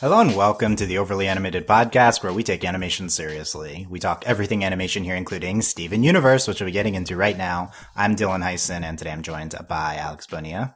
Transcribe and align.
Hello 0.00 0.18
and 0.18 0.34
welcome 0.34 0.76
to 0.76 0.86
the 0.86 0.96
Overly 0.96 1.28
Animated 1.28 1.66
Podcast, 1.66 2.22
where 2.22 2.32
we 2.32 2.42
take 2.42 2.64
animation 2.64 3.10
seriously. 3.10 3.86
We 3.90 3.98
talk 3.98 4.24
everything 4.26 4.64
animation 4.64 5.04
here, 5.04 5.14
including 5.14 5.60
Steven 5.60 6.02
Universe, 6.02 6.48
which 6.48 6.58
we'll 6.58 6.68
be 6.68 6.72
getting 6.72 6.94
into 6.94 7.16
right 7.16 7.36
now. 7.36 7.72
I'm 7.94 8.16
Dylan 8.16 8.42
Heisen, 8.42 8.82
and 8.82 8.96
today 8.96 9.10
I'm 9.10 9.20
joined 9.20 9.54
by 9.68 9.96
Alex 9.96 10.26
Bonilla. 10.26 10.74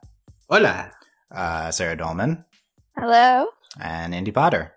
Hola. 0.51 0.91
Uh, 1.35 1.71
Sarah 1.71 1.97
Dolman. 1.97 2.45
Hello. 2.99 3.47
And 3.81 4.15
Andy 4.15 4.31
Potter. 4.31 4.75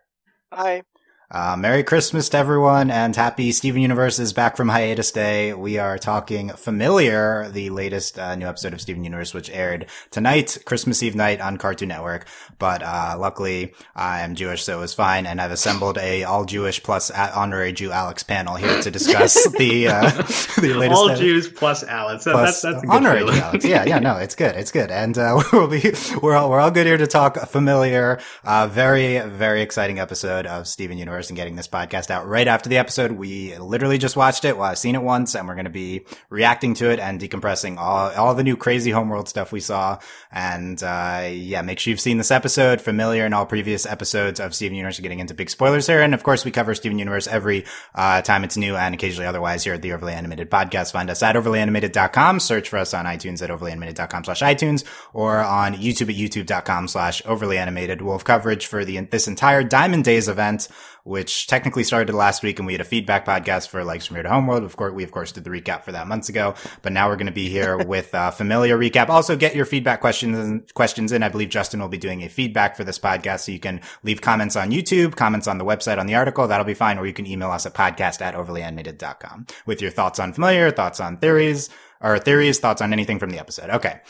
Hi. 0.54 0.84
Uh, 1.30 1.58
Merry 1.60 1.84
Christmas 1.84 2.30
to 2.30 2.38
everyone 2.38 2.90
and 2.90 3.14
happy 3.14 3.52
Steven 3.52 3.82
Universe 3.82 4.18
is 4.18 4.32
back 4.32 4.56
from 4.56 4.70
hiatus 4.70 5.12
day. 5.12 5.54
We 5.54 5.78
are 5.78 5.98
talking 5.98 6.52
Familiar, 6.52 7.50
the 7.50 7.70
latest 7.70 8.18
uh, 8.18 8.36
new 8.36 8.48
episode 8.48 8.72
of 8.72 8.80
Steven 8.80 9.04
Universe, 9.04 9.34
which 9.34 9.50
aired 9.50 9.88
tonight, 10.10 10.58
Christmas 10.64 11.04
Eve 11.04 11.16
night 11.16 11.42
on 11.42 11.58
Cartoon 11.58 11.90
Network. 11.90 12.28
But, 12.60 12.82
uh, 12.82 13.18
luckily 13.20 13.74
I 13.94 14.22
am 14.22 14.36
Jewish, 14.36 14.64
so 14.64 14.78
it 14.78 14.80
was 14.80 14.94
fine. 14.94 15.26
And 15.26 15.42
I've 15.42 15.52
assembled 15.52 15.98
a 15.98 16.24
all 16.24 16.46
Jewish 16.46 16.82
plus 16.82 17.12
honorary 17.12 17.74
Jew 17.74 17.92
Alex 17.92 18.24
panel 18.24 18.56
here 18.56 18.82
to 18.82 18.90
discuss 18.90 19.34
the, 19.58 19.90
uh, 19.90 20.10
the 20.62 20.76
latest. 20.76 20.98
All 20.98 21.14
Jews 21.14 21.50
plus 21.50 21.84
Alex. 21.84 22.24
That, 22.24 22.32
plus 22.32 22.62
that's, 22.62 22.76
that's 22.76 22.88
a 22.88 22.96
honorary 22.96 23.26
Jew 23.30 23.42
Alex. 23.42 23.66
Yeah, 23.66 23.84
yeah, 23.84 24.00
no, 24.00 24.16
it's 24.16 24.34
good. 24.34 24.56
It's 24.56 24.72
good. 24.72 24.92
And, 24.92 25.18
uh, 25.18 25.44
we'll 25.52 25.68
be, 25.68 25.94
we're 26.22 26.38
all, 26.38 26.50
we're 26.50 26.62
all 26.62 26.72
good 26.72 26.88
here 26.88 26.98
to 26.98 27.08
talk 27.08 27.36
Familiar. 27.50 28.22
Uh, 28.46 28.68
very, 28.68 29.20
very 29.28 29.62
exciting 29.62 30.00
episode 30.00 30.46
of 30.46 30.70
Steven 30.70 30.98
Universe 30.98 31.17
and 31.18 31.36
getting 31.36 31.56
this 31.56 31.68
podcast 31.68 32.12
out 32.12 32.28
right 32.28 32.48
after 32.48 32.70
the 32.70 32.78
episode. 32.78 33.12
We 33.14 33.58
literally 33.58 33.98
just 33.98 34.16
watched 34.16 34.46
it. 34.46 34.58
Well, 34.58 34.70
I've 34.70 34.78
seen 34.78 34.94
it 34.94 35.02
once 35.02 35.36
and 35.36 35.48
we're 35.48 35.56
going 35.56 35.66
to 35.66 35.72
be 35.72 36.06
reacting 36.30 36.76
to 36.76 36.92
it 36.92 37.00
and 37.00 37.20
decompressing 37.20 37.78
all, 37.78 38.12
all 38.12 38.36
the 38.36 38.44
new 38.44 38.56
crazy 38.56 38.92
homeworld 38.92 39.28
stuff 39.28 39.52
we 39.52 39.60
saw. 39.60 39.98
And, 40.32 40.82
uh, 40.84 41.28
yeah, 41.32 41.64
make 41.64 41.80
sure 41.80 41.92
you've 41.92 42.00
seen 42.00 42.20
this 42.20 42.30
episode, 42.30 42.80
familiar 42.80 43.26
in 43.26 43.34
all 43.34 43.48
previous 43.48 43.86
episodes 43.88 44.40
of 44.40 44.54
Steven 44.54 44.76
Universe, 44.76 45.00
getting 45.00 45.20
into 45.20 45.34
big 45.34 45.50
spoilers 45.50 45.88
here. 45.88 46.02
And 46.02 46.14
of 46.14 46.22
course, 46.22 46.46
we 46.46 46.52
cover 46.52 46.76
Steven 46.76 47.00
Universe 47.00 47.28
every, 47.28 47.66
uh, 47.96 48.22
time 48.22 48.44
it's 48.44 48.58
new 48.58 48.76
and 48.76 48.94
occasionally 48.94 49.28
otherwise 49.28 49.64
here 49.64 49.74
at 49.74 49.82
the 49.82 49.94
Overly 49.94 50.14
Animated 50.14 50.52
Podcast. 50.52 50.92
Find 50.92 51.10
us 51.10 51.24
at 51.24 51.36
overlyanimated.com. 51.36 52.40
Search 52.40 52.70
for 52.70 52.78
us 52.78 52.94
on 52.94 53.06
iTunes 53.06 53.42
at 53.42 53.50
overlyanimated.com 53.50 54.24
slash 54.24 54.42
iTunes 54.42 54.84
or 55.14 55.38
on 55.38 55.74
YouTube 55.76 56.10
at 56.10 56.16
youtube.com 56.16 56.88
slash 56.88 57.22
overlyanimated. 57.24 58.02
We'll 58.02 58.14
have 58.14 58.26
coverage 58.26 58.66
for 58.66 58.84
the, 58.86 59.00
this 59.00 59.28
entire 59.28 59.64
Diamond 59.64 60.04
Days 60.04 60.28
event 60.28 60.68
which 61.08 61.48
technically 61.48 61.84
started 61.84 62.14
last 62.14 62.44
week 62.44 62.60
and 62.60 62.66
we 62.66 62.74
had 62.74 62.82
a 62.82 62.86
feedback 62.86 63.26
podcast 63.26 63.70
for 63.70 63.84
Legs 63.84 64.06
from 64.06 64.18
Here 64.18 64.24
to 64.24 64.30
Homeworld. 64.30 64.64
Of 64.64 64.76
course, 64.76 64.94
we 64.94 65.04
of 65.04 65.12
course 65.12 65.32
did 65.32 65.46
the 65.46 65.50
recap 65.50 65.84
for 65.84 65.94
that 65.94 66.06
months 66.08 66.28
ago, 66.28 66.54
but 66.82 66.92
now 66.92 67.08
we're 67.08 67.16
going 67.16 67.28
to 67.28 67.32
be 67.32 67.48
here 67.48 67.78
with 67.86 68.10
a 68.14 68.32
familiar 68.32 68.78
recap. 68.78 69.08
Also 69.08 69.38
get 69.38 69.56
your 69.56 69.66
feedback 69.66 70.02
questions, 70.02 70.70
questions 70.74 71.12
in. 71.12 71.24
I 71.24 71.30
believe 71.30 71.50
Justin 71.50 71.80
will 71.80 71.88
be 71.88 71.98
doing 71.98 72.24
a 72.24 72.30
feedback 72.30 72.76
for 72.76 72.84
this 72.84 73.00
podcast. 73.00 73.42
So 73.42 73.54
you 73.54 73.60
can 73.60 73.82
leave 74.04 74.22
comments 74.22 74.56
on 74.58 74.72
YouTube, 74.72 75.16
comments 75.16 75.48
on 75.48 75.58
the 75.58 75.66
website 75.66 75.98
on 75.98 76.08
the 76.08 76.16
article. 76.16 76.48
That'll 76.48 76.66
be 76.66 76.74
fine. 76.74 76.98
Or 76.98 77.08
you 77.08 77.14
can 77.14 77.26
email 77.26 77.52
us 77.52 77.66
at 77.66 77.74
podcast 77.74 78.22
at 78.22 78.36
overlyanimated.com 78.36 79.48
with 79.66 79.82
your 79.82 79.92
thoughts 79.92 80.20
on 80.20 80.34
familiar, 80.34 80.72
thoughts 80.72 81.00
on 81.00 81.18
theories 81.18 81.70
or 82.02 82.20
theories, 82.20 82.60
thoughts 82.60 82.82
on 82.82 82.92
anything 82.92 83.18
from 83.18 83.30
the 83.30 83.40
episode. 83.40 83.70
Okay. 83.70 84.02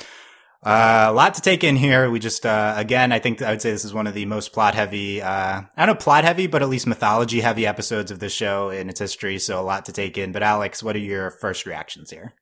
Uh, 0.67 1.05
a 1.07 1.13
lot 1.13 1.33
to 1.33 1.41
take 1.41 1.63
in 1.63 1.77
here. 1.77 2.11
We 2.11 2.19
just, 2.19 2.45
uh, 2.45 2.73
again, 2.75 3.13
I 3.13 3.19
think 3.19 3.41
I 3.41 3.51
would 3.51 3.61
say 3.61 3.71
this 3.71 3.85
is 3.85 3.93
one 3.93 4.05
of 4.05 4.13
the 4.13 4.25
most 4.25 4.51
plot 4.51 4.75
heavy, 4.75 5.21
uh, 5.21 5.61
I 5.77 5.85
don't 5.85 5.95
know 5.95 5.95
plot 5.95 6.25
heavy, 6.25 6.45
but 6.45 6.61
at 6.61 6.67
least 6.67 6.85
mythology 6.85 7.39
heavy 7.39 7.65
episodes 7.65 8.11
of 8.11 8.19
this 8.19 8.33
show 8.33 8.69
in 8.69 8.89
its 8.89 8.99
history. 8.99 9.39
So 9.39 9.61
a 9.61 9.63
lot 9.63 9.85
to 9.85 9.93
take 9.93 10.17
in. 10.17 10.33
But 10.33 10.43
Alex, 10.43 10.83
what 10.83 10.97
are 10.97 10.99
your 10.99 11.31
first 11.31 11.65
reactions 11.65 12.09
here? 12.09 12.33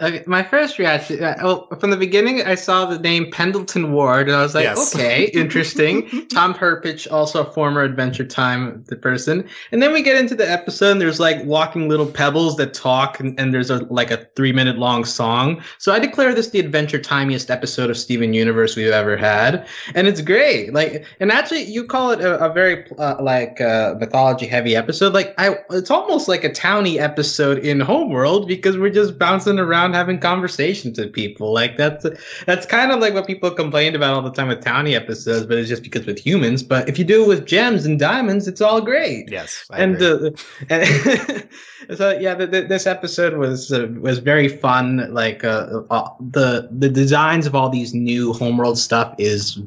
Okay, 0.00 0.24
my 0.26 0.42
first 0.42 0.80
reaction, 0.80 1.22
uh, 1.22 1.36
well, 1.40 1.68
from 1.78 1.90
the 1.90 1.96
beginning, 1.96 2.42
I 2.42 2.56
saw 2.56 2.84
the 2.84 2.98
name 2.98 3.30
Pendleton 3.30 3.92
Ward, 3.92 4.26
and 4.28 4.36
I 4.36 4.42
was 4.42 4.52
like, 4.52 4.64
Yes. 4.64 4.92
okay, 4.92 5.26
interesting. 5.34 6.26
Tom 6.26 6.52
Herpich, 6.52 7.06
also 7.12 7.44
a 7.46 7.52
former 7.52 7.82
Adventure 7.82 8.24
Time 8.24 8.82
the 8.88 8.96
person. 8.96 9.48
And 9.70 9.80
then 9.80 9.92
we 9.92 10.02
get 10.02 10.16
into 10.16 10.34
the 10.34 10.50
episode, 10.50 10.90
and 10.90 11.00
there's 11.00 11.20
like 11.20 11.44
walking 11.44 11.88
little 11.88 12.06
pebbles 12.06 12.56
that 12.56 12.74
talk, 12.74 13.20
and, 13.20 13.38
and 13.38 13.54
there's 13.54 13.70
a 13.70 13.84
like 13.84 14.10
a 14.10 14.26
three 14.34 14.50
minute 14.50 14.78
long 14.78 15.04
song. 15.04 15.62
So 15.78 15.92
I 15.92 16.00
declare 16.00 16.34
this 16.34 16.50
the 16.50 16.58
Adventure 16.58 16.98
Timeiest 16.98 17.48
episode 17.48 17.88
of 17.88 17.96
Steven 17.96 18.34
Universe 18.34 18.74
we've 18.74 18.90
ever 18.90 19.16
had, 19.16 19.64
and 19.94 20.08
it's 20.08 20.20
great. 20.20 20.74
Like, 20.74 21.04
and 21.20 21.30
actually, 21.30 21.62
you 21.70 21.84
call 21.84 22.10
it 22.10 22.20
a, 22.20 22.44
a 22.44 22.52
very 22.52 22.90
uh, 22.98 23.22
like 23.22 23.60
uh, 23.60 23.94
mythology 24.00 24.46
heavy 24.46 24.74
episode. 24.74 25.12
Like, 25.14 25.34
I, 25.38 25.56
it's 25.70 25.92
almost 25.92 26.26
like 26.26 26.42
a 26.42 26.52
towny 26.52 26.98
episode 26.98 27.58
in 27.58 27.78
Homeworld 27.78 28.48
because 28.48 28.76
we're 28.76 28.90
just 28.90 29.20
bouncing 29.20 29.60
around 29.60 29.83
having 29.92 30.18
conversations 30.18 30.98
with 30.98 31.12
people. 31.12 31.52
Like 31.52 31.76
that's 31.76 32.06
that's 32.46 32.66
kind 32.66 32.92
of 32.92 33.00
like 33.00 33.14
what 33.14 33.26
people 33.26 33.50
complained 33.50 33.96
about 33.96 34.14
all 34.14 34.22
the 34.22 34.32
time 34.32 34.48
with 34.48 34.62
towny 34.62 34.94
episodes, 34.94 35.46
but 35.46 35.58
it's 35.58 35.68
just 35.68 35.82
because 35.82 36.06
with 36.06 36.18
humans. 36.18 36.62
But 36.62 36.88
if 36.88 36.98
you 36.98 37.04
do 37.04 37.24
it 37.24 37.28
with 37.28 37.46
gems 37.46 37.84
and 37.86 37.98
diamonds, 37.98 38.48
it's 38.48 38.60
all 38.60 38.80
great. 38.80 39.30
Yes. 39.30 39.66
I 39.70 39.80
and 39.80 40.02
uh, 40.02 40.30
and 40.70 41.48
so 41.96 42.18
yeah, 42.18 42.34
the, 42.34 42.46
the, 42.46 42.62
this 42.62 42.86
episode 42.86 43.34
was 43.34 43.72
uh, 43.72 43.88
was 44.00 44.18
very 44.18 44.48
fun. 44.48 45.12
Like 45.12 45.44
uh, 45.44 45.82
uh, 45.90 46.08
the 46.20 46.68
the 46.70 46.88
designs 46.88 47.46
of 47.46 47.54
all 47.54 47.68
these 47.68 47.94
new 47.94 48.32
Homeworld 48.32 48.78
stuff 48.78 49.14
is 49.18 49.58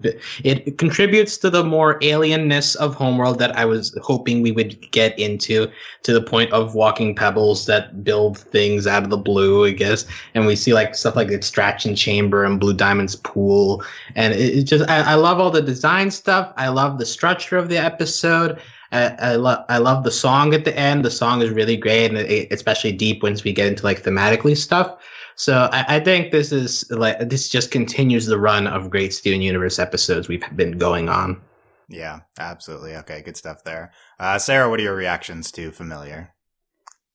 it 0.44 0.78
contributes 0.78 1.38
to 1.38 1.50
the 1.50 1.64
more 1.64 2.00
alienness 2.00 2.76
of 2.78 2.96
Homeworld 2.96 3.40
that 3.40 3.56
I 3.56 3.66
was 3.66 3.98
hoping 4.02 4.42
we 4.42 4.52
would 4.52 4.92
get 4.92 5.18
into 5.20 5.68
to 6.04 6.14
the 6.14 6.22
point 6.22 6.52
of 6.54 6.74
walking 6.74 7.16
pebbles 7.16 7.66
that 7.66 8.04
build 8.04 8.38
things 8.38 8.88
out 8.88 9.04
of 9.04 9.10
the 9.10 9.18
blue, 9.18 9.66
I 9.66 9.72
guess. 9.72 10.06
And 10.34 10.46
we 10.46 10.56
see 10.56 10.74
like 10.74 10.96
stuff 10.96 11.16
like 11.16 11.30
extraction 11.30 11.96
chamber 11.96 12.44
and 12.44 12.60
Blue 12.60 12.74
Diamond's 12.74 13.16
pool, 13.16 13.84
and 14.16 14.34
it, 14.34 14.60
it 14.60 14.64
just 14.64 14.90
I, 14.90 15.12
I 15.12 15.16
love 15.16 15.40
all 15.40 15.52
the 15.52 15.62
design 15.62 16.12
stuff. 16.12 16.54
I 16.58 16.70
love 16.70 16.98
the 16.98 17.06
structure 17.06 17.58
of 17.58 17.70
the 17.70 17.78
episode. 17.78 18.60
I, 18.92 19.08
I 19.20 19.36
love 19.36 19.66
I 19.70 19.78
love 19.78 20.04
the 20.04 20.12
song 20.12 20.54
at 20.54 20.66
the 20.66 20.78
end. 20.78 21.04
The 21.04 21.12
song 21.12 21.42
is 21.42 21.50
really 21.50 21.78
great, 21.78 22.08
and 22.08 22.18
it, 22.18 22.52
especially 22.52 22.92
deep 22.92 23.24
once 23.24 23.44
we 23.44 23.54
get 23.54 23.68
into 23.68 23.84
like 23.84 24.04
thematically 24.04 24.56
stuff. 24.56 24.98
So 25.36 25.70
I, 25.72 25.98
I 25.98 26.00
think 26.00 26.32
this 26.32 26.52
is 26.52 26.90
like 26.90 27.30
this 27.30 27.50
just 27.50 27.70
continues 27.70 28.26
the 28.26 28.40
run 28.40 28.68
of 28.68 28.90
great 28.90 29.14
Steven 29.14 29.42
Universe 29.42 29.78
episodes 29.78 30.28
we've 30.28 30.44
been 30.56 30.78
going 30.78 31.10
on. 31.10 31.42
Yeah, 31.90 32.22
absolutely. 32.40 32.96
Okay. 32.98 33.22
Good 33.22 33.38
stuff 33.38 33.64
there. 33.64 33.94
Uh, 34.20 34.40
Sarah, 34.40 34.70
what 34.70 34.80
are 34.80 34.84
your 34.84 34.96
reactions 34.96 35.52
to 35.54 35.72
familiar? 35.72 36.34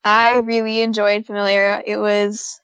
I 0.05 0.39
really 0.39 0.83
enjoyed 0.83 1.27
Familiar. 1.27 1.83
It 1.87 1.99
was 1.99 2.61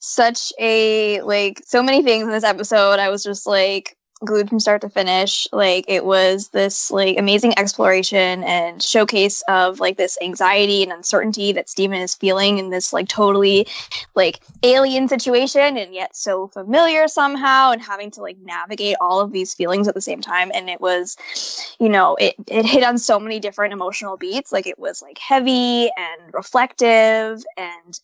such 0.00 0.52
a 0.58 1.20
like 1.22 1.62
so 1.64 1.82
many 1.82 2.02
things 2.02 2.24
in 2.24 2.30
this 2.30 2.44
episode. 2.44 2.98
I 2.98 3.10
was 3.10 3.22
just 3.22 3.46
like 3.46 3.96
glued 4.24 4.48
from 4.48 4.60
start 4.60 4.80
to 4.82 4.88
finish. 4.88 5.48
Like 5.52 5.84
it 5.88 6.04
was 6.04 6.48
this 6.48 6.90
like 6.90 7.18
amazing 7.18 7.58
exploration 7.58 8.44
and 8.44 8.82
showcase 8.82 9.42
of 9.48 9.80
like 9.80 9.96
this 9.96 10.18
anxiety 10.22 10.82
and 10.82 10.92
uncertainty 10.92 11.52
that 11.52 11.68
Steven 11.68 12.00
is 12.00 12.14
feeling 12.14 12.58
in 12.58 12.70
this 12.70 12.92
like 12.92 13.08
totally 13.08 13.66
like 14.14 14.40
alien 14.62 15.08
situation 15.08 15.76
and 15.76 15.94
yet 15.94 16.14
so 16.14 16.48
familiar 16.48 17.08
somehow 17.08 17.72
and 17.72 17.80
having 17.80 18.10
to 18.12 18.20
like 18.20 18.36
navigate 18.44 18.96
all 19.00 19.20
of 19.20 19.32
these 19.32 19.54
feelings 19.54 19.88
at 19.88 19.94
the 19.94 20.00
same 20.00 20.20
time. 20.20 20.50
And 20.54 20.68
it 20.68 20.80
was, 20.80 21.16
you 21.80 21.88
know, 21.88 22.16
it 22.16 22.34
it 22.46 22.66
hit 22.66 22.84
on 22.84 22.98
so 22.98 23.18
many 23.18 23.40
different 23.40 23.72
emotional 23.72 24.16
beats. 24.16 24.52
Like 24.52 24.66
it 24.66 24.78
was 24.78 25.02
like 25.02 25.18
heavy 25.18 25.90
and 25.96 26.34
reflective 26.34 27.42
and 27.56 28.00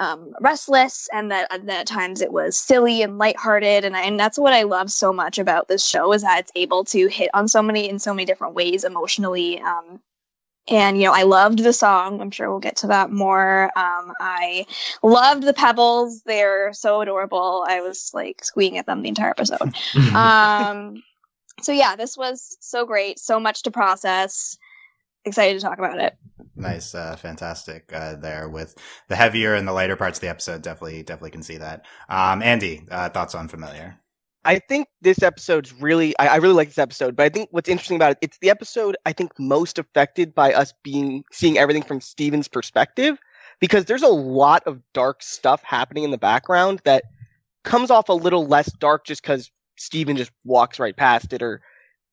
um, 0.00 0.34
restless, 0.40 1.08
and 1.12 1.30
that, 1.30 1.50
that 1.50 1.80
at 1.80 1.86
times 1.86 2.22
it 2.22 2.32
was 2.32 2.56
silly 2.56 3.02
and 3.02 3.18
lighthearted, 3.18 3.84
and 3.84 3.94
I, 3.94 4.02
and 4.02 4.18
that's 4.18 4.38
what 4.38 4.54
I 4.54 4.62
love 4.62 4.90
so 4.90 5.12
much 5.12 5.38
about 5.38 5.59
this 5.68 5.86
show 5.86 6.12
is 6.12 6.22
that 6.22 6.40
it's 6.40 6.52
able 6.54 6.84
to 6.84 7.08
hit 7.08 7.30
on 7.34 7.48
so 7.48 7.62
many 7.62 7.88
in 7.88 7.98
so 7.98 8.14
many 8.14 8.24
different 8.24 8.54
ways 8.54 8.84
emotionally. 8.84 9.60
Um, 9.60 10.00
and 10.68 10.98
you 10.98 11.04
know, 11.04 11.12
I 11.12 11.22
loved 11.22 11.58
the 11.60 11.72
song. 11.72 12.20
I'm 12.20 12.30
sure 12.30 12.50
we'll 12.50 12.60
get 12.60 12.76
to 12.76 12.88
that 12.88 13.10
more. 13.10 13.64
Um, 13.76 14.12
I 14.20 14.66
loved 15.02 15.42
the 15.42 15.52
pebbles; 15.54 16.22
they're 16.22 16.72
so 16.72 17.00
adorable. 17.00 17.64
I 17.68 17.80
was 17.80 18.10
like 18.14 18.44
squeaking 18.44 18.78
at 18.78 18.86
them 18.86 19.02
the 19.02 19.08
entire 19.08 19.30
episode. 19.30 19.74
um, 20.14 21.02
so 21.62 21.72
yeah, 21.72 21.96
this 21.96 22.16
was 22.16 22.56
so 22.60 22.86
great. 22.86 23.18
So 23.18 23.40
much 23.40 23.62
to 23.62 23.70
process. 23.70 24.56
Excited 25.24 25.60
to 25.60 25.66
talk 25.66 25.78
about 25.78 26.00
it. 26.00 26.16
Nice, 26.56 26.94
uh, 26.94 27.16
fantastic 27.16 27.90
uh, 27.92 28.16
there 28.16 28.48
with 28.48 28.74
the 29.08 29.16
heavier 29.16 29.54
and 29.54 29.68
the 29.68 29.72
lighter 29.72 29.96
parts 29.96 30.18
of 30.18 30.22
the 30.22 30.28
episode. 30.28 30.62
Definitely, 30.62 31.02
definitely 31.02 31.30
can 31.30 31.42
see 31.42 31.58
that. 31.58 31.84
Um, 32.08 32.42
Andy, 32.42 32.86
uh, 32.90 33.10
thoughts 33.10 33.34
on 33.34 33.48
familiar? 33.48 33.98
I 34.44 34.58
think 34.58 34.88
this 35.02 35.22
episode's 35.22 35.72
really 35.74 36.18
I, 36.18 36.28
I 36.28 36.36
really 36.36 36.54
like 36.54 36.68
this 36.68 36.78
episode, 36.78 37.14
but 37.16 37.24
I 37.24 37.28
think 37.28 37.48
what's 37.52 37.68
interesting 37.68 37.96
about 37.96 38.12
it, 38.12 38.18
it's 38.22 38.38
the 38.38 38.50
episode 38.50 38.96
I 39.04 39.12
think 39.12 39.32
most 39.38 39.78
affected 39.78 40.34
by 40.34 40.52
us 40.52 40.72
being 40.82 41.24
seeing 41.30 41.58
everything 41.58 41.82
from 41.82 42.00
Steven's 42.00 42.48
perspective. 42.48 43.18
Because 43.60 43.84
there's 43.84 44.02
a 44.02 44.08
lot 44.08 44.62
of 44.66 44.80
dark 44.94 45.22
stuff 45.22 45.62
happening 45.62 46.02
in 46.04 46.10
the 46.10 46.16
background 46.16 46.80
that 46.84 47.04
comes 47.62 47.90
off 47.90 48.08
a 48.08 48.14
little 48.14 48.46
less 48.46 48.72
dark 48.72 49.04
just 49.04 49.22
because 49.22 49.50
Steven 49.76 50.16
just 50.16 50.32
walks 50.44 50.78
right 50.78 50.96
past 50.96 51.34
it 51.34 51.42
or 51.42 51.60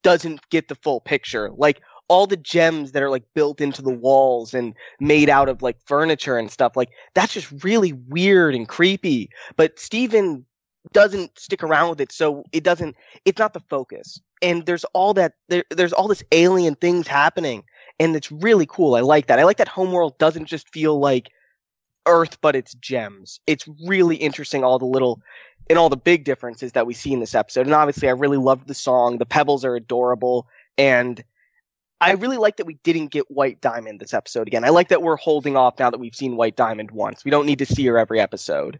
doesn't 0.04 0.42
get 0.50 0.68
the 0.68 0.76
full 0.76 1.00
picture. 1.00 1.50
Like 1.56 1.82
all 2.10 2.28
the 2.28 2.36
gems 2.36 2.92
that 2.92 3.04
are 3.04 3.10
like 3.10 3.24
built 3.34 3.62
into 3.62 3.82
the 3.82 3.94
walls 3.94 4.54
and 4.54 4.74
made 5.00 5.30
out 5.30 5.48
of 5.48 5.62
like 5.62 5.78
furniture 5.86 6.38
and 6.38 6.52
stuff, 6.52 6.76
like 6.76 6.90
that's 7.14 7.34
just 7.34 7.64
really 7.64 7.94
weird 7.94 8.54
and 8.54 8.68
creepy. 8.68 9.30
But 9.56 9.80
Steven 9.80 10.46
doesn't 10.94 11.38
stick 11.40 11.64
around 11.64 11.90
with 11.90 12.02
it, 12.02 12.12
so 12.12 12.44
it 12.52 12.64
doesn't. 12.64 12.96
It's 13.26 13.40
not 13.40 13.54
the 13.54 13.60
focus, 13.62 14.20
and 14.42 14.66
there's 14.66 14.84
all 14.86 15.14
that. 15.16 15.34
There, 15.50 15.64
there's 15.70 15.94
all 15.94 16.08
this 16.08 16.24
alien 16.32 16.76
things 16.76 17.08
happening, 17.08 17.64
and 18.00 18.16
it's 18.16 18.32
really 18.32 18.66
cool. 18.66 18.96
I 18.96 19.02
like 19.02 19.28
that. 19.28 19.40
I 19.40 19.44
like 19.44 19.58
that 19.58 19.68
Homeworld 19.68 20.18
doesn't 20.18 20.46
just 20.46 20.70
feel 20.70 21.00
like 21.00 21.30
Earth, 22.06 22.40
but 22.42 22.56
it's 22.56 22.74
gems. 22.76 23.40
It's 23.48 23.68
really 23.86 24.16
interesting. 24.16 24.64
All 24.64 24.80
the 24.80 24.86
little 24.86 25.22
and 25.70 25.78
all 25.78 25.90
the 25.90 25.98
big 25.98 26.24
differences 26.24 26.72
that 26.74 26.88
we 26.88 26.94
see 26.94 27.12
in 27.14 27.20
this 27.20 27.36
episode. 27.36 27.66
And 27.66 27.76
obviously, 27.76 28.08
I 28.08 28.14
really 28.14 28.38
loved 28.38 28.68
the 28.68 28.74
song. 28.74 29.18
The 29.18 29.26
pebbles 29.26 29.66
are 29.66 29.76
adorable, 29.76 30.48
and 30.78 31.24
I 32.00 32.12
really 32.14 32.38
like 32.38 32.58
that 32.58 32.66
we 32.66 32.76
didn't 32.84 33.08
get 33.08 33.32
White 33.32 33.60
Diamond 33.60 34.00
this 34.00 34.14
episode 34.14 34.48
again. 34.48 34.64
I 34.64 34.70
like 34.70 34.90
that 34.90 35.02
we're 35.02 35.18
holding 35.18 35.58
off 35.58 35.80
now 35.80 35.90
that 35.90 36.00
we've 36.00 36.16
seen 36.16 36.36
White 36.36 36.56
Diamond 36.56 36.92
once. 36.92 37.26
We 37.26 37.32
don't 37.32 37.48
need 37.48 37.60
to 37.60 37.66
see 37.66 37.86
her 37.88 37.98
every 37.98 38.20
episode. 38.20 38.80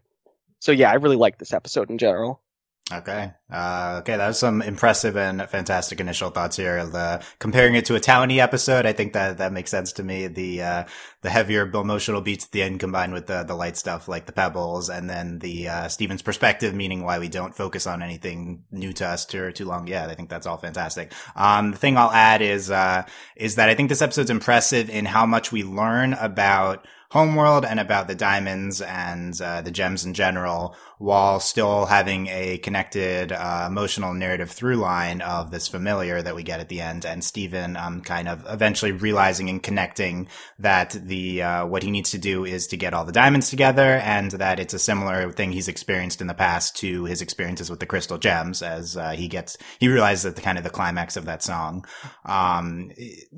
So 0.60 0.72
yeah, 0.72 0.90
I 0.90 0.94
really 0.94 1.16
like 1.16 1.38
this 1.38 1.52
episode 1.52 1.90
in 1.90 1.98
general. 1.98 2.42
Okay. 2.90 3.32
Uh, 3.52 3.96
okay. 4.00 4.16
That 4.16 4.28
was 4.28 4.38
some 4.38 4.62
impressive 4.62 5.14
and 5.14 5.42
fantastic 5.50 6.00
initial 6.00 6.30
thoughts 6.30 6.56
here. 6.56 6.86
The 6.86 7.22
comparing 7.38 7.74
it 7.74 7.84
to 7.86 7.96
a 7.96 8.00
Towny 8.00 8.40
episode, 8.40 8.86
I 8.86 8.94
think 8.94 9.12
that 9.12 9.38
that 9.38 9.52
makes 9.52 9.70
sense 9.70 9.92
to 9.94 10.02
me. 10.02 10.26
The 10.26 10.62
uh, 10.62 10.84
the 11.20 11.28
heavier 11.28 11.66
emotional 11.66 12.22
beats 12.22 12.46
at 12.46 12.52
the 12.52 12.62
end 12.62 12.80
combined 12.80 13.12
with 13.12 13.26
the 13.26 13.42
the 13.42 13.54
light 13.54 13.76
stuff 13.76 14.08
like 14.08 14.24
the 14.24 14.32
pebbles, 14.32 14.88
and 14.88 15.08
then 15.08 15.38
the 15.40 15.68
uh, 15.68 15.88
Steven's 15.88 16.22
perspective, 16.22 16.74
meaning 16.74 17.04
why 17.04 17.18
we 17.18 17.28
don't 17.28 17.54
focus 17.54 17.86
on 17.86 18.02
anything 18.02 18.64
new 18.70 18.94
to 18.94 19.06
us 19.06 19.26
too 19.26 19.52
too 19.52 19.66
long. 19.66 19.86
Yeah, 19.86 20.06
I 20.06 20.14
think 20.14 20.30
that's 20.30 20.46
all 20.46 20.56
fantastic. 20.56 21.12
Um, 21.36 21.72
the 21.72 21.78
thing 21.78 21.98
I'll 21.98 22.10
add 22.10 22.40
is 22.40 22.70
uh, 22.70 23.04
is 23.36 23.56
that 23.56 23.68
I 23.68 23.74
think 23.74 23.90
this 23.90 24.02
episode's 24.02 24.30
impressive 24.30 24.88
in 24.88 25.04
how 25.04 25.26
much 25.26 25.52
we 25.52 25.62
learn 25.62 26.14
about 26.14 26.86
Homeworld 27.10 27.64
and 27.64 27.80
about 27.80 28.06
the 28.06 28.14
diamonds 28.14 28.82
and 28.82 29.40
uh, 29.40 29.62
the 29.62 29.70
gems 29.70 30.04
in 30.04 30.12
general, 30.12 30.76
while 30.98 31.38
still 31.40 31.86
having 31.86 32.26
a 32.26 32.58
connected 32.58 33.32
uh, 33.32 33.64
emotional 33.68 34.12
narrative 34.14 34.50
through 34.50 34.76
line 34.76 35.20
of 35.20 35.50
this 35.50 35.68
familiar 35.68 36.20
that 36.20 36.34
we 36.34 36.42
get 36.42 36.60
at 36.60 36.68
the 36.68 36.80
end, 36.80 37.04
and 37.04 37.22
Steven 37.22 37.76
um, 37.76 38.00
kind 38.00 38.28
of 38.28 38.44
eventually 38.48 38.92
realizing 38.92 39.48
and 39.48 39.62
connecting 39.62 40.28
that 40.58 40.90
the 40.90 41.42
uh, 41.42 41.66
what 41.66 41.82
he 41.82 41.90
needs 41.90 42.10
to 42.10 42.18
do 42.18 42.44
is 42.44 42.66
to 42.66 42.76
get 42.76 42.94
all 42.94 43.04
the 43.04 43.12
diamonds 43.12 43.48
together, 43.48 43.96
and 43.98 44.32
that 44.32 44.58
it's 44.58 44.74
a 44.74 44.78
similar 44.78 45.30
thing 45.30 45.52
he's 45.52 45.68
experienced 45.68 46.20
in 46.20 46.26
the 46.26 46.34
past 46.34 46.76
to 46.76 47.04
his 47.04 47.22
experiences 47.22 47.70
with 47.70 47.80
the 47.80 47.86
crystal 47.86 48.18
gems, 48.18 48.60
as 48.60 48.96
uh, 48.96 49.10
he 49.10 49.28
gets 49.28 49.56
he 49.78 49.88
realizes 49.88 50.24
that 50.24 50.36
the 50.36 50.42
kind 50.42 50.58
of 50.58 50.64
the 50.64 50.70
climax 50.70 51.16
of 51.16 51.26
that 51.26 51.42
song, 51.42 51.86
um, 52.24 52.90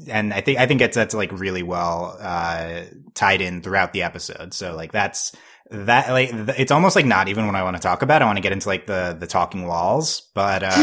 and 0.08 0.32
I 0.32 0.40
think 0.40 0.58
I 0.58 0.66
think 0.66 0.80
it's 0.80 0.96
that's 0.96 1.14
like 1.14 1.30
really 1.38 1.62
well 1.62 2.16
uh, 2.20 2.82
tied 3.14 3.42
in 3.42 3.60
throughout 3.60 3.92
the 3.92 4.02
episode. 4.02 4.54
So 4.54 4.74
like 4.74 4.92
that's 4.92 5.32
that 5.72 6.10
like 6.10 6.30
it's 6.58 6.72
almost 6.72 6.96
like 6.96 7.06
not 7.06 7.28
even 7.28 7.46
what 7.46 7.54
I 7.54 7.62
want 7.62 7.76
to 7.76 7.82
talk 7.82 8.02
about. 8.02 8.22
I 8.22 8.24
want 8.24 8.38
to 8.38 8.42
get 8.42 8.50
into 8.50 8.66
like 8.66 8.86
the 8.86 9.16
the 9.18 9.28
talking 9.28 9.68
walls, 9.68 10.28
but 10.34 10.64
uh 10.64 10.70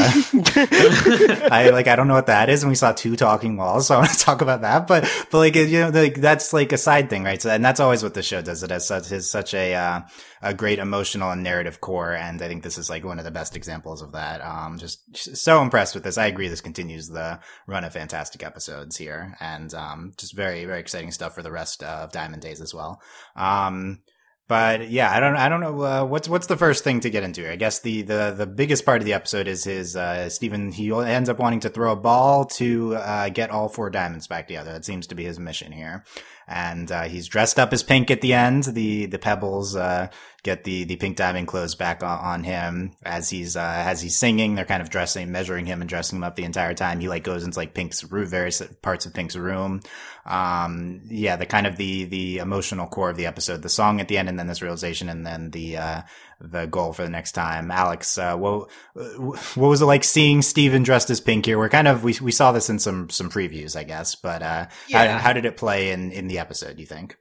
I 1.52 1.72
like 1.74 1.88
I 1.88 1.98
don't 1.98 2.08
know 2.08 2.14
what 2.14 2.28
that 2.28 2.50
is 2.50 2.64
and 2.64 2.70
we 2.70 2.76
saw 2.76 2.94
two 2.94 3.18
talking 3.18 3.58
walls, 3.58 3.88
so 3.88 3.96
I 3.96 4.00
want 4.00 4.12
to 4.12 4.20
talk 4.26 4.42
about 4.42 4.62
that, 4.62 4.88
but 4.88 5.04
but 5.30 5.40
like 5.40 5.56
you 5.56 5.80
know 5.82 5.90
like 5.90 6.16
that's 6.16 6.54
like 6.54 6.72
a 6.72 6.78
side 6.78 7.10
thing, 7.10 7.26
right? 7.26 7.42
So 7.42 7.50
and 7.50 7.66
that's 7.66 7.82
always 7.82 8.02
what 8.02 8.14
the 8.14 8.24
show 8.24 8.42
does. 8.42 8.64
It 8.64 8.72
has 8.72 8.88
such 8.88 9.12
is 9.12 9.30
such 9.30 9.54
a 9.54 9.76
uh 9.76 10.02
a 10.42 10.54
great 10.54 10.80
emotional 10.80 11.32
and 11.32 11.44
narrative 11.44 11.82
core 11.82 12.14
and 12.14 12.42
I 12.42 12.48
think 12.48 12.64
this 12.64 12.78
is 12.78 12.90
like 12.90 13.04
one 13.04 13.20
of 13.20 13.26
the 13.26 13.32
best 13.32 13.58
examples 13.58 14.02
of 14.02 14.14
that. 14.14 14.40
Um 14.42 14.78
just 14.78 15.36
so 15.36 15.62
impressed 15.62 15.96
with 15.96 16.06
this. 16.06 16.18
I 16.18 16.28
agree 16.28 16.48
this 16.48 16.62
continues 16.62 17.10
the 17.10 17.42
run 17.68 17.84
of 17.84 17.92
fantastic 17.92 18.42
episodes 18.42 18.96
here 18.96 19.36
and 19.42 19.74
um 19.74 20.14
just 20.18 20.34
very 20.34 20.64
very 20.64 20.80
exciting 20.80 21.12
stuff 21.12 21.36
for 21.36 21.42
the 21.42 21.52
rest 21.52 21.84
of 21.84 22.14
Diamond 22.14 22.42
Days 22.42 22.62
as 22.62 22.74
well. 22.74 23.02
Um 23.36 24.00
but 24.48 24.90
yeah, 24.90 25.12
I 25.12 25.20
don't, 25.20 25.36
I 25.36 25.50
don't 25.50 25.60
know 25.60 25.82
uh, 25.82 26.06
what's 26.06 26.30
what's 26.30 26.48
the 26.48 26.56
first 26.56 26.84
thing 26.84 27.02
to 27.02 27.10
get 27.10 27.24
into 27.24 27.42
here. 27.42 27.52
I 27.52 27.58
guess 27.58 27.80
the 27.80 28.02
the 28.02 28.34
the 28.38 28.48
biggest 28.48 28.86
part 28.86 29.02
of 29.02 29.06
the 29.06 29.14
episode 29.14 29.48
is 29.48 29.66
his 29.66 29.96
uh, 29.96 30.30
Steven. 30.30 30.72
He 30.72 30.92
ends 30.94 31.30
up 31.30 31.40
wanting 31.40 31.60
to 31.62 31.70
throw 31.70 31.92
a 31.92 31.96
ball 31.98 32.46
to 32.46 32.96
uh, 32.96 33.30
get 33.30 33.50
all 33.50 33.68
four 33.68 33.90
diamonds 33.90 34.28
back 34.28 34.48
together. 34.48 34.72
That 34.72 34.86
seems 34.86 35.08
to 35.08 35.16
be 35.16 35.26
his 35.26 35.40
mission 35.40 35.72
here, 35.72 36.06
and 36.48 36.92
uh, 36.92 37.04
he's 37.04 37.28
dressed 37.28 37.60
up 37.60 37.74
as 37.74 37.84
pink 37.84 38.10
at 38.10 38.22
the 38.22 38.34
end. 38.34 38.64
The 38.64 39.06
the 39.06 39.20
pebbles 39.20 39.76
uh, 39.76 40.08
get 40.44 40.64
the 40.64 40.86
the 40.86 40.96
pink 40.96 41.18
diamond 41.18 41.48
clothes 41.48 41.76
back 41.76 42.02
on, 42.02 42.20
on 42.20 42.44
him 42.44 42.96
as 43.04 43.30
he's 43.30 43.58
uh, 43.58 43.84
as 43.86 44.02
he's 44.02 44.16
singing. 44.16 44.56
They're 44.56 44.64
kind 44.66 44.82
of 44.82 44.90
dressing, 44.90 45.32
measuring 45.32 45.66
him, 45.66 45.82
and 45.82 45.90
dressing 45.90 46.18
him 46.18 46.24
up 46.24 46.36
the 46.36 46.46
entire 46.46 46.74
time. 46.74 47.02
He 47.02 47.10
like 47.10 47.24
goes 47.24 47.44
into 47.44 47.60
like 47.60 47.74
Pink's 47.74 48.04
room, 48.04 48.28
various 48.28 48.62
parts 48.82 49.06
of 49.06 49.14
Pink's 49.14 49.36
room. 49.36 49.82
Um, 50.26 51.02
yeah, 51.10 51.36
the 51.36 51.46
kind 51.46 51.68
of 51.68 51.76
the 51.76 52.06
the 52.06 52.38
emotional 52.38 52.88
core 52.88 53.10
of 53.10 53.18
the 53.18 53.26
episode, 53.26 53.62
the 53.62 53.70
song 53.70 54.00
at 54.00 54.08
the 54.08 54.18
end, 54.18 54.30
and 54.30 54.40
then 54.40 54.48
this 54.48 54.62
realization, 54.62 55.10
and 55.10 55.26
then 55.26 55.52
the 55.52 55.78
uh, 55.78 56.02
the 56.40 56.66
goal 56.66 56.94
for 56.94 57.04
the 57.04 57.10
next 57.10 57.32
time. 57.34 57.72
Alex, 57.72 58.18
uh, 58.18 58.36
what 58.36 58.70
what 58.94 59.68
was 59.70 59.82
it 59.82 59.86
like 59.86 60.04
seeing 60.04 60.42
Steven 60.42 60.84
dressed 60.84 61.10
as 61.10 61.20
Pink 61.20 61.46
here? 61.46 61.58
We're 61.58 61.70
kind 61.70 61.88
of 61.88 62.04
we 62.04 62.16
we 62.22 62.32
saw 62.32 62.52
this 62.52 62.70
in 62.70 62.80
some 62.80 63.10
some 63.10 63.30
previews, 63.30 63.76
I 63.76 63.84
guess, 63.84 64.16
but 64.16 64.42
uh, 64.42 64.68
Yeah. 64.88 65.14
how, 65.18 65.18
how 65.20 65.34
did 65.34 65.46
it 65.46 65.58
play 65.58 65.92
in 65.92 66.12
in 66.12 66.28
the 66.28 66.40
episode? 66.40 66.80
You 66.80 66.86
think? 66.86 67.18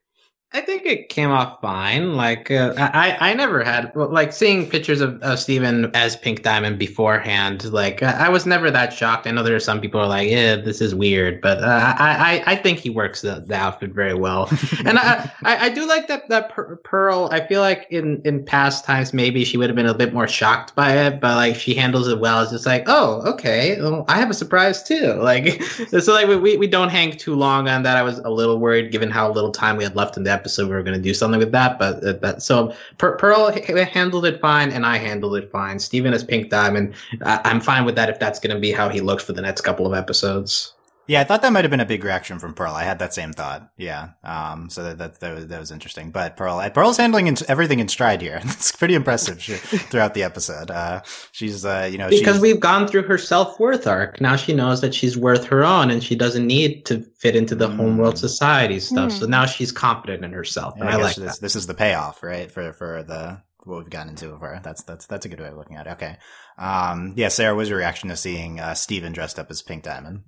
I 0.57 0.63
think 0.63 0.87
it 0.87 1.11
came 1.11 1.31
off 1.31 1.61
fine. 1.61 2.15
Like 2.15 2.51
uh, 2.51 2.73
I, 2.79 3.31
I 3.31 3.35
never 3.35 3.63
had 3.63 3.95
like 3.95 4.33
seeing 4.33 4.67
pictures 4.71 5.03
of, 5.03 5.23
of 5.23 5.39
Steven 5.39 5.95
as 5.95 6.17
Pink 6.17 6.43
Diamond 6.43 6.79
beforehand. 6.79 7.71
Like 7.71 8.03
I, 8.03 8.27
I 8.27 8.29
was 8.31 8.47
never 8.47 8.71
that 8.71 8.91
shocked. 8.91 9.27
I 9.27 9.33
know 9.33 9.43
there 9.43 9.55
are 9.55 9.61
some 9.61 9.83
people 9.83 10.01
who 10.01 10.07
are 10.07 10.09
like, 10.09 10.31
"Yeah, 10.31 10.57
this 10.57 10.81
is 10.81 10.95
weird," 10.95 11.43
but 11.43 11.59
uh, 11.59 11.95
I, 11.99 12.43
I, 12.47 12.53
I 12.53 12.57
think 12.57 12.79
he 12.79 12.89
works 12.89 13.21
the, 13.21 13.45
the 13.47 13.55
outfit 13.55 13.91
very 13.93 14.15
well. 14.15 14.49
and 14.87 14.99
I, 14.99 15.31
I, 15.45 15.67
I 15.67 15.69
do 15.69 15.87
like 15.87 16.09
that 16.09 16.27
that 16.31 16.55
Pearl. 16.85 17.29
I 17.31 17.47
feel 17.47 17.61
like 17.61 17.87
in 17.91 18.23
in 18.25 18.43
past 18.43 18.87
times 18.87 19.13
maybe 19.13 19.45
she 19.45 19.59
would 19.59 19.69
have 19.69 19.77
been 19.77 19.85
a 19.85 19.93
bit 19.93 20.15
more 20.15 20.27
shocked 20.27 20.75
by 20.75 20.97
it, 20.97 21.21
but 21.21 21.37
like 21.37 21.57
she 21.57 21.75
handles 21.75 22.09
it 22.09 22.19
well. 22.19 22.41
It's 22.41 22.53
just 22.53 22.65
like, 22.65 22.85
oh, 22.87 23.21
okay, 23.27 23.79
well, 23.79 24.07
I 24.09 24.17
have 24.17 24.31
a 24.31 24.35
surprise 24.35 24.83
too. 24.83 25.21
Like 25.27 25.61
so, 26.01 26.13
like 26.13 26.29
we 26.29 26.57
we 26.57 26.67
don't 26.69 26.89
hang 26.89 27.11
too 27.11 27.35
long 27.35 27.69
on 27.69 27.83
that. 27.83 27.97
I 27.97 28.03
was 28.03 28.21
a 28.21 28.31
little 28.31 28.59
worried 28.61 28.93
given 28.93 29.11
how 29.11 29.31
little 29.31 29.51
time 29.51 29.77
we 29.77 29.83
had 29.83 29.97
left 29.97 30.17
in 30.17 30.23
the 30.23 30.46
episode. 30.47 30.69
We 30.69 30.75
were 30.77 30.83
going 30.85 30.97
to 30.97 31.03
do 31.03 31.13
something 31.13 31.41
with 31.41 31.51
that, 31.53 31.77
but 31.79 32.07
uh, 32.07 32.13
but 32.15 32.41
so 32.41 32.73
Per- 32.99 33.17
Pearl 33.17 33.51
h- 33.53 33.67
handled 33.89 34.25
it 34.27 34.41
fine, 34.41 34.71
and 34.71 34.87
I 34.87 34.97
handled 34.97 35.37
it 35.37 35.51
fine. 35.51 35.81
Steven 35.81 36.15
is 36.15 36.23
Pink 36.23 36.51
Diamond. 36.51 36.95
I- 37.25 37.41
I'm 37.45 37.61
fine 37.61 37.85
with 37.85 37.97
that 37.97 38.09
if 38.09 38.21
that's 38.21 38.39
going 38.39 38.55
to 38.55 38.61
be 38.61 38.71
how 38.71 38.89
he 38.89 39.01
looks 39.01 39.25
for 39.25 39.33
the 39.33 39.43
next 39.43 39.63
couple 39.63 39.87
of 39.87 39.93
episodes. 39.93 40.73
Yeah, 41.09 41.21
I 41.21 41.25
thought 41.25 41.43
that 41.43 41.53
might 41.53 41.65
have 41.65 41.71
been 41.71 41.81
a 41.81 41.87
big 41.87 42.03
reaction 42.03 42.39
from 42.39 42.55
Pearl. 42.55 42.73
I 42.73 42.83
had 42.83 42.99
that 42.99 43.15
same 43.15 43.33
thought. 43.33 43.71
Yeah. 43.77 44.11
Um, 44.25 44.69
so 44.69 44.83
that, 44.83 44.99
that, 44.99 45.21
that, 45.21 45.35
was, 45.35 45.47
that 45.47 45.61
was 45.61 45.71
interesting. 45.71 46.11
But 46.11 46.37
Pearl, 46.37 46.69
Pearl's 46.71 46.97
handling 46.97 47.29
in, 47.29 47.37
everything 47.49 47.79
in 47.79 47.89
stride 47.89 48.21
here. 48.21 48.41
it's 48.45 48.73
pretty 48.73 48.95
impressive 48.95 49.41
she, 49.41 49.55
throughout 49.55 50.15
the 50.15 50.25
episode. 50.25 50.71
Uh, 50.71 51.03
she's, 51.33 51.65
uh, 51.65 51.89
you 51.91 51.99
know, 51.99 52.09
Because 52.11 52.37
she's, 52.37 52.43
we've 52.43 52.61
gone 52.61 52.89
through 52.89 53.03
her 53.03 53.19
self 53.19 53.61
worth 53.61 53.87
arc. 53.87 54.21
Now 54.21 54.37
she 54.37 54.53
knows 54.53 54.81
that 54.81 54.95
she's 54.95 55.17
worth 55.17 55.45
her 55.47 55.65
own, 55.65 55.91
and 55.91 56.03
she 56.03 56.17
doesn't 56.17 56.47
need 56.47 56.85
to 56.87 57.03
fit 57.19 57.37
into 57.37 57.55
the 57.55 57.69
Mm. 57.69 57.77
homeworld 57.77 58.19
society 58.19 58.81
stuff. 58.81 59.13
Hmm. 59.13 59.19
So 59.19 59.27
now 59.27 59.47
she's 59.47 59.73
confident 59.73 60.25
in 60.25 60.33
herself, 60.33 60.75
yeah, 60.77 60.85
and 60.85 60.91
I 60.91 60.99
I, 60.99 61.03
like 61.03 61.17
this, 61.17 61.35
that. 61.37 61.41
this 61.41 61.57
is 61.57 61.67
the 61.67 61.75
payoff, 61.75 62.23
right? 62.23 62.51
For, 62.51 62.73
for 62.73 63.03
the, 63.03 63.43
what 63.65 63.79
we've 63.79 63.91
gotten 63.91 64.11
into 64.11 64.33
of 64.33 64.41
her. 64.41 64.61
That's, 64.63 64.83
that's, 64.85 65.07
that's 65.07 65.27
a 65.27 65.29
good 65.29 65.41
way 65.41 65.49
of 65.49 65.57
looking 65.57 65.77
at 65.77 65.87
it. 65.87 65.91
Okay. 65.91 66.17
Um, 66.59 67.13
yeah, 67.17 67.29
Sarah, 67.29 67.55
what 67.55 67.59
was 67.61 67.69
your 67.69 67.79
reaction 67.79 68.09
to 68.09 68.17
seeing, 68.17 68.61
uh, 68.61 68.75
Steven 68.75 69.13
dressed 69.13 69.39
up 69.39 69.51
as 69.51 69.63
Pink 69.63 69.83
Diamond? 69.85 70.23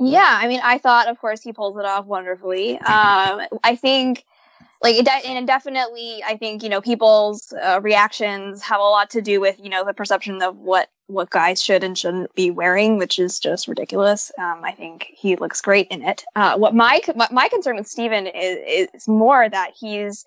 Yeah, 0.00 0.38
I 0.40 0.48
mean, 0.48 0.60
I 0.64 0.78
thought, 0.78 1.08
of 1.08 1.18
course, 1.20 1.42
he 1.42 1.52
pulls 1.52 1.76
it 1.76 1.84
off 1.84 2.06
wonderfully. 2.06 2.78
Um, 2.78 3.42
I 3.62 3.76
think, 3.76 4.24
like, 4.82 4.96
it 4.96 5.04
de- 5.04 5.28
and 5.28 5.46
definitely, 5.46 6.22
I 6.26 6.38
think 6.38 6.62
you 6.62 6.70
know, 6.70 6.80
people's 6.80 7.52
uh, 7.52 7.80
reactions 7.82 8.62
have 8.62 8.80
a 8.80 8.84
lot 8.84 9.10
to 9.10 9.20
do 9.20 9.40
with 9.42 9.60
you 9.62 9.68
know 9.68 9.84
the 9.84 9.92
perception 9.92 10.40
of 10.40 10.56
what 10.56 10.88
what 11.06 11.28
guys 11.28 11.62
should 11.62 11.84
and 11.84 11.98
shouldn't 11.98 12.34
be 12.34 12.50
wearing, 12.50 12.96
which 12.96 13.18
is 13.18 13.38
just 13.38 13.68
ridiculous. 13.68 14.32
Um, 14.38 14.62
I 14.64 14.72
think 14.72 15.06
he 15.14 15.36
looks 15.36 15.60
great 15.60 15.88
in 15.88 16.02
it. 16.02 16.24
Uh, 16.34 16.56
what 16.56 16.74
my 16.74 17.00
my, 17.30 17.48
concern 17.48 17.76
with 17.76 17.86
Steven 17.86 18.26
is 18.26 18.88
is 18.96 19.06
more 19.06 19.50
that 19.50 19.72
he's 19.78 20.24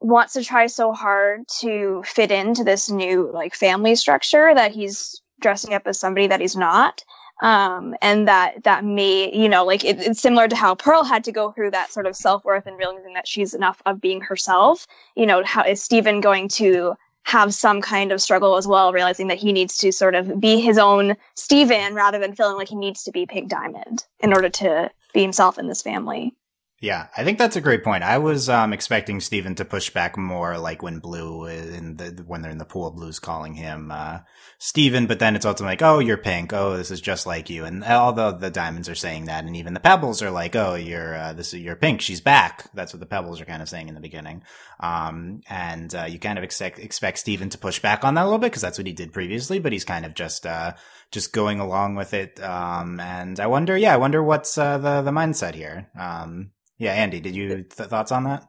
wants 0.00 0.34
to 0.34 0.44
try 0.44 0.66
so 0.66 0.92
hard 0.92 1.48
to 1.60 2.02
fit 2.04 2.30
into 2.30 2.62
this 2.62 2.90
new 2.90 3.30
like 3.32 3.54
family 3.54 3.94
structure 3.94 4.54
that 4.54 4.72
he's 4.72 5.22
dressing 5.40 5.72
up 5.72 5.86
as 5.86 5.98
somebody 5.98 6.26
that 6.26 6.42
he's 6.42 6.56
not 6.56 7.02
um, 7.42 7.94
and 8.00 8.26
that 8.28 8.64
that 8.64 8.84
may 8.84 9.34
you 9.34 9.48
know 9.48 9.64
like 9.64 9.84
it, 9.84 10.00
it's 10.00 10.20
similar 10.20 10.48
to 10.48 10.56
how 10.56 10.74
pearl 10.74 11.04
had 11.04 11.24
to 11.24 11.32
go 11.32 11.52
through 11.52 11.70
that 11.70 11.90
sort 11.90 12.06
of 12.06 12.16
self-worth 12.16 12.66
and 12.66 12.78
realizing 12.78 13.14
that 13.14 13.28
she's 13.28 13.54
enough 13.54 13.82
of 13.86 14.00
being 14.00 14.20
herself. 14.20 14.86
You 15.14 15.26
know 15.26 15.42
how 15.44 15.62
is 15.62 15.82
steven 15.82 16.20
going 16.20 16.48
to 16.48 16.94
have 17.24 17.52
some 17.52 17.82
kind 17.82 18.12
of 18.12 18.22
struggle 18.22 18.56
as 18.56 18.68
well 18.68 18.92
realizing 18.92 19.26
that 19.26 19.38
he 19.38 19.52
needs 19.52 19.76
to 19.78 19.90
sort 19.90 20.14
of 20.14 20.40
be 20.40 20.60
his 20.60 20.78
own 20.78 21.16
steven 21.34 21.92
rather 21.94 22.20
than 22.20 22.34
feeling 22.34 22.56
like 22.56 22.68
he 22.68 22.76
needs 22.76 23.02
to 23.02 23.10
be 23.10 23.26
pink 23.26 23.48
diamond 23.48 24.04
in 24.20 24.32
order 24.32 24.48
to 24.48 24.88
be 25.12 25.22
himself 25.22 25.58
in 25.58 25.66
this 25.66 25.82
family 25.82 26.32
Yeah, 26.78 27.06
I 27.16 27.24
think 27.24 27.38
that's 27.38 27.56
a 27.56 27.62
great 27.62 27.82
point. 27.82 28.04
I 28.04 28.18
was 28.18 28.50
um, 28.50 28.74
expecting 28.74 29.20
Steven 29.20 29.54
to 29.54 29.64
push 29.64 29.88
back 29.88 30.18
more, 30.18 30.58
like 30.58 30.82
when 30.82 30.98
Blue 30.98 31.46
in 31.46 31.96
the 31.96 32.22
when 32.26 32.42
they're 32.42 32.50
in 32.50 32.58
the 32.58 32.66
pool, 32.66 32.90
Blue's 32.90 33.18
calling 33.18 33.54
him 33.54 33.90
uh, 33.90 34.18
Steven, 34.58 35.06
but 35.06 35.18
then 35.18 35.34
it's 35.34 35.46
also 35.46 35.64
like, 35.64 35.80
"Oh, 35.80 36.00
you're 36.00 36.18
pink. 36.18 36.52
Oh, 36.52 36.76
this 36.76 36.90
is 36.90 37.00
just 37.00 37.26
like 37.26 37.48
you." 37.48 37.64
And 37.64 37.82
although 37.82 38.30
the 38.30 38.50
diamonds 38.50 38.90
are 38.90 38.94
saying 38.94 39.24
that, 39.24 39.44
and 39.44 39.56
even 39.56 39.72
the 39.72 39.80
pebbles 39.80 40.20
are 40.20 40.30
like, 40.30 40.54
"Oh, 40.54 40.74
you're 40.74 41.16
uh, 41.16 41.32
this 41.32 41.54
is 41.54 41.60
you're 41.60 41.76
pink. 41.76 42.02
She's 42.02 42.20
back." 42.20 42.68
That's 42.74 42.92
what 42.92 43.00
the 43.00 43.06
pebbles 43.06 43.40
are 43.40 43.46
kind 43.46 43.62
of 43.62 43.70
saying 43.70 43.88
in 43.88 43.94
the 43.94 44.00
beginning. 44.02 44.42
Um, 44.78 45.40
and 45.48 45.94
uh, 45.94 46.04
you 46.04 46.18
kind 46.18 46.36
of 46.36 46.44
expect 46.44 46.78
expect 46.78 47.18
Steven 47.18 47.48
to 47.48 47.58
push 47.58 47.80
back 47.80 48.04
on 48.04 48.16
that 48.16 48.24
a 48.24 48.26
little 48.26 48.38
bit 48.38 48.48
because 48.48 48.60
that's 48.60 48.76
what 48.76 48.86
he 48.86 48.92
did 48.92 49.14
previously, 49.14 49.58
but 49.60 49.72
he's 49.72 49.86
kind 49.86 50.04
of 50.04 50.12
just 50.12 50.44
uh, 50.44 50.74
just 51.12 51.32
going 51.32 51.60
along 51.60 51.94
with 51.94 52.14
it. 52.14 52.40
Um, 52.42 53.00
and 53.00 53.38
I 53.40 53.46
wonder, 53.46 53.76
yeah, 53.76 53.94
I 53.94 53.96
wonder 53.96 54.22
what's 54.22 54.58
uh, 54.58 54.78
the 54.78 55.02
the 55.02 55.10
mindset 55.10 55.54
here. 55.54 55.90
Um, 55.98 56.50
yeah, 56.78 56.92
Andy, 56.92 57.20
did 57.20 57.34
you 57.34 57.48
th- 57.48 57.88
thoughts 57.88 58.12
on 58.12 58.24
that? 58.24 58.44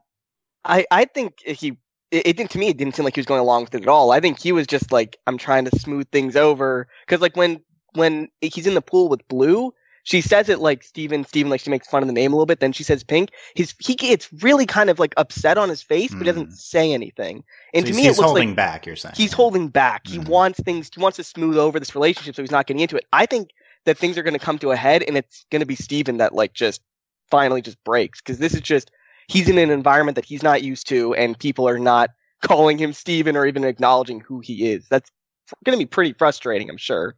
I 0.64 0.86
I 0.92 1.06
think 1.06 1.40
he 1.46 1.78
it, 2.12 2.28
it, 2.28 2.38
didn't 2.38 2.52
to 2.52 2.60
me 2.60 2.70
it 2.70 2.78
didn't 2.78 2.96
seem 2.96 3.06
like 3.06 3.16
he 3.16 3.20
was 3.20 3.26
going 3.26 3.42
along 3.42 3.64
with 3.64 3.76
it 3.76 3.84
at 3.84 3.88
all. 3.88 4.12
I 4.12 4.20
think 4.20 4.40
he 4.40 4.52
was 4.52 4.68
just 4.68 4.92
like 4.92 5.18
I'm 5.28 5.38
trying 5.38 5.66
to 5.66 5.80
smooth 5.80 6.08
things 6.12 6.36
over 6.36 6.88
because 7.06 7.22
like 7.22 7.36
when 7.36 7.62
when 7.94 8.30
he's 8.42 8.68
in 8.68 8.74
the 8.74 8.82
pool 8.82 9.10
with 9.10 9.28
Blue, 9.28 9.72
she 10.08 10.22
says 10.22 10.48
it 10.48 10.60
like 10.60 10.84
Steven 10.84 11.26
Steven 11.26 11.50
like 11.50 11.60
she 11.60 11.70
makes 11.70 11.86
fun 11.86 12.02
of 12.02 12.08
the 12.08 12.14
name 12.14 12.32
a 12.32 12.36
little 12.38 12.46
bit. 12.46 12.62
Then 12.62 12.72
she 12.72 12.84
says 12.84 13.04
Pink. 13.04 13.32
He's 13.56 13.76
he 13.80 13.94
gets 13.94 14.32
really 14.42 14.66
kind 14.66 14.90
of 14.90 15.00
like 15.00 15.14
upset 15.18 15.58
on 15.58 15.68
his 15.68 15.82
face, 15.82 16.14
but 16.14 16.26
doesn't 16.26 16.46
hmm. 16.46 16.54
say 16.54 16.94
anything. 16.94 17.44
And 17.74 17.86
so 17.86 17.92
to 17.92 17.98
me, 17.98 18.06
it 18.06 18.12
looks 18.12 18.22
holding 18.22 18.50
like 18.50 18.56
back. 18.56 18.86
You're 18.86 18.96
saying 18.96 19.16
he's 19.18 19.34
holding 19.34 19.68
back. 19.68 20.06
Mm. 20.06 20.12
He 20.12 20.18
hmm. 20.20 20.30
wants 20.30 20.62
things. 20.62 20.90
He 20.96 21.02
wants 21.02 21.18
to 21.18 21.26
smooth 21.26 21.58
over 21.58 21.78
this 21.78 21.94
relationship, 21.94 22.38
so 22.38 22.42
he's 22.42 22.52
not 22.52 22.68
getting 22.68 22.80
into 22.80 22.96
it. 22.96 23.06
I 23.12 23.26
think 23.26 23.50
that 23.84 23.98
things 23.98 24.18
are 24.18 24.24
going 24.24 24.34
to 24.34 24.40
come 24.40 24.58
to 24.60 24.72
a 24.72 24.78
head, 24.78 25.04
and 25.04 25.18
it's 25.18 25.46
going 25.52 25.60
to 25.60 25.66
be 25.66 25.76
Steven 25.76 26.18
that 26.18 26.34
like 26.34 26.54
just 26.54 26.82
finally 27.30 27.62
just 27.62 27.84
breaks 27.84 28.22
because 28.22 28.38
this 28.38 28.54
is 28.54 28.62
just 28.62 28.90
he's 29.28 29.50
in 29.50 29.58
an 29.58 29.70
environment 29.70 30.16
that 30.16 30.24
he's 30.24 30.42
not 30.42 30.64
used 30.64 30.88
to, 30.88 31.16
and 31.16 31.38
people 31.38 31.68
are 31.68 31.80
not 31.80 32.12
calling 32.42 32.78
him 32.78 32.94
Steven 32.94 33.36
or 33.36 33.46
even 33.46 33.66
acknowledging 33.66 34.22
who 34.22 34.40
he 34.40 34.72
is. 34.72 34.88
That's 34.90 35.12
going 35.66 35.78
to 35.78 35.86
be 35.86 35.86
pretty 35.86 36.14
frustrating, 36.14 36.70
I'm 36.70 36.78
sure. 36.78 37.18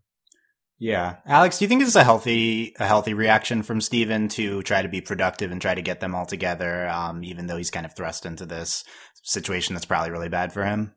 Yeah, 0.82 1.18
Alex, 1.26 1.60
do 1.60 1.66
you 1.66 1.70
think 1.70 1.82
this 1.82 1.90
is 1.90 1.96
a 1.98 2.06
healthy 2.06 2.74
a 2.80 2.88
healthy 2.88 3.14
reaction 3.14 3.64
from 3.64 3.82
Steven 3.82 4.30
to 4.30 4.64
try 4.64 4.82
to 4.82 4.88
be 4.88 5.02
productive 5.02 5.52
and 5.52 5.62
try 5.62 5.76
to 5.76 5.82
get 5.82 6.00
them 6.00 6.16
all 6.16 6.26
together, 6.26 6.88
um, 6.88 7.22
even 7.24 7.48
though 7.48 7.58
he's 7.58 7.70
kind 7.70 7.86
of 7.86 7.94
thrust 7.96 8.26
into 8.26 8.46
this 8.46 8.86
situation 9.24 9.76
that's 9.76 9.86
probably 9.86 10.12
really 10.12 10.30
bad 10.30 10.54
for 10.54 10.64
him? 10.64 10.94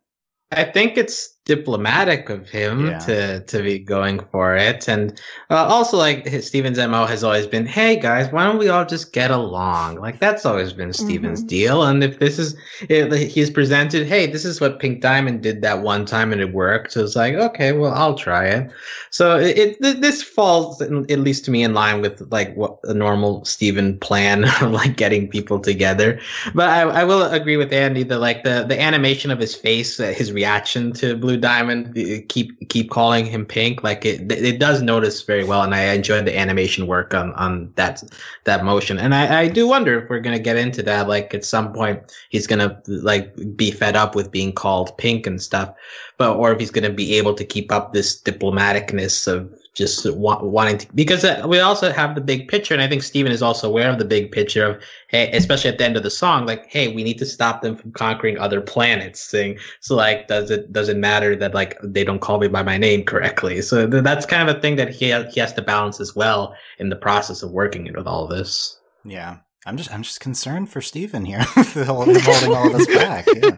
I 0.53 0.65
think 0.65 0.97
it's 0.97 1.37
diplomatic 1.45 2.31
of 2.31 2.49
him 2.49 2.87
yeah. 2.87 2.99
to 2.99 3.41
to 3.41 3.63
be 3.63 3.79
going 3.79 4.21
for 4.31 4.57
it, 4.57 4.89
and 4.89 5.21
uh, 5.51 5.67
also 5.67 5.97
like 5.97 6.25
his, 6.25 6.47
Steven's 6.47 6.79
mo 6.79 7.05
has 7.07 7.25
always 7.25 7.47
been, 7.47 7.67
"Hey 7.67 7.99
guys, 7.99 8.31
why 8.33 8.45
don't 8.45 8.59
we 8.59 8.69
all 8.69 8.85
just 8.85 9.13
get 9.13 9.31
along?" 9.31 9.97
Like 9.97 10.21
that's 10.21 10.47
always 10.47 10.73
been 10.73 10.93
Steven's 10.93 11.41
mm-hmm. 11.41 11.49
deal. 11.49 11.83
And 11.83 12.05
if 12.05 12.19
this 12.19 12.39
is, 12.39 12.57
he's 12.89 13.51
presented, 13.51 14.07
"Hey, 14.07 14.27
this 14.27 14.45
is 14.45 14.61
what 14.61 14.79
Pink 14.79 15.01
Diamond 15.01 15.43
did 15.43 15.63
that 15.63 15.83
one 15.83 16.07
time 16.07 16.33
and 16.33 16.41
it 16.41 16.53
worked," 16.53 16.93
so 16.93 17.03
it's 17.03 17.17
like, 17.17 17.35
okay, 17.35 17.73
well, 17.73 17.93
I'll 17.93 18.17
try 18.17 18.47
it. 18.47 18.71
So 19.11 19.37
it, 19.37 19.77
it 19.81 20.01
this 20.01 20.23
falls 20.23 20.81
at 20.81 20.91
least 20.91 21.45
to 21.47 21.51
me 21.51 21.65
in 21.65 21.75
line 21.75 22.01
with 22.01 22.21
like 22.31 22.55
what 22.55 22.79
a 22.85 22.95
normal 22.95 23.45
Steven 23.45 23.99
plan 23.99 24.45
of 24.63 24.71
like 24.71 24.97
getting 24.97 25.29
people 25.29 25.59
together. 25.59 26.21
But 26.55 26.69
I, 26.69 26.83
I 26.83 27.05
will 27.05 27.25
agree 27.25 27.57
with 27.57 27.73
Andy 27.73 28.05
that 28.05 28.21
like 28.21 28.45
the 28.45 28.65
the 28.67 28.81
animation 28.81 29.31
of 29.31 29.41
his 29.41 29.55
face, 29.55 29.99
uh, 29.99 30.15
his 30.17 30.33
reaction 30.33 30.93
to 30.95 31.17
Blue 31.17 31.32
Diamond, 31.37 31.95
keep 32.29 32.69
keep 32.69 32.91
calling 32.91 33.27
him 33.27 33.47
Pink. 33.47 33.83
Like 33.83 34.05
it, 34.05 34.31
it 34.33 34.59
does 34.59 34.83
notice 34.83 35.23
very 35.23 35.45
well, 35.45 35.63
and 35.63 35.75
I 35.75 35.93
enjoyed 35.93 36.25
the 36.25 36.39
animation 36.39 36.87
work 36.87 37.15
on 37.15 37.33
on 37.35 37.73
that 37.77 38.03
that 38.45 38.65
motion. 38.65 38.99
And 38.99 39.15
I, 39.15 39.43
I 39.43 39.49
do 39.49 39.67
wonder 39.67 40.03
if 40.03 40.11
we're 40.11 40.21
gonna 40.21 40.39
get 40.39 40.57
into 40.57 40.83
that. 40.83 41.09
Like 41.09 41.35
at 41.35 41.45
some 41.45 41.73
point, 41.73 42.01
he's 42.31 42.47
gonna 42.47 42.81
like 42.87 43.35
be 43.57 43.71
fed 43.71 43.97
up 43.97 44.15
with 44.15 44.31
being 44.31 44.53
called 44.53 44.97
Pink 44.99 45.27
and 45.27 45.41
stuff, 45.41 45.75
but 46.19 46.37
or 46.37 46.53
if 46.53 46.61
he's 46.61 46.71
gonna 46.71 46.91
be 46.91 47.15
able 47.15 47.35
to 47.35 47.45
keep 47.45 47.71
up 47.71 47.93
this 47.93 48.21
diplomaticness 48.21 49.27
of 49.27 49.53
just 49.75 50.11
wa- 50.15 50.43
wanting 50.43 50.79
to 50.79 50.87
because 50.95 51.25
uh, 51.25 51.45
we 51.49 51.61
also 51.61 51.91
have 51.91 52.15
the 52.15 52.21
big 52.21 52.49
picture 52.49 52.75
and 52.75 52.83
i 52.83 52.89
think 52.89 53.03
steven 53.03 53.33
is 53.33 53.43
also 53.43 53.69
aware 53.69 53.91
of 53.91 53.99
the 53.99 54.05
big 54.05 54.31
picture 54.31 54.67
of 54.67 54.83
hey 55.09 55.31
especially 55.33 55.71
at 55.71 55.79
the 55.79 55.85
end 55.85 55.97
of 55.97 56.03
the 56.03 56.11
song 56.11 56.45
like 56.45 56.71
hey 56.71 56.95
we 56.95 57.03
need 57.03 57.19
to 57.19 57.25
stop 57.25 57.63
them 57.63 57.75
from 57.77 57.91
conquering 57.93 58.37
other 58.39 58.61
planets 58.61 59.31
thing 59.31 59.59
so 59.81 59.95
like 59.95 60.29
does 60.29 60.51
it 60.51 60.73
does 60.73 60.89
it 60.89 60.97
matter 60.97 61.37
that 61.37 61.55
like 61.55 61.77
they 61.83 62.05
don't 62.05 62.21
call 62.21 62.39
me 62.39 62.49
by 62.49 62.63
my 62.63 62.79
name 62.79 63.05
correctly? 63.05 63.61
So 63.63 63.89
th- 63.89 64.05
that's 64.05 64.27
kind 64.27 64.49
of 64.49 64.57
a 64.57 64.61
thing 64.61 64.77
that 64.77 64.91
he, 64.91 65.11
ha- 65.11 65.29
he 65.31 65.41
has 65.41 65.53
to 65.55 65.63
balance 65.63 66.01
as 66.01 66.15
well 66.15 66.55
in 66.79 66.89
the 66.89 66.97
process 66.97 67.43
of 67.43 67.51
working 67.51 67.93
with 67.95 68.07
all 68.07 68.27
this. 68.27 68.81
Yeah 69.05 69.39
I'm 69.65 69.77
just 69.77 69.93
I'm 69.93 70.03
just 70.03 70.19
concerned 70.19 70.71
for 70.71 70.81
Steven 70.81 71.25
here, 71.25 71.39
holding, 71.87 72.19
holding 72.19 72.53
all 72.53 72.67
of 72.67 72.73
this 72.73 72.87
back. 72.89 73.27
Yeah, 73.29 73.57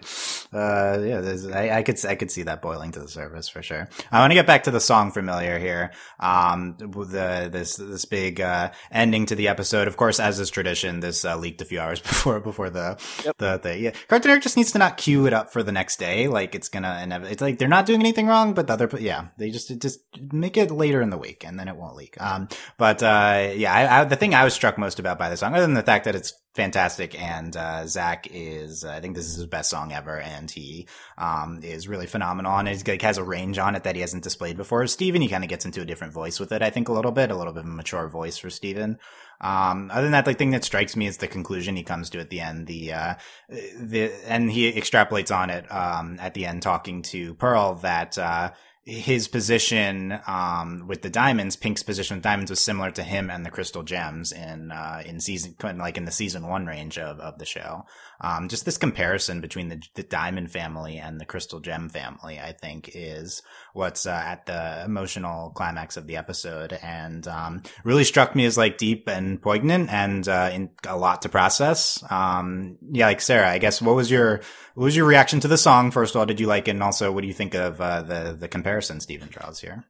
uh, 0.52 1.00
yeah. 1.00 1.36
I, 1.54 1.78
I, 1.78 1.82
could 1.82 2.04
I 2.04 2.14
could 2.14 2.30
see 2.30 2.42
that 2.42 2.60
boiling 2.60 2.92
to 2.92 3.00
the 3.00 3.08
surface 3.08 3.48
for 3.48 3.62
sure. 3.62 3.88
I 4.12 4.20
want 4.20 4.30
to 4.30 4.34
get 4.34 4.46
back 4.46 4.64
to 4.64 4.70
the 4.70 4.80
song 4.80 5.12
"Familiar" 5.12 5.58
here. 5.58 5.92
Um, 6.20 6.76
the 6.78 7.48
this 7.50 7.76
this 7.76 8.04
big 8.04 8.42
uh, 8.42 8.72
ending 8.92 9.24
to 9.26 9.34
the 9.34 9.48
episode. 9.48 9.88
Of 9.88 9.96
course, 9.96 10.20
as 10.20 10.38
is 10.38 10.50
tradition, 10.50 11.00
this 11.00 11.24
uh, 11.24 11.38
leaked 11.38 11.62
a 11.62 11.64
few 11.64 11.80
hours 11.80 12.00
before 12.02 12.38
before 12.38 12.68
the 12.68 13.00
yep. 13.24 13.38
the 13.38 13.58
thing. 13.58 13.84
Yeah, 13.84 13.92
Cartoon 14.08 14.42
just 14.42 14.58
needs 14.58 14.72
to 14.72 14.78
not 14.78 14.98
cue 14.98 15.26
it 15.26 15.32
up 15.32 15.54
for 15.54 15.62
the 15.62 15.72
next 15.72 15.98
day. 15.98 16.28
Like 16.28 16.54
it's 16.54 16.68
gonna 16.68 17.00
inevitably. 17.02 17.32
It's 17.32 17.42
like 17.42 17.58
they're 17.58 17.66
not 17.66 17.86
doing 17.86 18.00
anything 18.00 18.26
wrong, 18.26 18.52
but 18.52 18.66
the 18.66 18.74
other 18.74 18.90
yeah, 19.00 19.28
they 19.38 19.48
just 19.48 19.78
just 19.80 20.00
make 20.32 20.58
it 20.58 20.70
later 20.70 21.00
in 21.00 21.08
the 21.08 21.18
week 21.18 21.46
and 21.46 21.58
then 21.58 21.66
it 21.66 21.76
won't 21.76 21.96
leak. 21.96 22.20
Um, 22.20 22.48
but 22.76 23.02
uh, 23.02 23.52
yeah, 23.54 23.72
I, 23.72 24.00
I, 24.00 24.04
the 24.04 24.16
thing 24.16 24.34
I 24.34 24.44
was 24.44 24.52
struck 24.52 24.76
most 24.76 24.98
about 24.98 25.18
by 25.18 25.30
the 25.30 25.38
song, 25.38 25.54
other 25.54 25.62
than 25.62 25.72
the 25.72 25.82
fact 25.82 25.93
fact 25.94 26.06
that 26.06 26.16
it's 26.16 26.34
fantastic 26.54 27.20
and 27.20 27.56
uh, 27.56 27.86
Zach 27.86 28.26
is 28.30 28.84
uh, 28.84 28.90
I 28.90 29.00
think 29.00 29.14
this 29.14 29.26
is 29.26 29.36
his 29.36 29.46
best 29.46 29.70
song 29.70 29.92
ever 29.92 30.20
and 30.20 30.50
he 30.50 30.88
um, 31.16 31.60
is 31.62 31.88
really 31.88 32.06
phenomenal 32.06 32.56
and 32.56 32.68
he 32.68 32.76
like, 32.90 33.02
has 33.02 33.18
a 33.18 33.24
range 33.24 33.58
on 33.58 33.76
it 33.76 33.84
that 33.84 33.94
he 33.94 34.00
hasn't 34.00 34.24
displayed 34.24 34.56
before. 34.56 34.86
Steven 34.86 35.22
he 35.22 35.28
kind 35.28 35.44
of 35.44 35.50
gets 35.50 35.64
into 35.64 35.82
a 35.82 35.84
different 35.84 36.12
voice 36.12 36.40
with 36.40 36.50
it 36.52 36.62
I 36.62 36.70
think 36.70 36.88
a 36.88 36.92
little 36.92 37.12
bit 37.12 37.30
a 37.30 37.36
little 37.36 37.52
bit 37.52 37.64
of 37.64 37.70
a 37.70 37.72
mature 37.72 38.08
voice 38.08 38.38
for 38.38 38.50
Steven. 38.50 38.98
Um, 39.40 39.90
other 39.92 40.02
than 40.02 40.12
that, 40.12 40.24
the 40.24 40.34
thing 40.34 40.50
that 40.50 40.64
strikes 40.64 40.96
me 40.96 41.06
is 41.06 41.18
the 41.18 41.28
conclusion 41.28 41.76
he 41.76 41.82
comes 41.82 42.08
to 42.10 42.20
at 42.20 42.30
the 42.30 42.40
end. 42.40 42.66
The 42.66 42.92
uh, 42.92 43.14
the 43.48 44.12
and 44.26 44.50
he 44.50 44.72
extrapolates 44.72 45.34
on 45.34 45.50
it 45.50 45.70
um, 45.70 46.18
at 46.20 46.34
the 46.34 46.46
end, 46.46 46.62
talking 46.62 47.02
to 47.02 47.34
Pearl 47.34 47.74
that 47.82 48.16
uh, 48.16 48.52
his 48.86 49.28
position 49.28 50.18
um, 50.26 50.86
with 50.86 51.00
the 51.00 51.08
diamonds, 51.08 51.56
Pink's 51.56 51.82
position 51.82 52.18
with 52.18 52.22
diamonds 52.24 52.50
was 52.50 52.60
similar 52.60 52.90
to 52.90 53.02
him 53.02 53.30
and 53.30 53.44
the 53.44 53.50
crystal 53.50 53.82
gems 53.82 54.30
in 54.30 54.70
uh, 54.70 55.02
in 55.06 55.20
season 55.20 55.56
like 55.76 55.96
in 55.96 56.04
the 56.04 56.10
season 56.12 56.46
one 56.46 56.66
range 56.66 56.98
of, 56.98 57.18
of 57.18 57.38
the 57.38 57.46
show. 57.46 57.86
Um, 58.20 58.48
just 58.48 58.66
this 58.66 58.76
comparison 58.76 59.40
between 59.40 59.68
the, 59.68 59.82
the 59.94 60.02
diamond 60.02 60.50
family 60.50 60.98
and 60.98 61.18
the 61.18 61.24
crystal 61.24 61.60
gem 61.60 61.88
family, 61.88 62.38
I 62.38 62.52
think, 62.52 62.90
is 62.94 63.42
what's 63.74 64.06
uh, 64.06 64.22
at 64.24 64.46
the 64.46 64.82
emotional 64.84 65.50
climax 65.50 65.96
of 65.98 66.06
the 66.06 66.16
episode, 66.16 66.72
and 66.82 67.28
um, 67.28 67.62
really 67.84 68.04
struck 68.04 68.34
me 68.34 68.46
as 68.46 68.56
like 68.56 68.78
deep 68.78 69.08
and 69.08 69.42
poignant 69.42 69.90
and 69.90 70.26
uh, 70.26 70.50
in, 70.52 70.70
a 70.86 70.96
lot 70.96 71.22
to 71.22 71.28
process. 71.28 72.02
Um, 72.10 72.78
yeah, 72.92 73.06
like 73.06 73.20
Sarah, 73.20 73.50
I 73.50 73.58
guess 73.58 73.82
what 73.82 73.96
was 73.96 74.10
your 74.10 74.40
what 74.74 74.84
was 74.84 74.96
your 74.96 75.06
reaction 75.06 75.40
to 75.40 75.48
the 75.48 75.58
song? 75.58 75.90
First 75.90 76.14
of 76.14 76.20
all, 76.20 76.26
did 76.26 76.40
you 76.40 76.46
like 76.46 76.68
it, 76.68 76.72
and 76.72 76.82
also 76.82 77.12
what 77.12 77.20
do 77.20 77.26
you 77.26 77.34
think 77.34 77.54
of 77.54 77.80
uh, 77.80 78.02
the 78.02 78.36
the 78.38 78.48
comparison 78.48 79.00
Steven 79.00 79.28
draws 79.28 79.60
here? 79.60 79.84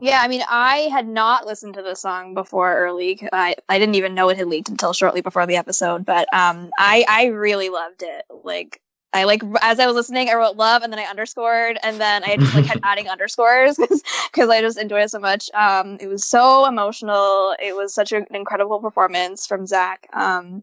Yeah, 0.00 0.20
I 0.22 0.28
mean, 0.28 0.42
I 0.48 0.88
had 0.92 1.08
not 1.08 1.44
listened 1.44 1.74
to 1.74 1.82
the 1.82 1.96
song 1.96 2.34
before 2.34 2.72
early. 2.72 3.20
I, 3.32 3.56
I 3.68 3.80
didn't 3.80 3.96
even 3.96 4.14
know 4.14 4.28
it 4.28 4.36
had 4.36 4.46
leaked 4.46 4.68
until 4.68 4.92
shortly 4.92 5.22
before 5.22 5.44
the 5.46 5.56
episode, 5.56 6.06
but 6.06 6.32
um, 6.32 6.70
I 6.78 7.04
I 7.08 7.26
really 7.26 7.68
loved 7.68 8.02
it. 8.02 8.24
Like 8.44 8.80
I 9.12 9.24
like 9.24 9.42
as 9.62 9.80
I 9.80 9.86
was 9.86 9.94
listening, 9.94 10.28
I 10.28 10.34
wrote 10.34 10.56
love 10.56 10.82
and 10.82 10.92
then 10.92 11.00
I 11.00 11.04
underscored 11.04 11.78
and 11.82 12.00
then 12.00 12.24
I 12.24 12.36
just 12.36 12.54
like 12.54 12.66
kept 12.66 12.80
adding 12.84 13.08
underscores 13.08 13.76
because 13.76 14.48
I 14.50 14.60
just 14.60 14.78
enjoyed 14.78 15.02
it 15.02 15.10
so 15.10 15.18
much. 15.18 15.50
Um, 15.54 15.96
it 16.00 16.08
was 16.08 16.26
so 16.26 16.66
emotional. 16.66 17.54
It 17.62 17.74
was 17.74 17.94
such 17.94 18.12
an 18.12 18.26
incredible 18.30 18.80
performance 18.80 19.46
from 19.46 19.66
Zach. 19.66 20.06
Um, 20.12 20.62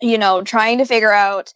you 0.00 0.18
know, 0.18 0.42
trying 0.42 0.78
to 0.78 0.84
figure 0.84 1.12
out 1.12 1.52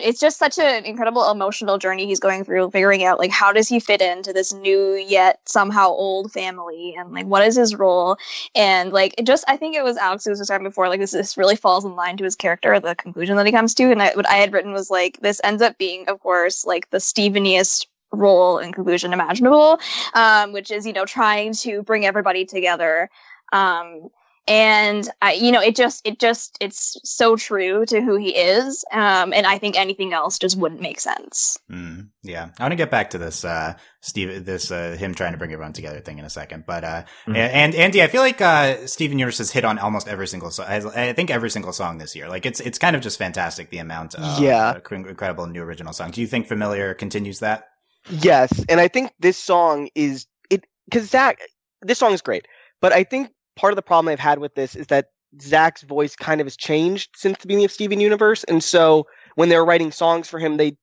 it's 0.00 0.20
just 0.20 0.38
such 0.38 0.58
an 0.58 0.84
incredible 0.84 1.30
emotional 1.30 1.78
journey 1.78 2.06
he's 2.06 2.20
going 2.20 2.44
through 2.44 2.70
figuring 2.70 3.04
out 3.04 3.18
like 3.18 3.30
how 3.30 3.52
does 3.52 3.68
he 3.68 3.80
fit 3.80 4.00
into 4.00 4.32
this 4.32 4.52
new 4.52 4.94
yet 4.94 5.40
somehow 5.46 5.88
old 5.88 6.32
family? 6.32 6.94
And 6.98 7.12
like 7.12 7.26
what 7.26 7.46
is 7.46 7.56
his 7.56 7.74
role? 7.74 8.16
And 8.54 8.92
like 8.92 9.14
it 9.18 9.26
just 9.26 9.44
i 9.48 9.56
think 9.56 9.76
it 9.76 9.84
was 9.84 9.96
alex 9.96 10.24
who 10.24 10.30
was 10.30 10.38
describing 10.38 10.66
before 10.66 10.88
like 10.88 11.00
this 11.00 11.12
this 11.12 11.36
really 11.36 11.56
falls 11.56 11.84
in 11.84 11.96
line 11.96 12.16
to 12.16 12.24
his 12.24 12.36
character 12.36 12.78
the 12.80 12.94
conclusion 12.94 13.36
that 13.36 13.46
he 13.46 13.52
comes 13.52 13.74
to. 13.74 13.90
And 13.90 14.02
I, 14.02 14.12
what 14.14 14.28
i 14.28 14.34
had 14.34 14.52
written 14.52 14.72
was 14.72 14.90
like 14.90 15.18
this 15.20 15.40
ends 15.44 15.62
up 15.62 15.78
being 15.78 16.08
of 16.08 16.20
course 16.20 16.64
like 16.64 16.90
the 16.90 16.98
steveniest 16.98 17.86
role 18.12 18.58
and 18.58 18.74
conclusion 18.74 19.12
imaginable 19.12 19.78
um, 20.14 20.52
which 20.52 20.70
is 20.70 20.86
you 20.86 20.92
know 20.92 21.04
trying 21.04 21.52
to 21.52 21.82
bring 21.82 22.06
everybody 22.06 22.44
together 22.44 23.10
um, 23.52 24.08
and 24.48 25.08
I, 25.22 25.34
you 25.34 25.52
know, 25.52 25.60
it 25.60 25.76
just, 25.76 26.06
it 26.06 26.18
just, 26.18 26.56
it's 26.60 26.96
so 27.04 27.36
true 27.36 27.84
to 27.86 28.00
who 28.00 28.16
he 28.16 28.34
is. 28.34 28.84
Um, 28.92 29.32
and 29.32 29.46
I 29.46 29.58
think 29.58 29.76
anything 29.76 30.12
else 30.12 30.38
just 30.38 30.56
wouldn't 30.56 30.80
make 30.80 30.98
sense. 30.98 31.58
Mm, 31.70 32.08
yeah, 32.22 32.50
I 32.58 32.62
want 32.62 32.72
to 32.72 32.76
get 32.76 32.90
back 32.90 33.10
to 33.10 33.18
this, 33.18 33.44
uh, 33.44 33.74
Steve, 34.00 34.44
this 34.44 34.70
uh, 34.70 34.96
him 34.98 35.14
trying 35.14 35.32
to 35.32 35.38
bring 35.38 35.52
everyone 35.52 35.72
together 35.72 36.00
thing 36.00 36.18
in 36.18 36.24
a 36.24 36.30
second, 36.30 36.64
but 36.66 36.84
uh, 36.84 37.02
mm-hmm. 37.26 37.36
and 37.36 37.74
Andy, 37.74 38.02
I 38.02 38.06
feel 38.06 38.22
like 38.22 38.40
uh, 38.40 38.86
Steven 38.86 39.18
Universe 39.18 39.38
has 39.38 39.50
hit 39.50 39.64
on 39.64 39.78
almost 39.78 40.06
every 40.06 40.28
single 40.28 40.50
song. 40.50 40.66
I 40.68 41.12
think 41.12 41.30
every 41.30 41.50
single 41.50 41.72
song 41.72 41.98
this 41.98 42.14
year. 42.14 42.28
Like 42.28 42.46
it's 42.46 42.60
it's 42.60 42.78
kind 42.78 42.94
of 42.94 43.02
just 43.02 43.18
fantastic 43.18 43.70
the 43.70 43.78
amount 43.78 44.14
of 44.14 44.40
yeah. 44.40 44.78
incredible 44.90 45.46
new 45.46 45.62
original 45.62 45.92
songs. 45.92 46.14
Do 46.14 46.20
you 46.20 46.28
think 46.28 46.46
Familiar 46.46 46.94
continues 46.94 47.40
that? 47.40 47.64
Yes, 48.08 48.64
and 48.68 48.80
I 48.80 48.88
think 48.88 49.12
this 49.18 49.36
song 49.36 49.88
is 49.94 50.26
it 50.48 50.64
because 50.84 51.10
Zach. 51.10 51.38
This 51.82 51.98
song 51.98 52.12
is 52.12 52.22
great, 52.22 52.46
but 52.80 52.92
I 52.92 53.04
think 53.04 53.30
part 53.58 53.72
of 53.72 53.76
the 53.76 53.82
problem 53.82 54.10
I've 54.10 54.20
had 54.20 54.38
with 54.38 54.54
this 54.54 54.76
is 54.76 54.86
that 54.86 55.10
Zach's 55.42 55.82
voice 55.82 56.16
kind 56.16 56.40
of 56.40 56.46
has 56.46 56.56
changed 56.56 57.10
since 57.14 57.36
the 57.38 57.46
beginning 57.46 57.66
of 57.66 57.72
Steven 57.72 58.00
Universe, 58.00 58.44
and 58.44 58.62
so 58.64 59.06
when 59.34 59.48
they 59.50 59.56
were 59.56 59.64
writing 59.64 59.92
songs 59.92 60.28
for 60.28 60.38
him, 60.38 60.56
they 60.56 60.76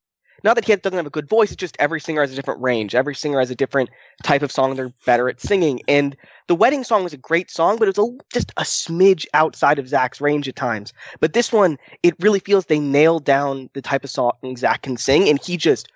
not 0.43 0.55
that 0.55 0.65
he 0.65 0.75
doesn't 0.75 0.97
have 0.97 1.07
a 1.07 1.11
good 1.11 1.27
voice, 1.27 1.49
it's 1.49 1.59
just 1.59 1.77
every 1.79 1.99
singer 1.99 2.21
has 2.21 2.31
a 2.31 2.35
different 2.35 2.61
range. 2.61 2.93
Every 2.93 3.15
singer 3.15 3.39
has 3.39 3.49
a 3.49 3.55
different 3.55 3.89
type 4.21 4.43
of 4.43 4.51
song 4.51 4.75
they're 4.75 4.93
better 5.03 5.27
at 5.27 5.41
singing. 5.41 5.81
And 5.87 6.15
the 6.47 6.53
wedding 6.53 6.83
song 6.83 7.03
was 7.03 7.13
a 7.13 7.17
great 7.17 7.49
song, 7.49 7.77
but 7.77 7.87
it 7.87 7.97
was 7.97 8.07
a, 8.07 8.17
just 8.31 8.51
a 8.57 8.61
smidge 8.61 9.25
outside 9.33 9.79
of 9.79 9.87
Zach's 9.87 10.21
range 10.21 10.47
at 10.47 10.55
times. 10.55 10.93
But 11.19 11.33
this 11.33 11.51
one, 11.51 11.79
it 12.03 12.13
really 12.19 12.39
feels 12.39 12.65
they 12.65 12.79
nailed 12.79 13.25
down 13.25 13.71
the 13.73 13.81
type 13.81 14.03
of 14.03 14.11
song 14.11 14.33
Zach 14.55 14.83
can 14.83 14.97
sing, 14.97 15.27
and 15.29 15.43
he 15.43 15.57
just 15.57 15.89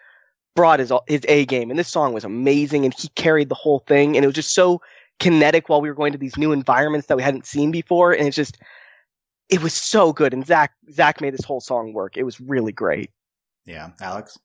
brought 0.55 0.79
his 0.79 0.91
his 1.07 1.21
A 1.27 1.45
game. 1.45 1.69
And 1.69 1.77
this 1.77 1.89
song 1.89 2.13
was 2.13 2.23
amazing, 2.23 2.85
and 2.85 2.93
he 2.97 3.09
carried 3.09 3.49
the 3.49 3.55
whole 3.55 3.83
thing. 3.87 4.15
And 4.15 4.23
it 4.23 4.27
was 4.27 4.35
just 4.35 4.55
so 4.55 4.81
kinetic 5.19 5.69
while 5.69 5.81
we 5.81 5.89
were 5.89 5.95
going 5.95 6.11
to 6.11 6.17
these 6.17 6.37
new 6.37 6.51
environments 6.51 7.07
that 7.07 7.17
we 7.17 7.23
hadn't 7.23 7.45
seen 7.45 7.71
before, 7.71 8.13
and 8.13 8.27
it's 8.27 8.35
just 8.35 8.57
it 9.49 9.61
was 9.61 9.73
so 9.73 10.13
good. 10.13 10.33
And 10.33 10.45
Zach 10.45 10.73
Zach 10.91 11.21
made 11.21 11.33
this 11.33 11.45
whole 11.45 11.61
song 11.61 11.93
work. 11.93 12.17
It 12.17 12.23
was 12.23 12.39
really 12.39 12.71
great. 12.71 13.11
Yeah, 13.65 13.91
Alex. 14.01 14.37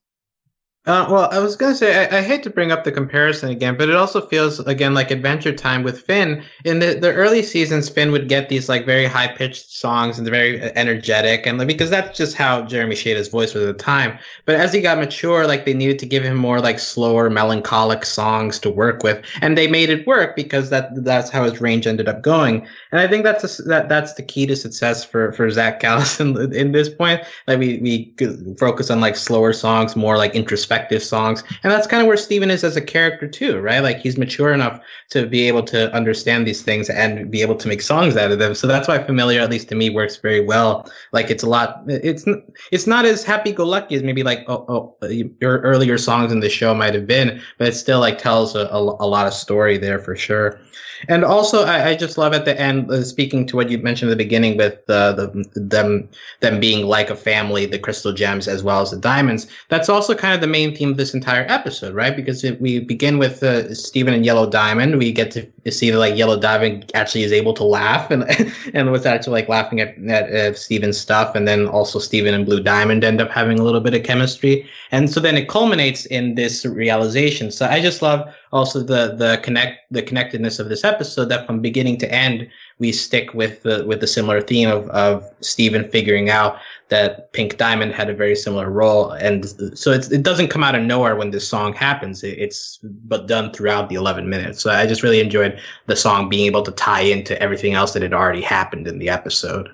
Uh, 0.87 1.07
well, 1.09 1.27
I 1.31 1.39
was 1.39 1.55
gonna 1.55 1.73
say 1.73 2.07
I, 2.07 2.19
I, 2.19 2.21
hate 2.21 2.43
to 2.43 2.49
bring 2.51 2.71
up 2.71 2.83
the 2.83 2.91
comparison 2.91 3.49
again, 3.49 3.75
but 3.75 3.89
it 3.89 3.95
also 3.95 4.21
feels 4.27 4.59
again 4.59 4.93
like 4.93 5.09
Adventure 5.09 5.51
Time 5.51 5.81
with 5.81 6.01
Finn. 6.01 6.43
In 6.63 6.77
the, 6.77 6.93
the 6.93 7.11
early 7.11 7.41
seasons, 7.41 7.89
Finn 7.89 8.11
would 8.11 8.29
get 8.29 8.49
these 8.49 8.69
like 8.69 8.85
very 8.85 9.07
high 9.07 9.29
pitched 9.29 9.71
songs 9.71 10.19
and 10.19 10.29
very 10.29 10.61
energetic, 10.61 11.47
and 11.47 11.57
like, 11.57 11.67
because 11.67 11.89
that's 11.89 12.15
just 12.15 12.35
how 12.35 12.61
Jeremy 12.61 12.93
Shada's 12.93 13.29
voice 13.29 13.55
was 13.55 13.63
at 13.63 13.75
the 13.75 13.83
time. 13.83 14.19
But 14.45 14.57
as 14.57 14.73
he 14.73 14.79
got 14.79 14.99
mature, 14.99 15.47
like 15.47 15.65
they 15.65 15.73
needed 15.73 15.97
to 15.99 16.05
give 16.05 16.21
him 16.21 16.35
more 16.35 16.61
like 16.61 16.77
slower, 16.77 17.31
melancholic 17.31 18.05
songs 18.05 18.59
to 18.59 18.69
work 18.69 19.01
with, 19.01 19.25
and 19.41 19.57
they 19.57 19.65
made 19.65 19.89
it 19.89 20.05
work 20.05 20.35
because 20.35 20.69
that 20.69 21.03
that's 21.03 21.31
how 21.31 21.45
his 21.45 21.59
range 21.59 21.87
ended 21.87 22.07
up 22.07 22.21
going. 22.21 22.67
And 22.91 23.01
I 23.01 23.07
think 23.07 23.23
that's 23.23 23.59
a, 23.59 23.63
that 23.63 23.89
that's 23.89 24.13
the 24.13 24.23
key 24.23 24.45
to 24.45 24.55
success 24.55 25.03
for 25.03 25.31
for 25.31 25.49
Zach 25.49 25.81
Callison 25.81 26.39
in, 26.43 26.53
in 26.53 26.71
this 26.73 26.89
point. 26.89 27.21
Like 27.47 27.57
we 27.57 27.79
we 27.79 28.55
focus 28.59 28.91
on 28.91 29.01
like 29.01 29.15
slower 29.15 29.51
songs, 29.51 29.95
more 29.95 30.17
like 30.17 30.35
introspective 30.35 30.74
introspective 30.75 31.03
songs. 31.03 31.43
And 31.63 31.71
that's 31.71 31.87
kind 31.87 32.01
of 32.01 32.07
where 32.07 32.17
Steven 32.17 32.51
is 32.51 32.63
as 32.63 32.75
a 32.75 32.81
character 32.81 33.27
too, 33.27 33.59
right? 33.59 33.79
Like 33.79 33.99
he's 33.99 34.17
mature 34.17 34.53
enough 34.53 34.79
to 35.11 35.25
be 35.25 35.47
able 35.47 35.63
to 35.63 35.91
understand 35.93 36.45
these 36.45 36.61
things 36.61 36.89
and 36.89 37.31
be 37.31 37.41
able 37.41 37.55
to 37.55 37.67
make 37.67 37.81
songs 37.81 38.17
out 38.17 38.31
of 38.31 38.39
them. 38.39 38.55
So 38.55 38.67
that's 38.67 38.87
why 38.87 39.03
Familiar, 39.05 39.41
at 39.41 39.49
least 39.49 39.69
to 39.69 39.75
me, 39.75 39.89
works 39.89 40.17
very 40.17 40.41
well. 40.41 40.89
Like 41.11 41.29
it's 41.29 41.43
a 41.43 41.49
lot, 41.49 41.83
it's, 41.87 42.25
it's 42.71 42.87
not 42.87 43.05
as 43.05 43.23
happy 43.23 43.51
go 43.51 43.65
lucky 43.65 43.95
as 43.95 44.03
maybe 44.03 44.23
like, 44.23 44.39
oh, 44.47 44.65
oh, 44.67 45.07
your 45.41 45.59
earlier 45.59 45.97
songs 45.97 46.31
in 46.31 46.39
the 46.39 46.49
show 46.49 46.73
might 46.73 46.93
have 46.93 47.07
been, 47.07 47.41
but 47.57 47.67
it 47.67 47.75
still 47.75 47.99
like 47.99 48.17
tells 48.17 48.55
a, 48.55 48.67
a, 48.71 48.79
a 48.79 49.07
lot 49.07 49.27
of 49.27 49.33
story 49.33 49.77
there 49.77 49.99
for 49.99 50.15
sure. 50.15 50.59
And 51.07 51.23
also, 51.23 51.65
I, 51.65 51.89
I, 51.89 51.95
just 51.95 52.17
love 52.17 52.33
at 52.33 52.45
the 52.45 52.59
end, 52.59 52.89
uh, 52.89 53.03
speaking 53.03 53.45
to 53.47 53.55
what 53.55 53.69
you 53.69 53.77
mentioned 53.79 54.09
at 54.09 54.17
the 54.17 54.23
beginning 54.23 54.57
with 54.57 54.79
uh, 54.89 55.11
the 55.13 55.45
them 55.53 56.09
them 56.39 56.59
being 56.59 56.87
like 56.87 57.09
a 57.09 57.15
family, 57.15 57.65
the 57.65 57.79
crystal 57.79 58.13
gems 58.13 58.47
as 58.47 58.63
well 58.63 58.81
as 58.81 58.91
the 58.91 58.97
diamonds. 58.97 59.47
That's 59.69 59.89
also 59.89 60.15
kind 60.15 60.33
of 60.33 60.41
the 60.41 60.47
main 60.47 60.64
theme 60.73 60.91
of 60.91 60.97
this 60.97 61.13
entire 61.13 61.45
episode, 61.49 61.93
right? 61.93 62.15
Because 62.15 62.43
if 62.45 62.59
we 62.61 62.79
begin 62.79 63.17
with 63.17 63.43
uh, 63.43 63.73
Steven 63.73 64.13
and 64.13 64.25
Yellow 64.25 64.49
Diamond, 64.49 64.97
we 64.97 65.11
get 65.11 65.31
to 65.31 65.71
see 65.71 65.91
that 65.91 65.99
like 65.99 66.15
Yellow 66.15 66.39
Diamond 66.39 66.89
actually 66.93 67.23
is 67.23 67.33
able 67.33 67.53
to 67.55 67.63
laugh 67.65 68.09
and 68.09 68.23
and 68.73 68.91
was 68.91 69.05
actually 69.05 69.33
like 69.33 69.49
laughing 69.49 69.81
at, 69.81 69.97
at, 70.07 70.29
at 70.29 70.57
Steven's 70.57 70.97
stuff, 70.97 71.35
and 71.35 71.45
then 71.47 71.67
also 71.67 71.99
Steven 71.99 72.33
and 72.33 72.45
Blue 72.45 72.61
Diamond 72.61 73.03
end 73.03 73.19
up 73.19 73.29
having 73.29 73.59
a 73.59 73.63
little 73.63 73.81
bit 73.81 73.93
of 73.93 74.03
chemistry, 74.03 74.65
and 74.91 75.09
so 75.09 75.19
then 75.19 75.35
it 75.35 75.49
culminates 75.49 76.05
in 76.05 76.35
this 76.35 76.65
realization. 76.65 77.51
So 77.51 77.65
I 77.67 77.81
just 77.81 78.01
love 78.01 78.33
also 78.53 78.79
the 78.79 79.15
the 79.15 79.39
connect 79.43 79.91
the 79.91 80.01
connectedness 80.01 80.59
of 80.59 80.69
this 80.69 80.85
episode 80.85 81.25
that 81.25 81.45
from 81.45 81.59
beginning 81.59 81.97
to 81.97 82.11
end 82.11 82.47
we 82.79 82.91
stick 82.91 83.33
with 83.33 83.63
the 83.63 83.85
with 83.85 83.99
the 83.99 84.07
similar 84.07 84.41
theme 84.41 84.69
of 84.69 84.87
of 84.89 85.29
Steven 85.41 85.89
figuring 85.89 86.29
out 86.29 86.57
that 86.89 87.33
Pink 87.33 87.57
Diamond 87.57 87.93
had 87.93 88.09
a 88.09 88.13
very 88.13 88.35
similar 88.35 88.69
role, 88.69 89.11
and 89.11 89.45
so 89.77 89.91
it 89.91 90.21
doesn't 90.21 90.49
come 90.49 90.63
out 90.63 90.75
of 90.75 90.83
nowhere 90.83 91.15
when 91.15 91.31
this 91.31 91.47
song 91.47 91.73
happens. 91.73 92.23
It, 92.23 92.37
it's 92.37 92.79
but 92.83 93.27
done 93.27 93.51
throughout 93.51 93.89
the 93.89 93.95
11 93.95 94.29
minutes. 94.29 94.61
So 94.61 94.69
I 94.69 94.85
just 94.85 95.03
really 95.03 95.19
enjoyed 95.19 95.59
the 95.87 95.95
song 95.95 96.29
being 96.29 96.45
able 96.45 96.63
to 96.63 96.71
tie 96.71 97.01
into 97.01 97.41
everything 97.41 97.73
else 97.73 97.93
that 97.93 98.03
had 98.03 98.13
already 98.13 98.41
happened 98.41 98.87
in 98.87 98.99
the 98.99 99.09
episode. 99.09 99.69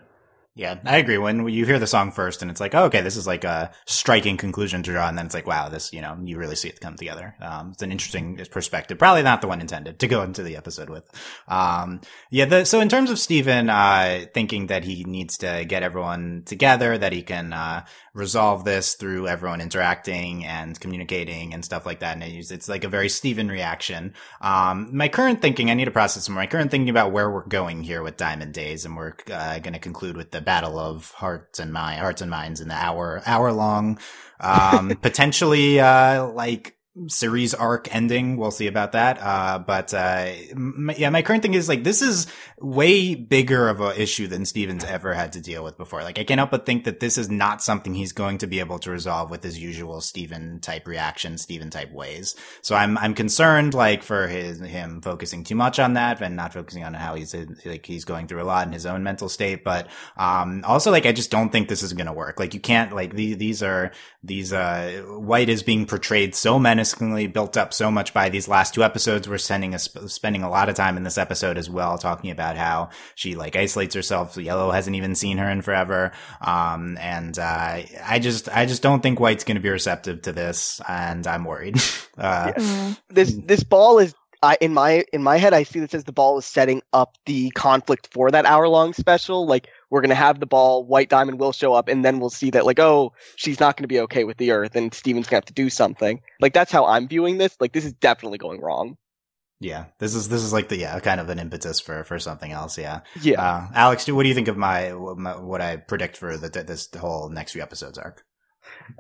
Yeah, 0.54 0.80
I 0.84 0.98
agree. 0.98 1.18
When 1.18 1.48
you 1.48 1.66
hear 1.66 1.80
the 1.80 1.88
song 1.88 2.12
first 2.12 2.42
and 2.42 2.52
it's 2.52 2.60
like, 2.60 2.76
oh, 2.76 2.84
okay, 2.86 3.00
this 3.00 3.16
is 3.16 3.26
like 3.26 3.46
a 3.46 3.72
striking 3.86 4.36
conclusion 4.36 4.84
to 4.84 4.92
draw. 4.92 5.08
And 5.08 5.18
then 5.18 5.26
it's 5.26 5.34
like, 5.34 5.48
wow, 5.48 5.70
this, 5.70 5.94
you 5.94 6.02
know, 6.02 6.18
you 6.22 6.38
really 6.38 6.58
see 6.58 6.68
it 6.68 6.82
come 6.82 6.96
together. 6.96 7.36
Um, 7.42 7.72
it's 7.72 7.84
an 7.84 7.92
interesting 7.92 8.38
perspective. 8.52 8.98
Probably 8.98 9.24
not 9.24 9.40
the 9.40 9.48
one 9.48 9.62
intended 9.62 10.00
to 10.00 10.08
go 10.10 10.24
into 10.24 10.44
the 10.44 10.58
episode 10.58 10.90
with. 10.90 11.10
Um, 11.48 12.02
yeah. 12.32 12.46
The, 12.46 12.66
so 12.66 12.82
in 12.82 12.90
terms 12.90 13.10
of 13.10 13.18
Steven, 13.18 13.70
uh, 13.70 14.26
thinking 14.34 14.68
that 14.68 14.84
he 14.84 15.06
needs 15.06 15.38
to 15.38 15.64
get 15.66 15.84
everyone 15.84 16.44
together, 16.46 16.98
that 16.98 17.14
he 17.14 17.22
can, 17.22 17.54
uh, 17.54 17.86
resolve 18.14 18.66
this 18.66 18.96
through 18.96 19.30
everyone 19.30 19.62
interacting 19.62 20.46
and 20.46 20.78
communicating 20.78 21.54
and 21.54 21.64
stuff 21.64 21.86
like 21.86 22.02
that. 22.02 22.16
And 22.16 22.24
it's, 22.24 22.68
like 22.68 22.84
a 22.84 22.90
very 22.90 23.08
Steven 23.08 23.48
reaction. 23.48 24.14
Um, 24.42 24.90
my 24.96 25.08
current 25.08 25.42
thinking, 25.42 25.70
I 25.70 25.76
need 25.76 25.86
to 25.86 25.92
process 25.92 26.26
some. 26.26 26.36
My 26.36 26.48
current 26.48 26.72
thinking 26.72 26.90
about 26.90 27.12
where 27.12 27.30
we're 27.30 27.46
going 27.48 27.84
here 27.84 28.04
with 28.04 28.18
Diamond 28.18 28.54
Days, 28.54 28.86
and 28.86 28.96
we're 28.96 29.14
uh, 29.32 29.60
going 29.60 29.74
to 29.74 29.80
conclude 29.80 30.18
with 30.18 30.32
the 30.32 30.42
battle 30.52 30.78
of 30.78 31.12
hearts 31.12 31.60
and 31.60 31.72
mind, 31.72 32.02
hearts 32.02 32.22
and 32.22 32.30
minds 32.30 32.60
in 32.60 32.68
the 32.68 32.74
hour 32.76 33.22
hour 33.26 33.54
long, 33.54 33.98
um, 34.42 34.90
potentially 35.02 35.80
uh, 35.80 36.28
like 36.28 36.76
series 37.08 37.54
arc 37.54 37.94
ending. 37.96 38.36
We'll 38.36 38.52
see 38.52 38.68
about 38.68 38.92
that. 38.92 39.18
Uh, 39.22 39.60
but, 39.60 39.94
uh, 39.94 40.30
m- 40.52 40.92
yeah, 40.98 41.10
my 41.10 41.22
current 41.22 41.42
thing 41.42 41.54
is 41.54 41.70
like, 41.70 41.86
this 41.86 42.02
is 42.02 42.28
way 42.60 43.16
bigger 43.16 43.70
of 43.70 43.80
an 43.80 43.96
issue 43.96 44.28
than 44.28 44.46
Steven's 44.46 44.84
ever 44.84 45.14
had 45.14 45.32
to 45.34 45.42
deal 45.42 45.64
with 45.64 45.78
before. 45.78 46.04
Like, 46.04 46.20
I 46.20 46.26
can't 46.26 46.40
help 46.40 46.52
but 46.52 46.66
think 46.66 46.84
that 46.84 47.00
this 47.00 47.18
is 47.18 47.30
not 47.30 47.64
something 47.64 47.96
he's 47.96 48.12
going 48.12 48.40
to 48.40 48.48
be 48.48 48.60
able 48.60 48.78
to 48.80 48.92
resolve 48.92 49.32
with 49.32 49.42
his 49.42 49.58
usual 49.58 50.02
Steven 50.02 50.60
type 50.60 50.86
reaction, 50.86 51.38
Steven 51.38 51.70
type 51.70 51.94
ways. 51.94 52.36
So 52.62 52.76
I'm, 52.76 52.98
I'm 52.98 53.14
concerned, 53.14 53.74
like, 53.74 54.04
for 54.04 54.28
his, 54.28 54.60
him 54.60 55.02
focusing 55.02 55.46
too 55.46 55.56
much 55.56 55.80
on 55.80 55.94
that 55.94 56.22
and 56.22 56.36
not 56.36 56.52
focusing 56.52 56.84
on 56.84 56.94
how 56.94 57.16
he's, 57.16 57.34
like, 57.66 57.86
he's 57.86 58.04
going 58.04 58.28
through 58.28 58.44
a 58.44 58.44
lot 58.44 58.68
in 58.68 58.74
his 58.74 58.86
own 58.86 59.02
mental 59.02 59.30
state. 59.30 59.64
But, 59.64 59.88
um, 60.18 60.66
also, 60.68 60.92
like, 60.92 61.06
I 61.06 61.14
just 61.14 61.32
don't 61.32 61.52
think 61.54 61.70
this 61.70 61.84
is 61.84 61.94
going 61.94 62.08
to 62.08 62.14
work. 62.14 62.38
Like, 62.38 62.54
you 62.54 62.60
can't, 62.60 62.94
like, 62.94 63.16
these, 63.16 63.38
these 63.38 63.64
are, 63.64 63.94
these, 64.24 64.52
uh, 64.52 65.04
White 65.08 65.48
is 65.48 65.64
being 65.64 65.86
portrayed 65.86 66.36
so 66.36 66.60
menacing 66.60 66.81
menacingly 66.82 67.28
built 67.28 67.58
up 67.58 67.74
so 67.74 67.92
much 67.92 68.14
by 68.14 68.30
these 68.30 68.48
last 68.48 68.74
two 68.74 68.84
episodes. 68.84 69.30
We're 69.30 69.38
sending 69.38 69.76
us 69.76 69.88
spending 70.08 70.42
a 70.42 70.50
lot 70.50 70.70
of 70.70 70.76
time 70.76 70.98
in 70.98 71.04
this 71.04 71.18
episode 71.18 71.58
as 71.58 71.70
well, 71.70 71.98
talking 71.98 72.32
about 72.32 72.58
how 72.58 72.90
she 73.16 73.36
like 73.36 73.56
isolates 73.56 73.94
herself. 73.94 74.36
Yellow 74.38 74.72
hasn't 74.72 74.96
even 74.96 75.14
seen 75.14 75.38
her 75.38 75.50
in 75.50 75.62
forever. 75.62 76.12
Um, 76.42 76.98
and, 77.00 77.38
uh, 77.38 77.82
I 78.04 78.20
just, 78.20 78.50
I 78.50 78.66
just 78.66 78.82
don't 78.82 79.04
think 79.04 79.20
White's 79.20 79.44
going 79.44 79.56
to 79.58 79.62
be 79.62 79.70
receptive 79.70 80.24
to 80.24 80.32
this 80.32 80.82
and 80.88 81.26
I'm 81.28 81.46
worried. 81.46 81.76
uh, 82.18 82.54
yeah. 82.58 82.94
This, 83.10 83.36
this 83.46 83.64
ball 83.64 84.00
is 84.00 84.16
I, 84.44 84.58
in 84.60 84.74
my 84.74 85.06
in 85.14 85.22
my 85.22 85.38
head, 85.38 85.54
I 85.54 85.62
see 85.62 85.80
this 85.80 85.94
as 85.94 86.04
the 86.04 86.12
ball 86.12 86.40
is 86.40 86.48
setting 86.48 86.82
up 86.94 87.16
the 87.28 87.52
conflict 87.52 88.10
for 88.12 88.32
that 88.32 88.46
hour 88.46 88.68
long 88.68 88.94
special. 88.94 89.46
Like 89.46 89.70
we're 89.92 90.02
gonna 90.02 90.16
have 90.16 90.40
the 90.40 90.48
ball, 90.48 90.84
White 90.84 91.10
Diamond 91.10 91.40
will 91.40 91.52
show 91.52 91.74
up, 91.74 91.88
and 91.88 92.04
then 92.04 92.20
we'll 92.20 92.32
see 92.32 92.50
that 92.52 92.66
like, 92.66 92.80
oh, 92.80 93.14
she's 93.36 93.60
not 93.60 93.78
gonna 93.78 93.88
be 93.88 94.00
okay 94.00 94.24
with 94.24 94.38
the 94.38 94.52
Earth, 94.52 94.76
and 94.76 94.92
Steven's 94.94 95.28
gonna 95.28 95.38
have 95.38 95.46
to 95.46 95.54
do 95.54 95.70
something. 95.70 96.22
Like 96.40 96.54
that's 96.54 96.72
how 96.72 96.86
I'm 96.86 97.08
viewing 97.08 97.38
this. 97.38 97.56
Like 97.60 97.74
this 97.74 97.86
is 97.86 97.94
definitely 97.94 98.40
going 98.40 98.62
wrong. 98.62 98.98
Yeah, 99.60 99.86
this 100.00 100.16
is 100.16 100.30
this 100.30 100.42
is 100.42 100.52
like 100.54 100.70
the 100.70 100.78
yeah 100.78 101.00
kind 101.02 101.20
of 101.20 101.30
an 101.30 101.38
impetus 101.38 101.80
for 101.80 102.04
for 102.06 102.18
something 102.18 102.52
else. 102.52 102.78
Yeah, 102.78 103.02
yeah. 103.22 103.42
Uh, 103.42 103.68
Alex, 103.76 104.10
what 104.10 104.24
do 104.24 104.30
you 104.30 104.36
think 104.36 104.48
of 104.48 104.58
my, 104.58 104.94
my 104.94 105.38
what 105.38 105.62
I 105.62 105.76
predict 105.76 106.18
for 106.18 106.38
the, 106.38 106.50
this 106.50 106.90
whole 106.98 107.30
next 107.30 107.52
few 107.52 107.62
episodes 107.62 108.00
arc? 108.00 108.24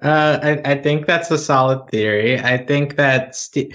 Uh, 0.03 0.39
I, 0.43 0.71
I 0.73 0.81
think 0.81 1.07
that's 1.07 1.31
a 1.31 1.37
solid 1.37 1.89
theory. 1.89 2.39
I 2.39 2.57
think 2.57 2.97
that. 2.97 3.35
St- 3.35 3.73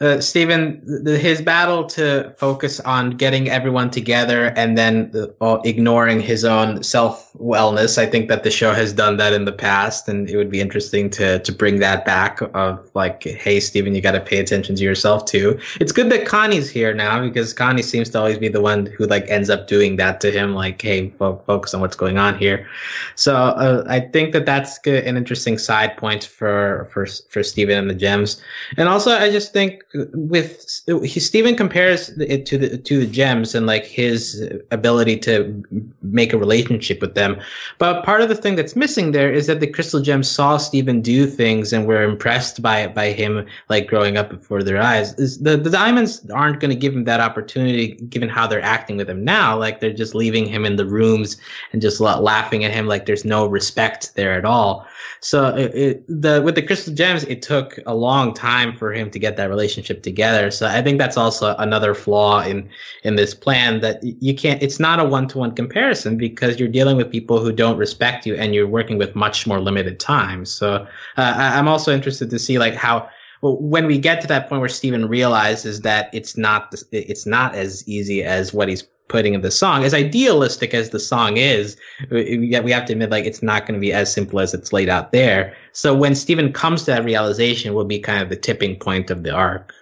uh, 0.00 0.20
Steven, 0.20 0.80
his 1.06 1.42
battle 1.42 1.84
to 1.84 2.32
focus 2.36 2.78
on 2.80 3.10
getting 3.10 3.48
everyone 3.50 3.90
together 3.90 4.52
and 4.56 4.78
then 4.78 5.12
uh, 5.40 5.58
ignoring 5.64 6.20
his 6.20 6.44
own 6.44 6.84
self 6.84 7.32
wellness. 7.32 7.98
I 7.98 8.06
think 8.06 8.28
that 8.28 8.44
the 8.44 8.50
show 8.50 8.72
has 8.72 8.92
done 8.92 9.16
that 9.16 9.32
in 9.32 9.44
the 9.44 9.52
past, 9.52 10.08
and 10.08 10.30
it 10.30 10.36
would 10.36 10.50
be 10.50 10.60
interesting 10.60 11.10
to 11.10 11.40
to 11.40 11.52
bring 11.52 11.80
that 11.80 12.04
back. 12.04 12.40
Of 12.54 12.88
like, 12.94 13.24
hey, 13.24 13.58
Steven, 13.58 13.94
you 13.94 14.00
got 14.00 14.12
to 14.12 14.20
pay 14.20 14.38
attention 14.38 14.76
to 14.76 14.84
yourself 14.84 15.24
too. 15.24 15.58
It's 15.80 15.90
good 15.90 16.10
that 16.10 16.26
Connie's 16.26 16.70
here 16.70 16.94
now 16.94 17.20
because 17.20 17.52
Connie 17.52 17.82
seems 17.82 18.08
to 18.10 18.18
always 18.18 18.38
be 18.38 18.48
the 18.48 18.60
one 18.60 18.86
who 18.86 19.06
like 19.06 19.24
ends 19.28 19.50
up 19.50 19.66
doing 19.66 19.96
that 19.96 20.20
to 20.20 20.30
him. 20.30 20.54
Like, 20.54 20.80
hey, 20.80 21.10
fo- 21.10 21.42
focus 21.44 21.74
on 21.74 21.80
what's 21.80 21.96
going 21.96 22.18
on 22.18 22.38
here. 22.38 22.68
So 23.16 23.34
uh, 23.34 23.84
I 23.88 23.98
think 23.98 24.32
that 24.34 24.46
that's 24.46 24.78
good, 24.78 25.02
an 25.04 25.16
interesting 25.16 25.58
side 25.58 25.96
point 25.96 26.24
for 26.24 26.88
for 26.92 27.06
for 27.06 27.42
Steven 27.42 27.76
and 27.76 27.90
the 27.90 27.94
gems, 27.94 28.40
and 28.76 28.88
also 28.88 29.10
I 29.10 29.28
just 29.28 29.52
think 29.52 29.82
with 29.94 30.82
he, 30.86 31.18
Steven 31.18 31.56
compares 31.56 32.10
it 32.10 32.44
to 32.46 32.58
the 32.58 32.76
to 32.76 33.00
the 33.00 33.06
gems 33.06 33.54
and 33.54 33.66
like 33.66 33.86
his 33.86 34.46
ability 34.70 35.16
to 35.20 35.64
make 36.02 36.34
a 36.34 36.38
relationship 36.38 37.00
with 37.00 37.14
them. 37.14 37.40
But 37.78 38.04
part 38.04 38.20
of 38.20 38.28
the 38.28 38.34
thing 38.34 38.54
that's 38.56 38.76
missing 38.76 39.12
there 39.12 39.32
is 39.32 39.46
that 39.46 39.60
the 39.60 39.66
crystal 39.66 40.00
gems 40.00 40.30
saw 40.30 40.58
Steven 40.58 41.00
do 41.00 41.26
things 41.26 41.72
and 41.72 41.86
were 41.86 42.02
impressed 42.02 42.60
by 42.60 42.80
it 42.80 42.94
by 42.94 43.12
him 43.12 43.46
like 43.70 43.86
growing 43.86 44.18
up 44.18 44.28
before 44.28 44.62
their 44.62 44.80
eyes. 44.80 45.16
The 45.16 45.56
the 45.56 45.70
diamonds 45.70 46.28
aren't 46.30 46.60
going 46.60 46.70
to 46.70 46.76
give 46.76 46.92
him 46.92 47.04
that 47.04 47.20
opportunity 47.20 47.94
given 48.10 48.28
how 48.28 48.46
they're 48.46 48.60
acting 48.60 48.98
with 48.98 49.08
him 49.08 49.24
now. 49.24 49.58
Like 49.58 49.80
they're 49.80 49.92
just 49.92 50.14
leaving 50.14 50.44
him 50.44 50.66
in 50.66 50.76
the 50.76 50.86
rooms 50.86 51.38
and 51.72 51.80
just 51.80 51.98
laughing 51.98 52.62
at 52.64 52.72
him 52.72 52.86
like 52.86 53.06
there's 53.06 53.24
no 53.24 53.46
respect 53.46 54.14
there 54.16 54.34
at 54.34 54.44
all. 54.44 54.86
So 55.20 55.56
it, 55.56 55.74
it, 55.74 56.04
the 56.08 56.42
with 56.42 56.56
the 56.56 56.62
crystal 56.62 56.92
gems, 56.92 57.24
it 57.24 57.40
took 57.40 57.78
a 57.86 57.94
long 57.94 58.34
time 58.34 58.76
for 58.76 58.92
him 58.92 59.10
to 59.10 59.18
get 59.18 59.36
that 59.38 59.48
relationship 59.48 59.77
together. 59.82 60.50
So 60.50 60.66
I 60.66 60.82
think 60.82 60.98
that's 60.98 61.16
also 61.16 61.54
another 61.56 61.94
flaw 61.94 62.42
in 62.42 62.68
in 63.02 63.16
this 63.16 63.34
plan 63.34 63.80
that 63.80 64.02
you 64.02 64.34
can't. 64.34 64.62
It's 64.62 64.80
not 64.80 65.00
a 65.00 65.04
one 65.04 65.28
to 65.28 65.38
one 65.38 65.54
comparison 65.54 66.16
because 66.16 66.58
you're 66.58 66.68
dealing 66.68 66.96
with 66.96 67.10
people 67.10 67.38
who 67.38 67.52
don't 67.52 67.76
respect 67.76 68.26
you, 68.26 68.34
and 68.34 68.54
you're 68.54 68.68
working 68.68 68.98
with 68.98 69.14
much 69.14 69.46
more 69.46 69.60
limited 69.60 70.00
time. 70.00 70.44
So 70.44 70.86
uh, 71.16 71.34
I, 71.36 71.58
I'm 71.58 71.68
also 71.68 71.92
interested 71.92 72.30
to 72.30 72.38
see 72.38 72.58
like 72.58 72.74
how 72.74 73.08
when 73.42 73.86
we 73.86 73.98
get 73.98 74.20
to 74.22 74.26
that 74.26 74.48
point 74.48 74.60
where 74.60 74.68
Steven 74.68 75.08
realizes 75.08 75.82
that 75.82 76.10
it's 76.12 76.36
not 76.36 76.74
it's 76.92 77.26
not 77.26 77.54
as 77.54 77.86
easy 77.88 78.24
as 78.24 78.52
what 78.52 78.68
he's 78.68 78.84
putting 79.08 79.34
in 79.34 79.40
the 79.40 79.50
song, 79.50 79.84
as 79.84 79.94
idealistic 79.94 80.74
as 80.74 80.90
the 80.90 81.00
song 81.00 81.36
is, 81.36 81.76
we 82.10 82.52
have 82.52 82.84
to 82.84 82.92
admit 82.92 83.10
like 83.10 83.24
it's 83.24 83.42
not 83.42 83.66
going 83.66 83.74
to 83.74 83.80
be 83.80 83.92
as 83.92 84.12
simple 84.12 84.38
as 84.38 84.54
it's 84.54 84.72
laid 84.72 84.88
out 84.88 85.12
there. 85.12 85.56
So 85.78 85.94
when 85.94 86.16
Steven 86.16 86.52
comes 86.52 86.80
to 86.80 86.90
that 86.90 87.04
realization, 87.04 87.72
will 87.72 87.84
be 87.84 88.00
kind 88.00 88.20
of 88.20 88.30
the 88.30 88.34
tipping 88.34 88.80
point 88.80 89.12
of 89.12 89.22
the 89.22 89.30
arc. 89.30 89.72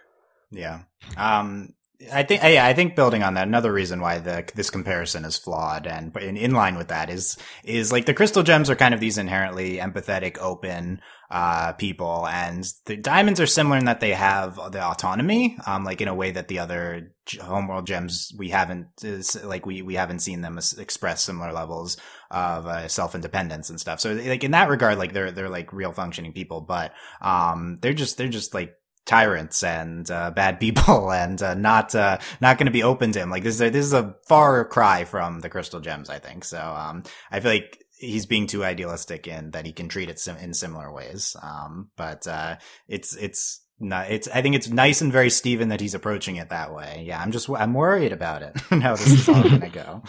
Yeah. 0.51 0.81
Um, 1.17 1.73
I 2.13 2.23
think, 2.23 2.43
yeah, 2.43 2.67
I 2.67 2.75
think 2.75 2.95
building 2.95 3.23
on 3.23 3.33
that, 3.33 3.49
another 3.49 3.73
reason 3.73 4.03
why 4.03 4.19
the 4.19 4.47
this 4.55 4.69
comparison 4.69 5.25
is 5.25 5.39
flawed 5.39 5.87
and 5.87 6.15
in, 6.19 6.37
in 6.37 6.51
line 6.51 6.77
with 6.77 6.89
that 6.89 7.09
is 7.09 7.39
is 7.65 7.93
like 7.93 8.05
the 8.05 8.13
crystal 8.13 8.43
gems 8.43 8.69
are 8.69 8.77
kind 8.77 8.93
of 8.93 9.01
these 9.01 9.17
inherently 9.17 9.79
empathetic, 9.79 10.37
open 10.37 11.01
uh, 11.31 11.73
people, 11.73 12.27
and 12.29 12.65
the 12.85 12.97
diamonds 12.97 13.41
are 13.41 13.47
similar 13.47 13.77
in 13.77 13.87
that 13.87 14.01
they 14.01 14.13
have 14.13 14.57
the 14.73 14.85
autonomy, 14.85 15.59
um, 15.67 15.85
like 15.85 16.01
in 16.01 16.09
a 16.09 16.15
way 16.15 16.31
that 16.31 16.49
the 16.49 16.59
other 16.61 17.13
homeworld 17.41 17.87
gems 17.87 18.33
we 18.39 18.51
haven't 18.51 18.89
is, 19.03 19.43
like 19.45 19.67
we 19.67 19.83
we 19.83 19.95
haven't 19.95 20.21
seen 20.21 20.41
them 20.41 20.59
express 20.79 21.25
similar 21.25 21.53
levels 21.53 21.97
of 22.31 22.67
uh, 22.67 22.89
self 22.89 23.15
independence 23.15 23.71
and 23.71 23.81
stuff. 23.81 24.01
So 24.01 24.13
like 24.13 24.45
in 24.45 24.53
that 24.53 24.69
regard, 24.69 24.99
like 24.99 25.13
they're 25.13 25.33
they're 25.33 25.49
like 25.49 25.73
real 25.73 25.93
functioning 25.93 26.33
people, 26.33 26.61
but 26.61 26.93
um, 27.21 27.79
they're 27.81 27.93
just 27.93 28.17
they're 28.19 28.29
just 28.29 28.55
like 28.55 28.75
tyrants 29.07 29.63
and 29.63 30.11
uh, 30.11 30.31
bad 30.31 30.61
people 30.61 31.11
and 31.13 31.41
uh, 31.43 31.55
not 31.55 31.95
uh, 31.95 32.19
not 32.41 32.59
going 32.59 32.67
to 32.67 32.73
be 32.73 32.83
open 32.83 33.13
to 33.13 33.21
him. 33.21 33.31
Like 33.31 33.43
this 33.43 33.55
is 33.55 33.63
a, 33.63 33.71
this 33.71 33.87
is 33.87 33.93
a 33.95 34.17
far 34.27 34.65
cry 34.65 35.05
from 35.05 35.41
the 35.41 35.49
crystal 35.49 35.81
gems, 35.81 36.11
I 36.11 36.19
think. 36.19 36.45
So 36.45 36.61
um, 36.61 37.05
I 37.31 37.41
feel 37.41 37.53
like 37.53 37.83
he's 37.99 38.27
being 38.27 38.47
too 38.47 38.65
idealistic 38.65 39.27
in 39.27 39.53
that 39.53 39.65
he 39.65 39.73
can 39.73 39.89
treat 39.89 40.11
it 40.11 40.19
sim- 40.19 40.37
in 40.37 40.53
similar 40.53 40.93
ways. 40.93 41.35
Um, 41.43 41.91
but 41.97 42.27
uh, 42.27 42.57
it's 42.89 43.17
it's 43.17 43.63
not 43.79 44.11
it's 44.11 44.27
I 44.29 44.41
think 44.41 44.55
it's 44.55 44.69
nice 44.69 45.01
and 45.03 45.13
very 45.13 45.29
Steven 45.29 45.69
that 45.69 45.81
he's 45.81 45.95
approaching 45.95 46.37
it 46.37 46.49
that 46.49 46.75
way. 46.75 47.05
Yeah, 47.07 47.21
I'm 47.21 47.31
just 47.31 47.49
I'm 47.51 47.75
worried 47.75 48.13
about 48.13 48.43
it 48.43 48.57
how 48.71 48.97
this 48.97 49.13
is 49.13 49.29
all 49.29 49.43
going 49.43 49.61
to 49.61 49.69
go. 49.69 50.03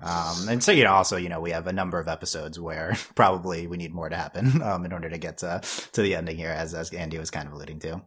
Um, 0.00 0.48
and 0.48 0.62
so 0.62 0.72
you 0.72 0.84
know, 0.84 0.92
also 0.92 1.16
you 1.16 1.28
know, 1.28 1.40
we 1.40 1.50
have 1.50 1.66
a 1.66 1.72
number 1.72 1.98
of 1.98 2.08
episodes 2.08 2.58
where 2.58 2.96
probably 3.14 3.66
we 3.66 3.76
need 3.76 3.92
more 3.92 4.08
to 4.08 4.16
happen 4.16 4.62
um, 4.62 4.84
in 4.84 4.92
order 4.92 5.10
to 5.10 5.18
get 5.18 5.38
to 5.38 5.60
to 5.92 6.02
the 6.02 6.14
ending 6.14 6.36
here, 6.36 6.50
as 6.50 6.74
as 6.74 6.92
Andy 6.92 7.18
was 7.18 7.30
kind 7.30 7.46
of 7.46 7.52
alluding 7.52 7.80
to. 7.80 8.02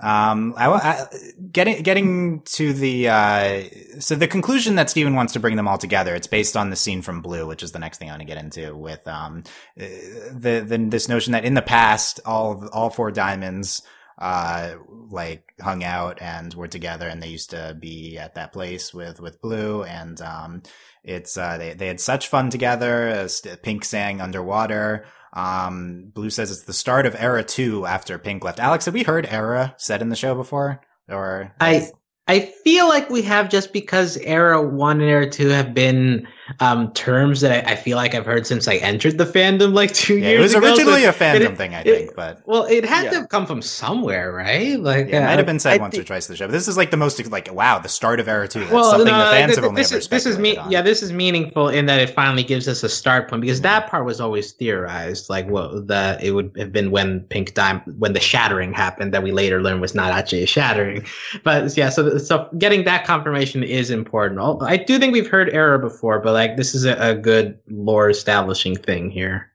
Um, 0.00 0.54
I, 0.56 0.68
I, 0.68 1.06
getting 1.52 1.82
getting 1.82 2.40
to 2.42 2.72
the 2.72 3.08
uh, 3.08 3.62
so 4.00 4.16
the 4.16 4.26
conclusion 4.26 4.74
that 4.74 4.90
Steven 4.90 5.14
wants 5.14 5.32
to 5.34 5.40
bring 5.40 5.56
them 5.56 5.68
all 5.68 5.78
together. 5.78 6.14
It's 6.14 6.26
based 6.26 6.56
on 6.56 6.70
the 6.70 6.76
scene 6.76 7.02
from 7.02 7.22
Blue, 7.22 7.46
which 7.46 7.62
is 7.62 7.72
the 7.72 7.78
next 7.78 7.98
thing 7.98 8.08
I 8.08 8.12
want 8.12 8.22
to 8.22 8.26
get 8.26 8.38
into 8.38 8.74
with 8.74 9.06
um 9.06 9.44
uh, 9.80 9.84
the, 10.32 10.64
the 10.66 10.78
this 10.88 11.08
notion 11.08 11.32
that 11.32 11.44
in 11.44 11.54
the 11.54 11.62
past 11.62 12.20
all 12.24 12.68
all 12.72 12.90
four 12.90 13.12
diamonds 13.12 13.82
uh 14.18 14.74
like 15.10 15.54
hung 15.60 15.84
out 15.84 16.20
and 16.20 16.52
were 16.54 16.68
together 16.68 17.08
and 17.08 17.22
they 17.22 17.28
used 17.28 17.50
to 17.50 17.76
be 17.78 18.18
at 18.18 18.34
that 18.34 18.52
place 18.52 18.92
with 18.92 19.20
with 19.20 19.40
Blue 19.40 19.84
and 19.84 20.20
um 20.20 20.62
it's 21.04 21.36
uh 21.36 21.58
they 21.58 21.74
they 21.74 21.86
had 21.86 22.00
such 22.00 22.28
fun 22.28 22.50
together. 22.50 23.08
As 23.08 23.40
Pink 23.62 23.84
sang 23.84 24.20
underwater. 24.20 25.06
Um, 25.32 26.10
Blue 26.12 26.30
says 26.30 26.50
it's 26.50 26.62
the 26.62 26.72
start 26.72 27.06
of 27.06 27.16
Era 27.16 27.42
2 27.42 27.86
after 27.86 28.18
Pink 28.18 28.44
left. 28.44 28.60
Alex, 28.60 28.84
have 28.84 28.94
we 28.94 29.02
heard 29.02 29.26
Era 29.26 29.74
said 29.78 30.02
in 30.02 30.08
the 30.08 30.16
show 30.16 30.34
before? 30.34 30.80
Or 31.08 31.54
I 31.60 31.88
I 32.28 32.40
feel 32.40 32.88
like 32.88 33.10
we 33.10 33.22
have 33.22 33.48
just 33.48 33.72
because 33.72 34.16
Era 34.18 34.62
1 34.62 35.00
and 35.00 35.10
Era 35.10 35.28
2 35.28 35.48
have 35.48 35.74
been 35.74 36.26
um, 36.60 36.92
terms 36.92 37.40
that 37.40 37.66
I, 37.66 37.72
I, 37.72 37.76
feel 37.76 37.96
like 37.96 38.14
I've 38.14 38.26
heard 38.26 38.46
since 38.46 38.68
I 38.68 38.76
entered 38.76 39.18
the 39.18 39.24
fandom 39.24 39.74
like 39.74 39.92
two 39.92 40.18
yeah, 40.18 40.30
years 40.30 40.54
ago. 40.54 40.66
It 40.66 40.70
was 40.70 40.78
ago, 40.78 40.92
originally 40.92 41.02
so 41.02 41.08
a 41.10 41.12
fandom 41.12 41.52
it, 41.52 41.56
thing, 41.56 41.74
I 41.74 41.82
think, 41.82 42.10
it, 42.10 42.16
but 42.16 42.42
well, 42.46 42.64
it 42.64 42.84
had 42.84 43.04
yeah. 43.04 43.20
to 43.20 43.26
come 43.26 43.46
from 43.46 43.62
somewhere, 43.62 44.32
right? 44.32 44.78
Like 44.78 45.08
yeah, 45.08 45.20
it 45.20 45.22
uh, 45.22 45.26
might 45.26 45.38
have 45.38 45.46
been 45.46 45.58
said 45.58 45.74
I 45.74 45.82
once 45.82 45.94
th- 45.94 46.04
or 46.04 46.06
twice 46.06 46.28
in 46.28 46.32
the 46.32 46.36
show. 46.36 46.46
But 46.46 46.52
this 46.52 46.68
is 46.68 46.76
like 46.76 46.90
the 46.90 46.96
most 46.96 47.24
like 47.30 47.52
wow, 47.52 47.78
the 47.78 47.88
start 47.88 48.20
of 48.20 48.28
Era 48.28 48.48
Two. 48.48 48.60
That's 48.60 48.72
well, 48.72 48.90
something 48.90 49.06
no, 49.06 49.18
the 49.18 49.24
fans 49.30 49.50
th- 49.50 49.56
have 49.56 49.64
only 49.64 49.82
this 49.82 49.92
ever 49.92 49.98
is, 49.98 50.08
this 50.08 50.26
is 50.26 50.38
me- 50.38 50.58
Yeah, 50.68 50.82
this 50.82 51.02
is 51.02 51.12
meaningful 51.12 51.68
in 51.68 51.86
that 51.86 52.00
it 52.00 52.10
finally 52.10 52.42
gives 52.42 52.68
us 52.68 52.82
a 52.82 52.88
start 52.88 53.28
point 53.28 53.42
because 53.42 53.60
that 53.62 53.88
part 53.88 54.04
was 54.04 54.20
always 54.20 54.52
theorized, 54.52 55.30
like 55.30 55.48
well, 55.48 55.80
the 55.80 56.18
it 56.22 56.32
would 56.32 56.54
have 56.58 56.72
been 56.72 56.90
when 56.90 57.20
Pink 57.20 57.54
Dime 57.54 57.80
when 57.98 58.12
the 58.12 58.20
shattering 58.20 58.72
happened 58.72 59.14
that 59.14 59.22
we 59.22 59.32
later 59.32 59.62
learned 59.62 59.80
was 59.80 59.94
not 59.94 60.12
actually 60.12 60.42
a 60.42 60.46
shattering. 60.46 61.04
But 61.44 61.76
yeah, 61.76 61.88
so 61.88 62.18
so 62.18 62.48
getting 62.58 62.84
that 62.84 63.04
confirmation 63.04 63.62
is 63.62 63.90
important. 63.90 64.40
I 64.62 64.76
do 64.76 64.98
think 64.98 65.12
we've 65.12 65.28
heard 65.28 65.48
Era 65.50 65.78
before, 65.78 66.20
but 66.20 66.32
like 66.32 66.41
this 66.48 66.74
is 66.74 66.84
a, 66.84 66.94
a 66.94 67.14
good 67.14 67.58
lore 67.68 68.10
establishing 68.10 68.76
thing 68.76 69.10
here. 69.10 69.50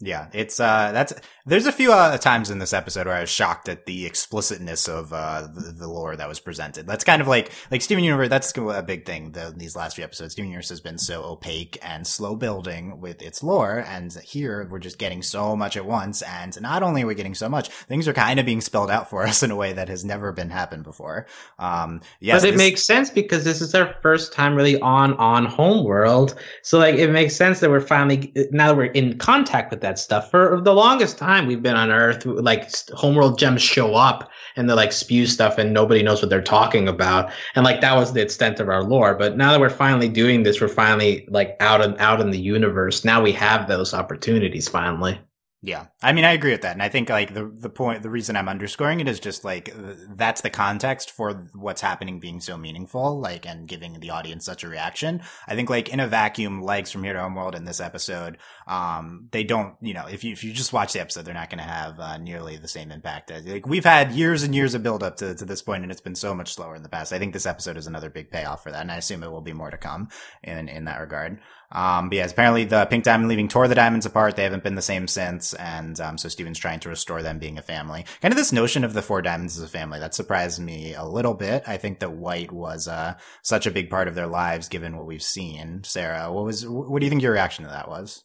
Yeah, 0.00 0.28
it's 0.32 0.60
uh 0.60 0.92
that's 0.92 1.12
there's 1.48 1.66
a 1.66 1.72
few 1.72 1.92
uh, 1.92 2.18
times 2.18 2.50
in 2.50 2.58
this 2.58 2.74
episode 2.74 3.06
where 3.06 3.16
I 3.16 3.22
was 3.22 3.30
shocked 3.30 3.70
at 3.70 3.86
the 3.86 4.04
explicitness 4.04 4.86
of 4.86 5.12
uh 5.12 5.48
the, 5.52 5.72
the, 5.72 5.88
lore 5.88 6.14
that 6.14 6.28
was 6.28 6.40
presented. 6.40 6.86
That's 6.86 7.04
kind 7.04 7.22
of 7.22 7.28
like 7.28 7.50
like 7.70 7.80
Steven 7.80 8.04
Universe. 8.04 8.28
That's 8.28 8.52
a 8.56 8.82
big 8.82 9.06
thing. 9.06 9.32
The, 9.32 9.54
these 9.56 9.74
last 9.74 9.96
few 9.96 10.04
episodes, 10.04 10.32
Steven 10.32 10.50
Universe 10.50 10.68
has 10.68 10.80
been 10.80 10.98
so 10.98 11.24
opaque 11.24 11.78
and 11.82 12.06
slow 12.06 12.36
building 12.36 13.00
with 13.00 13.22
its 13.22 13.42
lore, 13.42 13.82
and 13.88 14.12
here 14.22 14.68
we're 14.70 14.78
just 14.78 14.98
getting 14.98 15.22
so 15.22 15.56
much 15.56 15.76
at 15.76 15.86
once. 15.86 16.20
And 16.20 16.60
not 16.60 16.82
only 16.82 17.02
are 17.02 17.06
we 17.06 17.14
getting 17.14 17.34
so 17.34 17.48
much, 17.48 17.70
things 17.70 18.06
are 18.06 18.12
kind 18.12 18.38
of 18.38 18.44
being 18.44 18.60
spelled 18.60 18.90
out 18.90 19.08
for 19.08 19.22
us 19.26 19.42
in 19.42 19.50
a 19.50 19.56
way 19.56 19.72
that 19.72 19.88
has 19.88 20.04
never 20.04 20.32
been 20.32 20.50
happened 20.50 20.84
before. 20.84 21.26
Um, 21.58 22.02
yes, 22.20 22.42
but 22.42 22.48
it 22.48 22.52
this- 22.52 22.58
makes 22.58 22.82
sense 22.82 23.08
because 23.08 23.44
this 23.44 23.62
is 23.62 23.74
our 23.74 23.94
first 24.02 24.34
time 24.34 24.54
really 24.54 24.78
on 24.80 25.14
on 25.14 25.46
Homeworld, 25.46 26.34
so 26.62 26.78
like 26.78 26.96
it 26.96 27.10
makes 27.10 27.34
sense 27.34 27.60
that 27.60 27.70
we're 27.70 27.80
finally 27.80 28.32
now 28.50 28.68
that 28.68 28.76
we're 28.76 28.92
in 28.92 29.16
contact 29.16 29.70
with 29.70 29.80
that 29.80 29.98
stuff. 29.98 30.30
For 30.30 30.60
the 30.60 30.74
longest 30.74 31.16
time, 31.16 31.37
we've 31.46 31.62
been 31.62 31.76
on 31.76 31.90
Earth, 31.90 32.24
like 32.26 32.70
homeworld 32.90 33.38
gems 33.38 33.62
show 33.62 33.94
up 33.94 34.30
and 34.56 34.68
they 34.68 34.74
like 34.74 34.92
spew 34.92 35.26
stuff 35.26 35.58
and 35.58 35.72
nobody 35.72 36.02
knows 36.02 36.20
what 36.20 36.30
they're 36.30 36.42
talking 36.42 36.88
about. 36.88 37.30
And 37.54 37.64
like 37.64 37.80
that 37.80 37.96
was 37.96 38.12
the 38.12 38.22
extent 38.22 38.60
of 38.60 38.68
our 38.68 38.82
lore. 38.82 39.14
But 39.14 39.36
now 39.36 39.52
that 39.52 39.60
we're 39.60 39.70
finally 39.70 40.08
doing 40.08 40.42
this, 40.42 40.60
we're 40.60 40.68
finally 40.68 41.26
like 41.28 41.56
out 41.60 41.80
and 41.80 41.96
out 41.98 42.20
in 42.20 42.30
the 42.30 42.40
universe. 42.40 43.04
Now 43.04 43.22
we 43.22 43.32
have 43.32 43.68
those 43.68 43.94
opportunities 43.94 44.68
finally. 44.68 45.20
Yeah. 45.60 45.86
I 46.00 46.12
mean, 46.12 46.24
I 46.24 46.34
agree 46.34 46.52
with 46.52 46.62
that. 46.62 46.74
And 46.74 46.82
I 46.82 46.88
think 46.88 47.08
like 47.08 47.34
the, 47.34 47.50
the 47.52 47.68
point, 47.68 48.04
the 48.04 48.10
reason 48.10 48.36
I'm 48.36 48.48
underscoring 48.48 49.00
it 49.00 49.08
is 49.08 49.18
just 49.18 49.44
like, 49.44 49.74
that's 50.14 50.40
the 50.40 50.50
context 50.50 51.10
for 51.10 51.48
what's 51.52 51.80
happening 51.80 52.20
being 52.20 52.38
so 52.38 52.56
meaningful, 52.56 53.18
like, 53.18 53.44
and 53.44 53.66
giving 53.66 53.98
the 53.98 54.10
audience 54.10 54.44
such 54.44 54.62
a 54.62 54.68
reaction. 54.68 55.20
I 55.48 55.56
think 55.56 55.68
like 55.68 55.88
in 55.88 55.98
a 55.98 56.06
vacuum, 56.06 56.62
legs 56.62 56.92
from 56.92 57.02
here 57.02 57.12
to 57.12 57.20
homeworld 57.20 57.56
in 57.56 57.64
this 57.64 57.80
episode, 57.80 58.38
um, 58.68 59.26
they 59.32 59.42
don't, 59.42 59.74
you 59.80 59.94
know, 59.94 60.06
if 60.06 60.22
you, 60.22 60.30
if 60.30 60.44
you 60.44 60.52
just 60.52 60.72
watch 60.72 60.92
the 60.92 61.00
episode, 61.00 61.24
they're 61.24 61.34
not 61.34 61.50
going 61.50 61.58
to 61.58 61.64
have, 61.64 61.98
uh, 61.98 62.18
nearly 62.18 62.56
the 62.56 62.68
same 62.68 62.92
impact. 62.92 63.32
As 63.32 63.44
like 63.44 63.66
we've 63.66 63.84
had 63.84 64.12
years 64.12 64.44
and 64.44 64.54
years 64.54 64.74
of 64.74 64.84
build 64.84 65.02
up 65.02 65.16
to, 65.16 65.34
to 65.34 65.44
this 65.44 65.62
point 65.62 65.82
and 65.82 65.90
it's 65.90 66.00
been 66.00 66.14
so 66.14 66.34
much 66.34 66.54
slower 66.54 66.76
in 66.76 66.84
the 66.84 66.88
past. 66.88 67.12
I 67.12 67.18
think 67.18 67.32
this 67.32 67.46
episode 67.46 67.76
is 67.76 67.88
another 67.88 68.10
big 68.10 68.30
payoff 68.30 68.62
for 68.62 68.70
that. 68.70 68.82
And 68.82 68.92
I 68.92 68.96
assume 68.98 69.24
it 69.24 69.32
will 69.32 69.40
be 69.40 69.52
more 69.52 69.70
to 69.70 69.76
come 69.76 70.08
in, 70.44 70.68
in 70.68 70.84
that 70.84 71.00
regard. 71.00 71.40
Um, 71.70 72.08
but 72.08 72.16
yes, 72.16 72.32
apparently 72.32 72.64
the 72.64 72.86
Pink 72.86 73.04
Diamond 73.04 73.28
leaving 73.28 73.46
tore 73.46 73.68
the 73.68 73.74
diamonds 73.74 74.06
apart. 74.06 74.36
They 74.36 74.44
haven't 74.44 74.64
been 74.64 74.74
the 74.74 74.80
same 74.80 75.06
since. 75.06 75.52
And, 75.52 76.00
um, 76.00 76.16
so 76.16 76.30
Steven's 76.30 76.58
trying 76.58 76.80
to 76.80 76.88
restore 76.88 77.22
them 77.22 77.38
being 77.38 77.58
a 77.58 77.62
family. 77.62 78.06
Kind 78.22 78.32
of 78.32 78.38
this 78.38 78.52
notion 78.52 78.84
of 78.84 78.94
the 78.94 79.02
four 79.02 79.20
diamonds 79.20 79.58
as 79.58 79.64
a 79.64 79.68
family 79.68 79.98
that 79.98 80.14
surprised 80.14 80.60
me 80.60 80.94
a 80.94 81.04
little 81.04 81.34
bit. 81.34 81.64
I 81.66 81.76
think 81.76 81.98
that 82.00 82.12
White 82.12 82.52
was, 82.52 82.88
uh, 82.88 83.14
such 83.42 83.66
a 83.66 83.70
big 83.70 83.90
part 83.90 84.08
of 84.08 84.14
their 84.14 84.26
lives 84.26 84.68
given 84.68 84.96
what 84.96 85.06
we've 85.06 85.22
seen. 85.22 85.82
Sarah, 85.84 86.32
what 86.32 86.44
was, 86.44 86.66
what 86.66 87.00
do 87.00 87.04
you 87.04 87.10
think 87.10 87.22
your 87.22 87.32
reaction 87.32 87.64
to 87.66 87.70
that 87.70 87.90
was? 87.90 88.24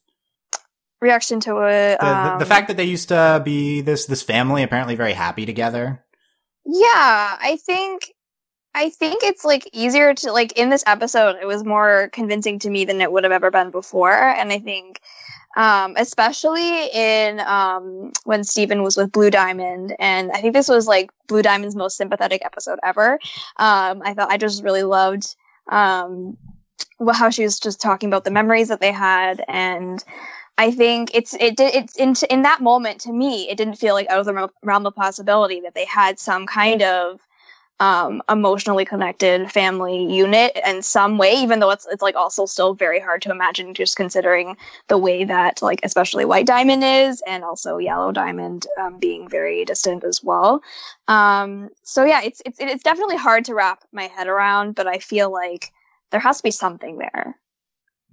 Reaction 1.01 1.41
to 1.41 1.58
it. 1.67 1.99
The, 1.99 2.06
Um, 2.06 2.39
the, 2.39 2.45
the 2.45 2.49
fact 2.49 2.69
that 2.69 2.77
they 2.77 2.86
used 2.86 3.10
to 3.10 3.41
be 3.43 3.82
this, 3.82 4.06
this 4.06 4.23
family 4.23 4.63
apparently 4.63 4.95
very 4.95 5.13
happy 5.13 5.45
together. 5.45 6.06
Yeah, 6.65 7.38
I 7.41 7.60
think 7.65 8.03
I 8.75 8.89
think 8.89 9.23
it's 9.23 9.45
like 9.45 9.69
easier 9.71 10.13
to 10.13 10.31
like 10.31 10.53
in 10.53 10.69
this 10.69 10.83
episode 10.88 11.38
it 11.41 11.45
was 11.45 11.63
more 11.63 12.09
convincing 12.12 12.59
to 12.59 12.69
me 12.69 12.86
than 12.86 13.01
it 13.01 13.12
would 13.12 13.23
have 13.23 13.31
ever 13.31 13.51
been 13.51 13.69
before 13.71 14.13
and 14.13 14.51
I 14.51 14.59
think 14.59 14.99
um 15.55 15.93
especially 15.97 16.88
in 16.88 17.39
um 17.41 18.12
when 18.23 18.43
Steven 18.43 18.81
was 18.81 18.97
with 18.97 19.12
Blue 19.12 19.29
Diamond 19.29 19.95
and 19.99 20.31
I 20.31 20.41
think 20.41 20.53
this 20.53 20.69
was 20.69 20.88
like 20.88 21.12
Blue 21.27 21.41
Diamond's 21.41 21.75
most 21.75 21.97
sympathetic 21.97 22.43
episode 22.43 22.79
ever. 22.83 23.19
Um 23.57 24.01
I 24.03 24.13
thought 24.13 24.31
I 24.31 24.38
just 24.38 24.63
really 24.63 24.83
loved 24.83 25.36
um 25.69 26.38
how 27.13 27.29
she 27.29 27.43
was 27.43 27.59
just 27.59 27.81
talking 27.81 28.09
about 28.09 28.23
the 28.23 28.31
memories 28.31 28.69
that 28.69 28.79
they 28.79 28.91
had 28.91 29.43
and 29.47 30.03
I 30.57 30.71
think 30.71 31.12
it's 31.13 31.33
it 31.36 31.57
did 31.57 31.75
it's 31.75 31.95
in 31.95 32.15
in 32.29 32.41
that 32.43 32.62
moment 32.62 33.01
to 33.01 33.12
me 33.12 33.49
it 33.49 33.57
didn't 33.57 33.75
feel 33.75 33.93
like 33.93 34.09
out 34.09 34.19
of 34.19 34.25
the 34.25 34.49
realm 34.63 34.86
of 34.86 34.95
possibility 34.95 35.62
that 35.62 35.75
they 35.75 35.86
had 35.86 36.19
some 36.19 36.45
kind 36.45 36.81
of 36.81 37.19
um, 37.84 38.22
emotionally 38.30 38.86
connected 38.86 39.52
family 39.52 40.06
unit 40.06 40.58
in 40.65 40.82
some 40.82 41.17
way, 41.17 41.34
even 41.34 41.60
though 41.60 41.69
it's 41.69 41.86
it's 41.91 42.02
like 42.02 42.15
also 42.15 42.46
still 42.46 42.74
very 42.74 42.98
hard 42.98 43.22
to 43.24 43.30
imagine 43.30 43.74
just 43.74 43.98
considering 43.98 44.56
the 44.88 44.98
way 44.98 45.26
that 45.26 45.62
like 45.62 45.82
especially 45.84 46.24
White 46.24 46.46
Diamond 46.46 46.82
is 46.82 47.22
and 47.28 47.43
also 47.43 47.80
Yellow 47.80 48.13
Diamond 48.13 48.67
um, 48.80 49.00
being 49.00 49.28
very 49.28 49.65
distant 49.65 50.06
as 50.06 50.24
well. 50.24 50.62
Um, 51.10 51.69
so 51.84 52.06
yeah, 52.06 52.22
it's 52.24 52.41
it's 52.46 52.58
it's 52.62 52.84
definitely 52.84 53.17
hard 53.17 53.43
to 53.46 53.54
wrap 53.54 53.84
my 53.91 54.04
head 54.04 54.28
around, 54.28 54.76
but 54.76 54.88
I 54.88 55.00
feel 55.00 55.30
like 55.30 55.74
there 56.12 56.22
has 56.22 56.38
to 56.38 56.43
be 56.43 56.52
something 56.52 57.00
there. 57.00 57.38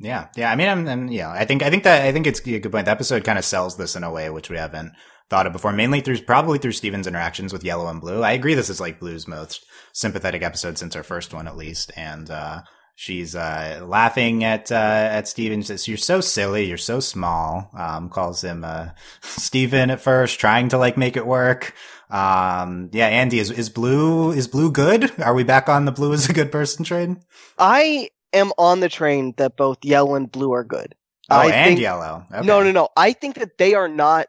Yeah, 0.00 0.28
yeah. 0.34 0.50
I 0.50 0.56
mean, 0.56 0.68
I'm, 0.68 0.88
I'm, 0.88 1.08
yeah. 1.08 1.30
I 1.30 1.44
think, 1.44 1.62
I 1.62 1.68
think 1.68 1.82
that, 1.84 2.00
I 2.06 2.10
think 2.10 2.26
it's 2.26 2.40
a 2.40 2.58
good 2.58 2.72
point. 2.72 2.86
The 2.86 2.90
episode 2.90 3.22
kind 3.22 3.38
of 3.38 3.44
sells 3.44 3.76
this 3.76 3.94
in 3.94 4.02
a 4.02 4.10
way 4.10 4.30
which 4.30 4.48
we 4.48 4.56
haven't 4.56 4.92
thought 5.30 5.46
of 5.46 5.52
before, 5.52 5.72
mainly 5.72 6.00
through 6.00 6.20
probably 6.22 6.58
through 6.58 6.72
Steven's 6.72 7.06
interactions 7.06 7.52
with 7.52 7.64
Yellow 7.64 7.86
and 7.88 8.00
Blue. 8.00 8.22
I 8.22 8.32
agree. 8.32 8.54
This 8.54 8.68
is 8.68 8.80
like 8.80 9.00
Blue's 9.00 9.26
most 9.28 9.64
sympathetic 9.92 10.42
episode 10.42 10.76
since 10.76 10.94
our 10.96 11.02
first 11.02 11.32
one, 11.32 11.46
at 11.48 11.56
least, 11.56 11.92
and 11.96 12.30
uh, 12.30 12.62
she's 12.96 13.34
uh, 13.34 13.80
laughing 13.86 14.44
at 14.44 14.70
uh, 14.70 14.74
at 14.74 15.28
Steven. 15.28 15.62
Says, 15.62 15.88
"You're 15.88 15.96
so 15.96 16.20
silly. 16.20 16.64
You're 16.66 16.76
so 16.76 17.00
small." 17.00 17.70
Um, 17.78 18.08
calls 18.10 18.42
him 18.42 18.64
uh, 18.64 18.90
Steven 19.22 19.90
at 19.90 20.00
first, 20.00 20.40
trying 20.40 20.68
to 20.70 20.78
like 20.78 20.96
make 20.96 21.16
it 21.16 21.26
work. 21.26 21.74
Um, 22.10 22.90
yeah, 22.92 23.06
Andy 23.06 23.38
is 23.38 23.50
is 23.52 23.70
Blue 23.70 24.32
is 24.32 24.48
Blue 24.48 24.72
good? 24.72 25.12
Are 25.20 25.34
we 25.34 25.44
back 25.44 25.68
on 25.68 25.84
the 25.84 25.92
Blue 25.92 26.12
is 26.12 26.28
a 26.28 26.32
good 26.32 26.50
person 26.50 26.84
train? 26.84 27.22
I 27.56 28.10
am 28.32 28.52
on 28.58 28.80
the 28.80 28.88
train 28.88 29.34
that 29.36 29.56
both 29.56 29.78
yellow 29.84 30.16
and 30.16 30.30
blue 30.30 30.52
are 30.52 30.64
good. 30.64 30.94
Oh, 31.30 31.36
I 31.38 31.46
and 31.52 31.68
think- 31.68 31.80
Yellow. 31.80 32.24
Okay. 32.32 32.44
No, 32.44 32.62
no, 32.64 32.72
no. 32.72 32.88
I 32.96 33.12
think 33.12 33.36
that 33.36 33.58
they 33.58 33.74
are 33.74 33.86
not 33.88 34.26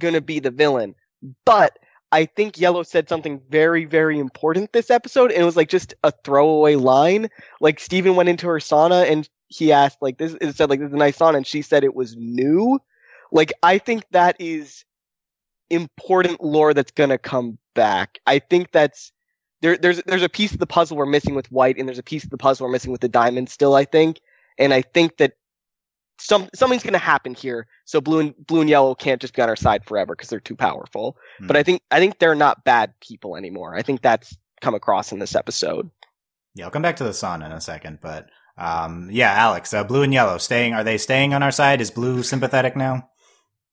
going 0.00 0.14
to 0.14 0.20
be 0.20 0.40
the 0.40 0.50
villain, 0.50 0.94
but 1.44 1.78
I 2.12 2.26
think 2.26 2.58
Yellow 2.58 2.84
said 2.84 3.08
something 3.08 3.40
very, 3.50 3.86
very 3.86 4.18
important 4.20 4.72
this 4.72 4.90
episode, 4.90 5.32
and 5.32 5.42
it 5.42 5.44
was 5.44 5.56
like 5.56 5.68
just 5.68 5.94
a 6.04 6.12
throwaway 6.12 6.76
line. 6.76 7.28
Like 7.60 7.80
Steven 7.80 8.14
went 8.14 8.28
into 8.28 8.46
her 8.46 8.58
sauna 8.58 9.10
and 9.10 9.28
he 9.48 9.72
asked, 9.72 9.98
like, 10.00 10.18
this, 10.18 10.36
it 10.40 10.56
said, 10.56 10.70
like, 10.70 10.80
this 10.80 10.88
is 10.88 10.94
a 10.94 10.98
nice 10.98 11.18
sauna, 11.18 11.36
and 11.36 11.46
she 11.46 11.62
said 11.62 11.84
it 11.84 11.94
was 11.94 12.16
new. 12.16 12.80
Like, 13.32 13.52
I 13.62 13.78
think 13.78 14.04
that 14.10 14.36
is 14.38 14.84
important 15.70 16.42
lore 16.42 16.74
that's 16.74 16.92
to 16.92 17.18
come 17.18 17.58
back. 17.74 18.18
I 18.26 18.38
think 18.38 18.72
that's. 18.72 19.12
There, 19.60 19.78
there's 19.78 20.02
there's 20.04 20.22
a 20.22 20.28
piece 20.28 20.52
of 20.52 20.58
the 20.58 20.66
puzzle 20.66 20.96
we're 20.96 21.06
missing 21.06 21.34
with 21.34 21.50
white, 21.50 21.78
and 21.78 21.88
there's 21.88 21.98
a 21.98 22.02
piece 22.02 22.22
of 22.22 22.30
the 22.30 22.36
puzzle 22.36 22.66
we're 22.66 22.72
missing 22.72 22.92
with 22.92 23.00
the 23.00 23.08
diamond 23.08 23.48
still. 23.48 23.74
I 23.74 23.86
think, 23.86 24.20
and 24.58 24.74
I 24.74 24.82
think 24.82 25.16
that 25.16 25.32
some 26.18 26.48
something's 26.54 26.82
going 26.82 26.92
to 26.92 26.98
happen 26.98 27.34
here. 27.34 27.66
So 27.84 28.00
blue 28.00 28.20
and 28.20 28.46
blue 28.46 28.60
and 28.60 28.70
yellow 28.70 28.94
can't 28.94 29.20
just 29.20 29.34
be 29.34 29.42
on 29.42 29.48
our 29.48 29.56
side 29.56 29.84
forever 29.84 30.14
because 30.14 30.28
they're 30.28 30.40
too 30.40 30.56
powerful. 30.56 31.16
Hmm. 31.38 31.46
But 31.46 31.56
I 31.56 31.62
think 31.62 31.82
I 31.90 31.98
think 31.98 32.18
they're 32.18 32.34
not 32.34 32.64
bad 32.64 32.92
people 33.00 33.36
anymore. 33.36 33.74
I 33.74 33.82
think 33.82 34.02
that's 34.02 34.36
come 34.60 34.74
across 34.74 35.12
in 35.12 35.18
this 35.18 35.34
episode. 35.34 35.90
Yeah, 36.54 36.66
I'll 36.66 36.70
come 36.70 36.82
back 36.82 36.96
to 36.96 37.04
the 37.04 37.12
sun 37.12 37.42
in 37.42 37.50
a 37.50 37.60
second, 37.60 37.98
but 38.00 38.28
um, 38.56 39.08
yeah, 39.10 39.32
Alex, 39.32 39.74
uh, 39.74 39.82
blue 39.82 40.02
and 40.02 40.12
yellow 40.12 40.38
staying. 40.38 40.72
Are 40.74 40.84
they 40.84 40.98
staying 40.98 41.34
on 41.34 41.42
our 41.42 41.50
side? 41.50 41.80
Is 41.80 41.90
blue 41.90 42.22
sympathetic 42.22 42.76
now? 42.76 43.10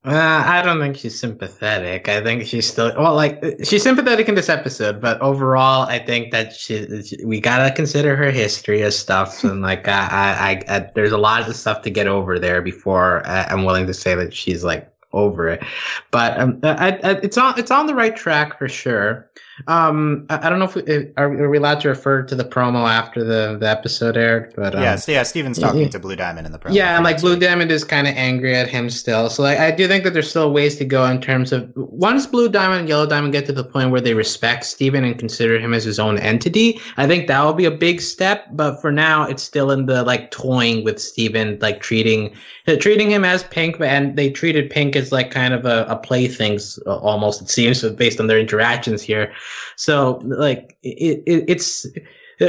Uh, 0.04 0.44
I 0.48 0.64
don't 0.64 0.80
think 0.80 0.98
she's 0.98 1.20
sympathetic. 1.20 2.10
I 2.10 2.24
think 2.24 2.48
she's 2.48 2.66
still 2.68 2.92
well, 2.98 3.14
like 3.14 3.40
she's 3.64 3.84
sympathetic 3.84 4.28
in 4.28 4.34
this 4.34 4.50
episode, 4.50 5.00
but 5.00 5.22
overall, 5.22 5.84
I 5.84 6.00
think 6.00 6.32
that 6.32 6.54
she, 6.54 7.04
she- 7.04 7.24
we 7.24 7.40
gotta 7.40 7.72
consider 7.76 8.16
her 8.16 8.32
history 8.32 8.82
as 8.82 8.98
stuff, 8.98 9.44
and 9.44 9.62
like 9.70 9.88
I, 9.88 10.64
I, 10.68 10.76
I, 10.76 10.80
there's 10.96 11.12
a 11.12 11.20
lot 11.20 11.48
of 11.48 11.56
stuff 11.56 11.84
to 11.84 11.92
get 11.92 12.08
over 12.08 12.40
there 12.40 12.64
before 12.64 13.22
I, 13.28 13.44
I'm 13.44 13.64
willing 13.64 13.86
to 13.86 13.94
say 13.94 14.16
that 14.16 14.34
she's 14.34 14.64
like 14.64 14.92
over 15.14 15.48
it. 15.50 15.64
But 16.10 16.40
um, 16.40 16.60
I, 16.64 16.94
I, 17.04 17.12
it's 17.22 17.38
on, 17.38 17.60
it's 17.60 17.70
on 17.70 17.86
the 17.86 17.94
right 17.94 18.16
track 18.16 18.58
for 18.58 18.68
sure. 18.68 19.30
Um, 19.68 20.26
I, 20.30 20.48
I 20.48 20.50
don't 20.50 20.60
know 20.60 20.66
if 20.66 20.76
we, 20.76 20.84
are, 21.18 21.44
are 21.44 21.50
we 21.50 21.58
allowed 21.58 21.82
to 21.82 21.90
refer 21.90 22.24
to 22.24 22.36
the 22.36 22.44
promo 22.44 22.90
after 22.90 23.24
the 23.24 23.58
the 23.60 23.70
episode 23.70 24.18
aired, 24.18 24.54
but 24.56 24.76
um, 24.76 24.82
yeah, 24.82 24.96
so 24.96 25.12
yeah. 25.12 25.24
Steven's 25.24 25.60
talking 25.60 25.82
yeah. 25.82 25.90
to 25.90 26.00
Blue 26.00 26.16
Diamond 26.16 26.46
in 26.46 26.52
the 26.52 26.60
promo. 26.60 26.74
yeah, 26.74 26.96
and 26.96 27.04
like 27.04 27.20
Blue. 27.20 27.38
Diamond 27.38 27.72
is 27.72 27.84
kind 27.84 28.08
of 28.08 28.14
angry 28.16 28.56
at 28.56 28.68
him 28.68 28.90
still. 28.90 29.30
So 29.30 29.44
like, 29.44 29.58
I 29.60 29.72
do 29.72 29.88
think 29.88 30.04
that 30.04 30.14
there's 30.14 30.30
still 30.30 30.52
ways 30.52 30.78
to 30.78 30.86
go 30.86 31.06
in 31.06 31.22
terms 31.22 31.52
of 31.52 31.72
once 31.76 32.28
Blue 32.28 32.50
Diamond 32.50 32.82
and 32.82 32.90
Yellow 32.90 33.08
Diamond 33.08 33.34
get 33.34 33.46
to 33.48 33.54
the 33.54 33.64
point 33.64 33.92
where 33.92 34.02
they 34.02 34.14
respect 34.14 34.66
Steven 34.66 35.04
and 35.04 35.18
consider 35.18 35.60
him 35.60 35.74
as 35.74 35.84
his 35.84 36.00
own 36.00 36.18
entity. 36.20 36.80
I 36.98 37.08
think 37.08 37.28
that 37.28 37.44
will 37.44 37.54
be 37.54 37.66
a 37.66 37.72
big 37.72 38.02
step. 38.02 38.48
But 38.52 38.80
for 38.82 38.92
now, 38.92 39.24
it's 39.24 39.44
still 39.44 39.72
in 39.72 39.86
the 39.86 40.04
like 40.04 40.32
toying 40.32 40.84
with 40.84 41.02
Steven, 41.02 41.58
like 41.62 41.82
treating 41.82 42.36
treating 42.80 43.10
him 43.10 43.26
as 43.26 43.44
Pink, 43.46 43.80
and 43.80 44.16
they 44.16 44.30
treated 44.30 44.70
Pink 44.70 44.96
as 44.96 45.12
like 45.12 45.32
kind 45.32 45.54
of 45.54 45.66
a, 45.66 45.86
a 45.90 45.96
playthings 45.96 46.80
uh, 46.86 46.98
almost. 46.98 47.42
It 47.42 47.50
seems 47.50 47.84
based 47.94 48.20
on 48.20 48.28
their 48.28 48.40
interactions 48.40 49.02
here. 49.02 49.34
So 49.76 50.22
like 50.24 50.78
it, 50.84 51.24
it 51.26 51.46
it's 51.48 51.86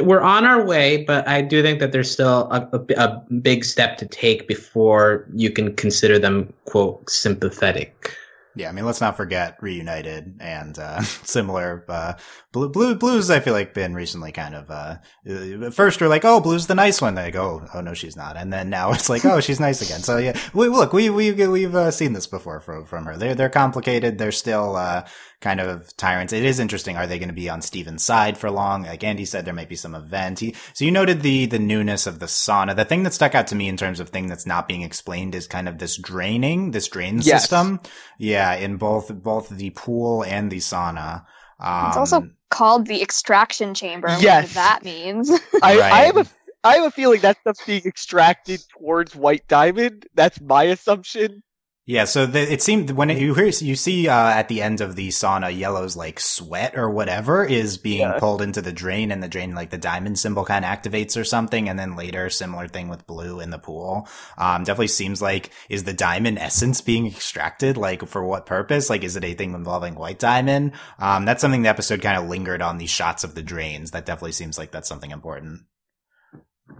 we're 0.00 0.22
on 0.22 0.44
our 0.44 0.64
way, 0.64 1.05
but 1.05 1.28
I 1.28 1.42
do 1.42 1.62
think 1.62 1.78
that 1.81 1.92
there's 1.92 2.11
still 2.11 2.50
a, 2.50 2.68
a, 2.72 3.02
a 3.02 3.22
big 3.40 3.64
step 3.64 3.98
to 3.98 4.07
take 4.07 4.48
before 4.48 5.28
you 5.35 5.50
can 5.50 5.74
consider 5.76 6.18
them 6.18 6.52
quote 6.64 7.09
sympathetic. 7.11 8.16
Yeah, 8.55 8.68
I 8.68 8.72
mean, 8.72 8.85
let's 8.85 9.00
not 9.00 9.16
forget 9.16 9.57
reunited 9.61 10.35
and 10.40 10.78
uh, 10.78 11.00
similar. 11.02 11.85
Uh, 11.88 12.14
blue, 12.52 12.68
blue, 12.68 12.94
blues. 12.94 13.30
I 13.30 13.40
feel 13.40 13.52
like 13.54 13.74
been 13.74 13.94
recently 13.94 14.30
kind 14.32 14.54
of. 14.54 14.70
Uh, 14.70 14.96
uh, 15.28 15.70
first, 15.70 16.00
we're 16.00 16.08
like, 16.08 16.24
"Oh, 16.24 16.40
blue's 16.40 16.66
the 16.66 16.74
nice 16.74 17.00
one." 17.00 17.14
They 17.14 17.30
go, 17.30 17.66
"Oh 17.74 17.80
no, 17.80 17.94
she's 17.94 18.16
not," 18.16 18.36
and 18.36 18.52
then 18.52 18.70
now 18.70 18.92
it's 18.92 19.08
like, 19.08 19.24
"Oh, 19.24 19.40
she's 19.40 19.60
nice 19.60 19.82
again." 19.82 20.00
So 20.00 20.18
yeah, 20.18 20.38
we, 20.54 20.68
look, 20.68 20.92
we 20.92 21.10
we 21.10 21.32
we've 21.32 21.74
uh, 21.74 21.90
seen 21.90 22.12
this 22.12 22.26
before 22.26 22.60
from 22.60 22.84
from 22.84 23.06
her. 23.06 23.16
They're 23.16 23.34
they're 23.34 23.48
complicated. 23.50 24.18
They're 24.18 24.32
still 24.32 24.76
uh, 24.76 25.06
kind 25.40 25.60
of 25.60 25.96
tyrants. 25.96 26.32
It 26.32 26.44
is 26.44 26.60
interesting. 26.60 26.96
Are 26.96 27.06
they 27.06 27.18
going 27.18 27.28
to 27.28 27.34
be 27.34 27.48
on 27.48 27.62
Steven's 27.62 28.04
side 28.04 28.36
for 28.38 28.50
long? 28.50 28.82
Like 28.84 29.02
Andy 29.02 29.24
said, 29.24 29.44
there 29.44 29.54
might 29.54 29.68
be 29.68 29.76
some 29.76 29.94
event. 29.94 30.40
He, 30.40 30.54
so 30.74 30.84
you 30.84 30.90
noted 30.90 31.22
the 31.22 31.46
the 31.46 31.58
newness 31.58 32.06
of 32.06 32.18
the 32.18 32.26
sauna. 32.26 32.76
The 32.76 32.84
thing 32.84 33.02
that 33.04 33.14
stuck 33.14 33.34
out 33.34 33.46
to 33.48 33.54
me 33.54 33.68
in 33.68 33.76
terms 33.76 33.98
of 33.98 34.10
thing 34.10 34.26
that's 34.28 34.46
not 34.46 34.68
being 34.68 34.82
explained 34.82 35.34
is 35.34 35.46
kind 35.46 35.68
of 35.68 35.78
this 35.78 35.96
draining, 35.96 36.70
this 36.72 36.88
drain 36.88 37.20
Yes. 37.22 37.42
system. 37.42 37.80
Yeah, 38.18 38.54
in 38.54 38.76
both 38.76 39.12
both 39.22 39.48
the 39.48 39.70
pool 39.70 40.22
and 40.22 40.50
the 40.50 40.58
sauna. 40.58 41.24
Um, 41.62 41.88
It's 41.88 41.96
also 41.96 42.29
called 42.51 42.87
the 42.87 43.01
extraction 43.01 43.72
chamber. 43.75 44.09
Whatever 44.09 44.22
Yes. 44.25 44.55
that 44.55 44.85
means. 44.85 45.31
I, 45.62 45.79
Right. 45.79 45.92
I 45.92 46.01
have 46.03 46.16
a 46.18 46.27
I 46.64 46.77
have 46.77 46.85
a 46.85 46.90
feeling 46.92 47.20
that 47.22 47.38
stuff's 47.40 47.64
being 47.66 47.83
extracted 47.87 48.61
towards 48.79 49.16
White 49.16 49.48
Diamond. 49.48 50.07
That's 50.14 50.40
my 50.40 50.64
assumption. 50.64 51.42
Yeah. 51.85 52.05
So 52.05 52.27
the, 52.27 52.40
it 52.40 52.62
seemed 52.62 52.90
when 52.92 53.11
it, 53.11 53.18
you 53.18 53.35
hear 53.35 53.47
you 53.47 53.75
see 53.77 54.09
uh, 54.09 54.31
at 54.31 54.49
the 54.49 54.62
end 54.62 54.81
of 54.81 54.95
the 54.95 55.09
sauna, 55.09 55.57
yellow's 55.57 55.97
like 55.97 56.21
sweat 56.21 56.77
or 56.77 56.90
whatever 56.90 57.45
is 57.45 57.77
being 57.79 58.01
Yeah. 58.01 58.18
pulled 58.18 58.40
into 58.40 58.62
the 58.62 58.73
drain, 58.73 59.11
and 59.11 59.23
the 59.23 59.29
drain 59.29 59.55
like 59.55 59.71
the 59.71 59.79
diamond 59.79 60.18
symbol 60.18 60.45
kind 60.45 60.64
of 60.64 60.71
activates 60.71 61.21
or 61.21 61.25
something, 61.25 61.68
and 61.68 61.79
then 61.79 61.97
later 61.97 62.31
similar 62.31 62.68
thing 62.68 62.88
with 62.88 63.07
blue 63.07 63.40
in 63.40 63.51
the 63.51 63.59
pool. 63.59 64.09
Um, 64.38 64.64
definitely 64.64 64.88
seems 64.88 65.21
like 65.21 65.51
is 65.68 65.85
the 65.85 65.92
diamond 65.92 66.38
essence 66.38 66.81
being 66.81 67.07
extracted? 67.07 67.77
Like 67.77 68.07
for 68.07 68.25
what 68.25 68.47
purpose? 68.47 68.88
Like 68.88 69.03
is 69.05 69.16
it 69.16 69.25
a 69.25 69.35
thing 69.35 69.55
involving 69.55 69.95
white 69.97 70.18
diamond? 70.18 70.73
Um, 70.99 71.25
that's 71.25 71.40
something 71.40 71.62
the 71.62 71.68
episode 71.68 72.01
kind 72.03 72.16
of 72.16 72.29
lingered 72.29 72.62
on 72.62 72.79
these 72.79 72.90
shots 72.90 73.25
of 73.25 73.35
the 73.35 73.42
drains. 73.42 73.90
That 73.90 74.07
definitely 74.07 74.33
seems 74.33 74.57
like 74.57 74.71
that's 74.71 74.88
something 74.88 75.11
important. 75.11 75.62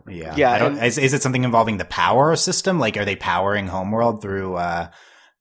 Yeah. 0.09 0.35
Yeah, 0.37 0.53
I 0.53 0.59
and- 0.67 0.83
is, 0.85 0.99
is 0.99 1.15
it 1.15 1.23
something 1.23 1.45
involving 1.45 1.79
the 1.79 1.85
power 1.85 2.35
system? 2.37 2.79
Like, 2.79 2.97
are 2.97 3.05
they 3.05 3.17
powering 3.17 3.67
Homeworld 3.69 4.23
through, 4.23 4.57
uh, 4.57 4.89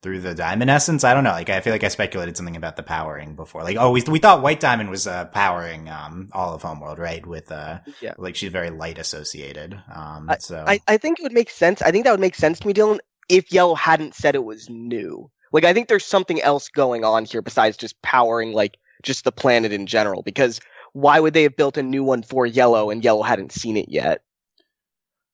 through 0.02 0.20
the 0.20 0.34
diamond 0.34 0.70
essence. 0.70 1.04
I 1.04 1.14
don't 1.14 1.24
know. 1.24 1.32
Like 1.32 1.50
I 1.50 1.62
feel 1.62 1.74
like 1.74 1.84
I 1.84 1.88
speculated 1.90 2.36
something 2.36 2.56
about 2.56 2.76
the 2.76 2.84
powering 2.84 3.36
before. 3.36 3.64
Like 3.64 3.78
oh, 3.80 3.92
we 3.92 4.02
we 4.08 4.20
thought 4.20 4.42
White 4.42 4.60
Diamond 4.60 4.90
was 4.90 5.06
uh, 5.06 5.26
powering 5.26 5.90
um 5.90 6.30
all 6.34 6.54
of 6.56 6.64
Homeworld, 6.64 6.98
right? 6.98 7.26
With 7.26 7.52
uh 7.52 7.80
Yeah. 8.02 8.14
like 8.18 8.36
she's 8.36 8.52
very 8.52 8.72
light 8.72 8.98
associated. 8.98 9.80
Um 9.94 10.30
so 10.40 10.64
I, 10.68 10.80
I 10.88 10.98
think 10.98 11.20
it 11.20 11.24
would 11.24 11.34
make 11.34 11.50
sense. 11.50 11.82
I 11.82 11.92
think 11.92 12.06
that 12.06 12.12
would 12.12 12.20
make 12.20 12.36
sense 12.36 12.60
to 12.60 12.68
me, 12.68 12.74
Dylan, 12.74 13.00
if 13.30 13.52
Yellow 13.52 13.76
hadn't 13.76 14.16
said 14.16 14.34
it 14.36 14.44
was 14.44 14.70
new. 14.70 15.30
Like 15.52 15.66
I 15.66 15.74
think 15.74 15.88
there's 15.88 16.06
something 16.06 16.42
else 16.42 16.70
going 16.70 17.04
on 17.04 17.26
here 17.26 17.44
besides 17.44 17.78
just 17.78 18.02
powering 18.02 18.54
like 18.54 18.78
just 19.04 19.24
the 19.24 19.32
planet 19.32 19.72
in 19.72 19.86
general. 19.86 20.24
Because 20.24 20.60
why 20.94 21.20
would 21.20 21.34
they 21.36 21.44
have 21.44 21.56
built 21.56 21.78
a 21.78 21.84
new 21.84 22.04
one 22.04 22.24
for 22.24 22.48
Yellow 22.48 22.90
and 22.90 23.04
Yellow 23.04 23.22
hadn't 23.22 23.52
seen 23.52 23.78
it 23.78 23.90
yet? 23.90 24.24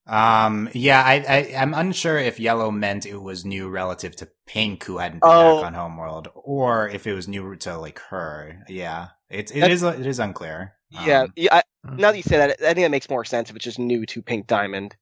Um, 0.07 0.69
yeah, 0.73 1.03
I, 1.05 1.15
I, 1.27 1.53
I'm 1.61 1.73
unsure 1.73 2.17
if 2.17 2.39
yellow 2.39 2.71
meant 2.71 3.05
it 3.05 3.21
was 3.21 3.43
new 3.45 3.69
relative 3.69 4.15
to 4.17 4.29
pink, 4.45 4.83
who 4.85 4.97
hadn't 4.99 5.19
been 5.19 5.29
Oh. 5.29 5.57
back 5.57 5.67
on 5.67 5.73
Homeworld, 5.73 6.29
or 6.33 6.87
if 6.89 7.05
it 7.05 7.13
was 7.13 7.27
new 7.27 7.55
to 7.57 7.77
like 7.77 7.99
her. 8.09 8.63
Yeah, 8.69 9.07
it's 9.29 9.51
it 9.51 9.59
That- 9.61 9.71
is 9.71 9.83
it 9.83 10.05
is 10.05 10.19
unclear. 10.19 10.73
yeah, 10.89 11.21
Um, 11.23 11.33
yeah. 11.35 11.55
I, 11.55 11.63
now 11.83 12.11
that 12.11 12.17
you 12.17 12.23
say 12.23 12.37
that, 12.37 12.51
I 12.61 12.73
think 12.73 12.85
that 12.85 12.91
makes 12.91 13.09
more 13.09 13.25
sense 13.25 13.49
if 13.49 13.55
it's 13.55 13.65
just 13.65 13.79
new 13.79 14.05
to 14.05 14.21
Pink 14.21 14.47
Diamond. 14.47 14.95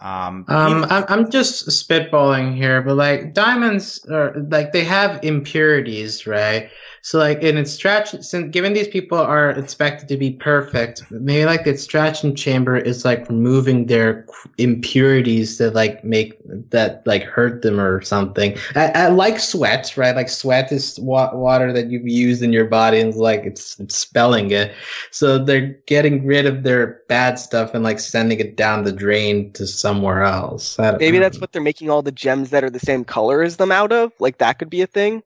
um, 0.00 0.46
Um, 0.48 0.84
I'm, 0.88 1.04
I'm 1.08 1.30
just 1.30 1.68
spitballing 1.68 2.56
here, 2.56 2.80
but 2.80 2.96
like 2.96 3.34
diamonds 3.34 4.04
are 4.10 4.34
like 4.50 4.72
they 4.72 4.84
have 4.84 5.22
impurities, 5.22 6.26
right? 6.26 6.70
So 7.04 7.18
like 7.18 7.42
in 7.42 7.66
stretch. 7.66 8.12
since 8.22 8.52
given 8.52 8.74
these 8.74 8.86
people 8.86 9.18
are 9.18 9.50
expected 9.50 10.08
to 10.08 10.16
be 10.16 10.30
perfect, 10.30 11.02
maybe 11.10 11.44
like 11.44 11.64
the 11.64 11.70
extraction 11.70 12.36
chamber 12.36 12.76
is 12.76 13.04
like 13.04 13.28
removing 13.28 13.86
their 13.86 14.24
impurities 14.58 15.58
that 15.58 15.74
like 15.74 16.04
make 16.04 16.40
that 16.70 17.04
like 17.04 17.24
hurt 17.24 17.62
them 17.62 17.80
or 17.80 18.02
something. 18.02 18.56
I, 18.76 18.86
I 18.90 19.08
like 19.08 19.40
sweat, 19.40 19.96
right? 19.96 20.14
Like 20.14 20.28
sweat 20.28 20.70
is 20.70 20.98
wa- 21.00 21.34
water 21.34 21.72
that 21.72 21.90
you've 21.90 22.06
used 22.06 22.40
in 22.40 22.52
your 22.52 22.66
body 22.66 23.00
and 23.00 23.12
like 23.16 23.42
it's, 23.42 23.80
it's 23.80 23.96
spelling 23.96 24.52
it. 24.52 24.72
So 25.10 25.44
they're 25.44 25.76
getting 25.86 26.24
rid 26.24 26.46
of 26.46 26.62
their 26.62 27.00
bad 27.08 27.36
stuff 27.36 27.74
and 27.74 27.82
like 27.82 27.98
sending 27.98 28.38
it 28.38 28.56
down 28.56 28.84
the 28.84 28.92
drain 28.92 29.52
to 29.54 29.66
somewhere 29.66 30.22
else. 30.22 30.78
Maybe 30.78 31.16
I 31.16 31.20
that's 31.20 31.40
what 31.40 31.50
they're 31.50 31.62
making 31.62 31.90
all 31.90 32.02
the 32.02 32.12
gems 32.12 32.50
that 32.50 32.62
are 32.62 32.70
the 32.70 32.78
same 32.78 33.04
color 33.04 33.42
as 33.42 33.56
them 33.56 33.72
out 33.72 33.90
of. 33.90 34.12
Like 34.20 34.38
that 34.38 34.60
could 34.60 34.70
be 34.70 34.82
a 34.82 34.86
thing. 34.86 35.24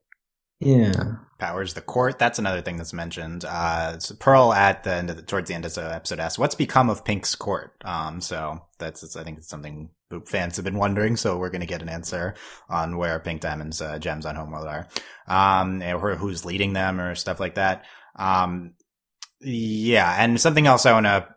Yeah. 0.58 1.16
Powers 1.38 1.74
the 1.74 1.80
court. 1.80 2.18
That's 2.18 2.38
another 2.38 2.62
thing 2.62 2.76
that's 2.76 2.92
mentioned. 2.92 3.44
Uh, 3.44 3.98
so 3.98 4.14
Pearl 4.14 4.52
at 4.52 4.84
the 4.84 4.92
end 4.92 5.10
of 5.10 5.16
the, 5.16 5.22
towards 5.22 5.48
the 5.48 5.54
end 5.54 5.64
of 5.64 5.74
the 5.74 5.94
episode 5.94 6.20
asks, 6.20 6.38
"What's 6.38 6.54
become 6.54 6.90
of 6.90 7.04
Pink's 7.04 7.34
court?" 7.34 7.72
Um, 7.84 8.20
so 8.20 8.62
that's 8.78 9.16
I 9.16 9.24
think 9.24 9.38
it's 9.38 9.48
something 9.48 9.90
Boop 10.10 10.28
fans 10.28 10.56
have 10.56 10.64
been 10.64 10.78
wondering. 10.78 11.16
So 11.16 11.38
we're 11.38 11.50
gonna 11.50 11.66
get 11.66 11.82
an 11.82 11.88
answer 11.88 12.34
on 12.68 12.96
where 12.96 13.18
Pink 13.18 13.40
Diamond's 13.40 13.82
uh, 13.82 13.98
gems 13.98 14.26
on 14.26 14.36
Homeworld 14.36 14.66
are, 14.66 14.88
um, 15.26 15.82
or 15.82 16.16
who's 16.16 16.44
leading 16.44 16.72
them 16.72 17.00
or 17.00 17.14
stuff 17.14 17.40
like 17.40 17.56
that. 17.56 17.84
Um, 18.16 18.74
yeah, 19.40 20.16
and 20.18 20.40
something 20.40 20.66
else 20.66 20.86
I 20.86 20.92
want 20.92 21.06
to. 21.06 21.28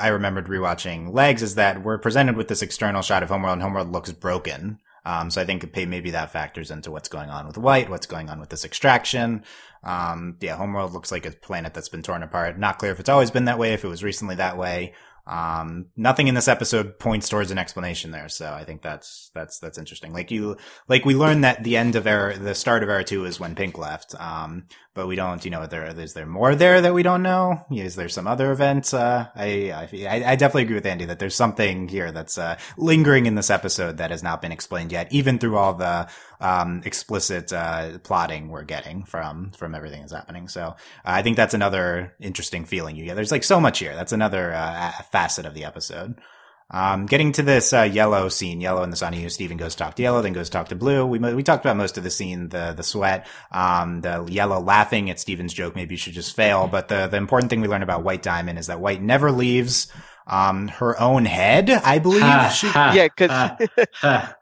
I 0.00 0.08
remembered 0.08 0.46
rewatching 0.46 1.12
Legs 1.12 1.42
is 1.42 1.56
that 1.56 1.82
we're 1.82 1.98
presented 1.98 2.36
with 2.36 2.48
this 2.48 2.62
external 2.62 3.02
shot 3.02 3.22
of 3.22 3.28
Homeworld, 3.28 3.54
and 3.54 3.62
Homeworld 3.62 3.92
looks 3.92 4.12
broken. 4.12 4.78
Um, 5.04 5.30
so 5.30 5.40
I 5.40 5.44
think 5.44 5.74
maybe 5.76 6.12
that 6.12 6.32
factors 6.32 6.70
into 6.70 6.90
what's 6.90 7.08
going 7.08 7.30
on 7.30 7.46
with 7.46 7.58
White, 7.58 7.90
what's 7.90 8.06
going 8.06 8.30
on 8.30 8.40
with 8.40 8.48
this 8.48 8.64
extraction. 8.64 9.44
Um, 9.82 10.36
yeah, 10.40 10.56
Homeworld 10.56 10.92
looks 10.92 11.12
like 11.12 11.26
a 11.26 11.30
planet 11.30 11.74
that's 11.74 11.90
been 11.90 12.02
torn 12.02 12.22
apart. 12.22 12.58
Not 12.58 12.78
clear 12.78 12.92
if 12.92 13.00
it's 13.00 13.08
always 13.08 13.30
been 13.30 13.44
that 13.44 13.58
way, 13.58 13.74
if 13.74 13.84
it 13.84 13.88
was 13.88 14.02
recently 14.02 14.36
that 14.36 14.56
way. 14.56 14.94
Um, 15.26 15.86
nothing 15.96 16.28
in 16.28 16.34
this 16.34 16.48
episode 16.48 16.98
points 16.98 17.28
towards 17.28 17.50
an 17.50 17.56
explanation 17.56 18.10
there, 18.10 18.28
so 18.28 18.52
I 18.52 18.64
think 18.64 18.82
that's 18.82 19.30
that's 19.34 19.58
that's 19.58 19.78
interesting. 19.78 20.12
Like 20.12 20.30
you, 20.30 20.58
like 20.86 21.06
we 21.06 21.14
learned 21.14 21.44
that 21.44 21.64
the 21.64 21.78
end 21.78 21.96
of 21.96 22.06
era, 22.06 22.36
the 22.36 22.54
start 22.54 22.82
of 22.82 22.90
era 22.90 23.04
two 23.04 23.24
is 23.24 23.40
when 23.40 23.54
Pink 23.54 23.78
left. 23.78 24.14
Um, 24.20 24.66
but 24.94 25.08
we 25.08 25.16
don't, 25.16 25.44
you 25.44 25.50
know, 25.50 25.66
there 25.66 25.86
is 25.86 26.14
there 26.14 26.24
more 26.24 26.54
there 26.54 26.80
that 26.80 26.94
we 26.94 27.02
don't 27.02 27.22
know? 27.22 27.64
Is 27.70 27.96
there 27.96 28.08
some 28.08 28.26
other 28.28 28.52
event? 28.52 28.94
Uh, 28.94 29.26
I, 29.34 29.88
I 29.92 30.32
I 30.32 30.36
definitely 30.36 30.62
agree 30.62 30.76
with 30.76 30.86
Andy 30.86 31.04
that 31.06 31.18
there's 31.18 31.34
something 31.34 31.88
here 31.88 32.12
that's 32.12 32.38
uh, 32.38 32.56
lingering 32.76 33.26
in 33.26 33.34
this 33.34 33.50
episode 33.50 33.96
that 33.98 34.12
has 34.12 34.22
not 34.22 34.40
been 34.40 34.52
explained 34.52 34.92
yet, 34.92 35.12
even 35.12 35.38
through 35.38 35.56
all 35.56 35.74
the 35.74 36.08
um, 36.40 36.82
explicit 36.84 37.52
uh, 37.52 37.98
plotting 37.98 38.48
we're 38.48 38.62
getting 38.62 39.04
from 39.04 39.50
from 39.50 39.74
everything 39.74 40.00
that's 40.00 40.12
happening. 40.12 40.46
So 40.46 40.76
I 41.04 41.22
think 41.22 41.36
that's 41.36 41.54
another 41.54 42.14
interesting 42.20 42.64
feeling 42.64 42.96
you 42.96 43.04
get. 43.04 43.16
There's 43.16 43.32
like 43.32 43.44
so 43.44 43.60
much 43.60 43.80
here. 43.80 43.94
That's 43.96 44.12
another 44.12 44.52
uh, 44.52 44.92
facet 45.10 45.44
of 45.44 45.54
the 45.54 45.64
episode. 45.64 46.20
Um, 46.70 47.06
getting 47.06 47.30
to 47.32 47.42
this 47.42 47.72
uh, 47.72 47.82
yellow 47.82 48.28
scene, 48.28 48.60
yellow 48.60 48.82
in 48.82 48.90
the 48.90 48.96
sun, 48.96 49.12
you 49.12 49.28
Steven 49.28 49.56
goes 49.58 49.74
talk 49.74 49.94
to 49.96 50.02
yellow, 50.02 50.22
then 50.22 50.32
goes 50.32 50.48
talk 50.50 50.68
to 50.68 50.74
blue. 50.74 51.06
We 51.06 51.18
we 51.18 51.42
talked 51.42 51.64
about 51.64 51.76
most 51.76 51.98
of 51.98 52.04
the 52.04 52.10
scene, 52.10 52.48
the 52.48 52.72
the 52.76 52.82
sweat, 52.82 53.26
um, 53.52 54.00
the 54.00 54.24
yellow 54.28 54.60
laughing 54.60 55.10
at 55.10 55.20
Steven's 55.20 55.52
joke. 55.52 55.76
Maybe 55.76 55.94
you 55.94 55.98
should 55.98 56.14
just 56.14 56.34
fail. 56.34 56.66
But 56.66 56.88
the 56.88 57.06
the 57.06 57.18
important 57.18 57.50
thing 57.50 57.60
we 57.60 57.68
learn 57.68 57.82
about 57.82 58.02
White 58.02 58.22
Diamond 58.22 58.58
is 58.58 58.68
that 58.68 58.80
White 58.80 59.02
never 59.02 59.30
leaves 59.30 59.92
um 60.26 60.68
her 60.68 60.98
own 60.98 61.26
head. 61.26 61.68
I 61.70 61.98
believe 61.98 62.22
Ha, 62.22 62.48
she 62.48 62.68
ha, 62.68 62.92
Yeah, 62.94 63.08
'cause- 63.08 63.30
ha, 63.92 64.36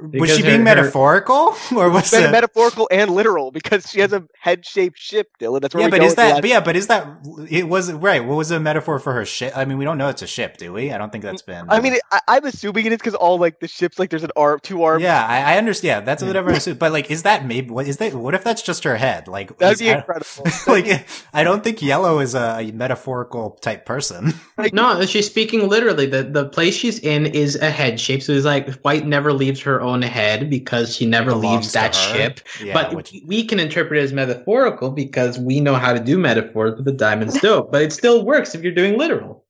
ha. 0.00 0.06
was 0.14 0.30
she 0.34 0.42
her- 0.42 0.48
being 0.48 0.58
her- 0.58 0.64
metaphorical 0.64 1.54
or 1.76 1.90
was 1.90 2.12
it? 2.12 2.30
metaphorical 2.30 2.88
and 2.90 3.10
literal 3.10 3.50
because 3.50 3.88
she 3.90 4.00
has 4.00 4.12
a 4.12 4.24
head-shaped 4.40 4.98
ship, 4.98 5.28
Dylan. 5.40 5.60
That's 5.60 5.74
where 5.74 5.82
yeah, 5.82 5.86
we 5.88 5.98
but 5.98 6.02
is 6.02 6.14
that? 6.16 6.40
But 6.40 6.50
yeah, 6.50 6.60
but 6.60 6.76
is 6.76 6.86
that? 6.88 7.06
It 7.50 7.68
was 7.68 7.92
right. 7.92 8.24
What 8.24 8.36
was 8.36 8.50
a 8.50 8.60
metaphor 8.60 8.98
for 8.98 9.12
her 9.12 9.24
ship? 9.24 9.52
I 9.56 9.64
mean, 9.64 9.78
we 9.78 9.84
don't 9.84 9.98
know 9.98 10.08
it's 10.08 10.22
a 10.22 10.26
ship, 10.26 10.56
do 10.56 10.72
we? 10.72 10.92
I 10.92 10.98
don't 10.98 11.10
think 11.10 11.24
that's 11.24 11.42
been. 11.42 11.66
I 11.68 11.80
mean, 11.80 11.94
it, 11.94 12.00
I, 12.12 12.20
I'm 12.28 12.44
assuming 12.44 12.86
it 12.86 12.92
is 12.92 12.98
because 12.98 13.14
all 13.14 13.38
like 13.38 13.60
the 13.60 13.68
ships, 13.68 13.98
like 13.98 14.10
there's 14.10 14.24
an 14.24 14.30
arm, 14.36 14.60
two 14.62 14.82
arms. 14.82 15.02
yeah, 15.02 15.24
I, 15.26 15.54
I 15.54 15.58
understand. 15.58 16.06
That's 16.06 16.22
what 16.22 16.36
everyone 16.36 16.58
assumes. 16.58 16.78
But 16.78 16.92
like, 16.92 17.10
is 17.10 17.22
that 17.24 17.44
maybe? 17.46 17.70
What 17.70 17.86
is 17.86 17.96
that? 17.98 18.14
What 18.14 18.34
if 18.34 18.44
that's 18.44 18.62
just 18.62 18.84
her 18.84 18.96
head? 18.96 19.28
Like, 19.28 19.56
that'd 19.58 19.74
is- 19.74 19.80
be 19.80 19.90
I- 19.90 19.96
incredible. 19.98 20.44
like, 20.66 21.06
I 21.32 21.44
don't 21.44 21.64
think 21.64 21.82
Yellow 21.82 22.20
is 22.20 22.34
a, 22.34 22.58
a 22.60 22.72
metaphorical 22.72 23.50
type 23.60 23.84
person. 23.86 24.34
Like, 24.56 24.72
No, 24.78 25.04
she's 25.06 25.26
speaking 25.26 25.68
literally. 25.68 26.06
The 26.06 26.22
the 26.22 26.46
place 26.48 26.74
she's 26.74 26.98
in 27.00 27.26
is 27.26 27.56
a 27.56 27.70
head 27.70 27.98
shape. 27.98 28.22
So 28.22 28.32
it's 28.32 28.44
like 28.44 28.72
White 28.80 29.06
never 29.06 29.32
leaves 29.32 29.60
her 29.62 29.80
own 29.80 29.87
head 30.02 30.50
because 30.50 30.94
she 30.94 31.06
never 31.06 31.34
leaves 31.34 31.72
that 31.72 31.94
ship. 31.94 32.40
Yeah, 32.62 32.74
but 32.74 32.94
which- 32.94 33.14
we 33.26 33.44
can 33.44 33.58
interpret 33.60 34.00
it 34.00 34.02
as 34.02 34.12
metaphorical 34.12 34.90
because 34.90 35.38
we 35.38 35.60
know 35.60 35.74
how 35.74 35.92
to 35.92 36.00
do 36.00 36.18
metaphors, 36.18 36.74
but 36.76 36.84
the 36.84 36.92
diamond's 36.92 37.40
dope. 37.40 37.72
But 37.72 37.82
it 37.82 37.92
still 37.92 38.24
works 38.24 38.54
if 38.54 38.62
you're 38.62 38.72
doing 38.72 38.98
literal. 38.98 39.44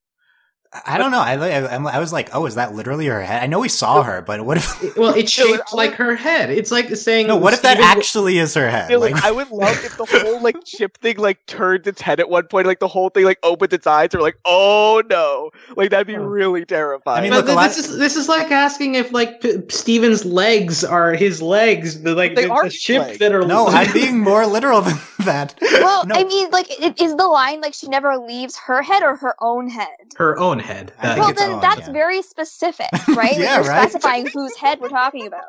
I 0.85 0.99
don't 0.99 1.11
know. 1.11 1.21
I, 1.21 1.33
I 1.35 1.77
I 1.77 1.99
was 1.99 2.13
like, 2.13 2.29
oh, 2.35 2.45
is 2.45 2.57
that 2.57 2.75
literally 2.75 3.07
her 3.07 3.23
head? 3.23 3.43
I 3.43 3.47
know 3.47 3.59
we 3.61 3.71
saw 3.71 4.03
her, 4.03 4.21
but 4.21 4.45
what 4.45 4.59
if? 4.59 4.97
Well, 4.99 5.15
it's 5.15 5.33
shaped 5.33 5.73
like 5.73 5.95
her 5.95 6.15
head. 6.15 6.51
It's 6.51 6.71
like 6.71 6.95
saying 6.97 7.27
No, 7.29 7.37
what 7.37 7.55
if 7.55 7.63
that 7.63 7.79
Steven- 7.79 7.91
actually 7.99 8.39
is 8.39 8.53
her 8.55 8.69
head? 8.69 8.91
Dylan, 8.91 9.13
Like, 9.13 9.25
I 9.25 9.31
would 9.33 9.51
love 9.51 9.83
if 9.85 9.97
the 9.97 10.05
whole 10.05 10.43
like 10.43 10.57
chip 10.65 10.99
thing 10.99 11.17
like 11.17 11.45
turned 11.47 11.87
its 11.87 12.03
head 12.03 12.21
at 12.21 12.29
one 12.29 12.47
point, 12.49 12.67
like 12.67 12.81
the 12.81 12.89
whole 12.89 13.09
thing 13.09 13.25
like 13.25 13.39
opened 13.43 13.73
its 13.73 13.87
eyes, 13.87 14.15
or 14.15 14.21
like, 14.21 14.37
oh 14.45 15.03
no, 15.09 15.51
like 15.77 15.91
that'd 15.91 16.07
be 16.07 16.17
Oh. 16.17 16.23
really 16.23 16.65
terrifying. 16.67 17.19
I 17.19 17.23
mean, 17.23 17.31
But 17.31 17.37
look, 17.37 17.45
a 17.45 17.47
th- 17.49 17.57
lot- 17.57 17.69
this 17.69 17.79
is 17.79 17.99
this 17.99 18.17
is 18.17 18.29
like 18.29 18.51
asking 18.51 18.97
if 18.97 19.11
like 19.13 19.41
P- 19.41 19.63
Steven's 19.71 20.25
legs 20.27 20.85
are 20.85 21.15
his 21.15 21.41
legs, 21.41 22.03
the 22.03 22.15
like 22.15 22.35
They 22.35 22.45
the, 22.45 22.51
are 22.53 22.63
the 22.63 22.67
his 22.67 22.75
ship 22.75 23.03
legs. 23.03 23.19
that 23.21 23.33
are. 23.35 23.47
no, 23.47 23.69
I'm 23.69 23.91
being 23.95 24.19
more 24.21 24.45
literal 24.47 24.83
than 24.83 24.99
that. 25.21 25.55
Well, 25.63 26.05
no, 26.07 26.15
I 26.15 26.25
mean, 26.25 26.51
like, 26.51 26.67
it, 26.79 27.01
is 27.01 27.15
the 27.17 27.27
line 27.27 27.63
like 27.63 27.73
she 27.75 27.89
never 27.89 28.19
leaves 28.19 28.57
her 28.67 28.83
head 28.83 29.03
or 29.03 29.17
her 29.17 29.35
own 29.41 29.69
head? 29.71 29.89
her 30.17 30.37
own 30.39 30.58
head. 30.59 30.93
I 30.99 31.15
think 31.15 31.19
Well, 31.19 31.31
it's 31.31 31.41
then 31.41 31.51
own, 31.51 31.61
that's 31.61 31.89
yeah. 31.89 31.93
very 31.93 32.23
specific, 32.23 32.89
right? 33.09 33.37
Yeah, 33.37 33.59
like, 33.59 33.65
you're 33.65 33.65
right. 33.65 33.91
specifying 33.91 34.27
whose 34.27 34.57
head 34.57 34.81
we're 34.81 34.89
talking 34.89 35.27
about. 35.27 35.45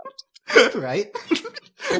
right? 0.75 1.07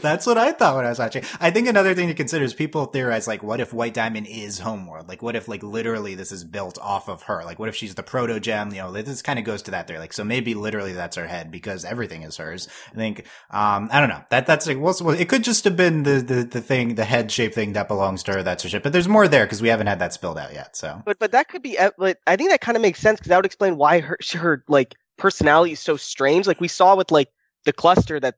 That's 0.02 0.26
what 0.26 0.38
I 0.38 0.52
thought 0.52 0.76
when 0.76 0.86
I 0.86 0.90
was 0.90 1.00
watching. 1.00 1.24
I 1.40 1.52
think 1.52 1.68
another 1.68 1.96
thing 1.96 2.10
to 2.10 2.14
consider 2.14 2.44
is 2.44 2.54
people 2.54 2.86
theorize 2.86 3.28
like, 3.28 3.42
what 3.42 3.60
if 3.60 3.74
White 3.74 3.94
Diamond 3.94 4.28
is 4.28 4.60
Homeworld? 4.60 5.08
Like, 5.08 5.22
what 5.22 5.36
if 5.36 5.48
like 5.48 5.64
literally 5.64 6.16
this 6.16 6.32
is 6.32 6.44
built 6.44 6.78
off 6.80 7.10
of 7.10 7.24
her? 7.24 7.44
Like, 7.44 7.60
what 7.60 7.70
if 7.70 7.76
she's 7.76 7.96
the 7.96 8.04
proto 8.04 8.40
gem? 8.40 8.70
You 8.70 8.82
know, 8.82 8.92
this 8.92 9.22
kind 9.22 9.40
of 9.40 9.46
goes 9.46 9.62
to 9.64 9.72
that 9.72 9.88
there. 9.88 10.00
Like, 10.00 10.14
so 10.14 10.24
maybe 10.24 10.54
literally 10.54 10.94
that's 10.94 11.16
her 11.16 11.28
head 11.28 11.50
because 11.50 11.86
everything 11.86 12.24
is 12.24 12.38
hers. 12.38 12.68
I 12.92 12.96
think, 12.96 13.26
um, 13.50 13.90
I 13.92 14.00
don't 14.00 14.10
know. 14.10 14.24
That 14.30 14.46
that's 14.46 14.68
like, 14.68 14.80
well, 14.80 15.10
it 15.12 15.30
could 15.30 15.44
just 15.44 15.64
have 15.64 15.76
been 15.78 16.04
the 16.04 16.22
the 16.22 16.44
the 16.44 16.62
thing, 16.62 16.96
the 16.96 17.06
head 17.06 17.32
shape 17.32 17.54
thing 17.54 17.74
that 17.74 17.88
belongs 17.88 18.24
to 18.24 18.34
her. 18.34 18.44
That's 18.44 18.64
her 18.64 18.70
ship. 18.70 18.84
But 18.84 18.94
there's 18.94 19.08
more 19.08 19.28
there 19.28 19.46
because 19.46 19.62
we 19.62 19.70
haven't 19.70 19.88
had 19.88 20.00
that 20.00 20.14
spilled 20.14 20.38
out 20.38 20.54
yet. 20.54 20.76
So 20.76 21.02
But 21.06 21.20
but 21.20 21.32
that 21.32 21.48
could 21.48 21.62
be. 21.62 21.80
I 21.80 21.90
think 22.36 22.50
that 22.52 22.62
kind 22.62 22.76
of 22.76 22.82
makes 22.82 23.00
sense 23.00 23.20
because 23.20 23.30
that 23.30 23.38
would 23.38 23.46
explain 23.46 23.78
why 23.78 24.02
her 24.02 24.18
her 24.34 24.64
like 24.68 24.96
personality 25.18 25.74
is 25.74 25.80
so 25.80 25.98
strange. 25.98 26.48
Like 26.48 26.62
we 26.62 26.68
saw 26.68 26.96
with 26.96 27.12
like 27.12 27.30
the 27.66 27.74
cluster 27.74 28.20
that 28.20 28.36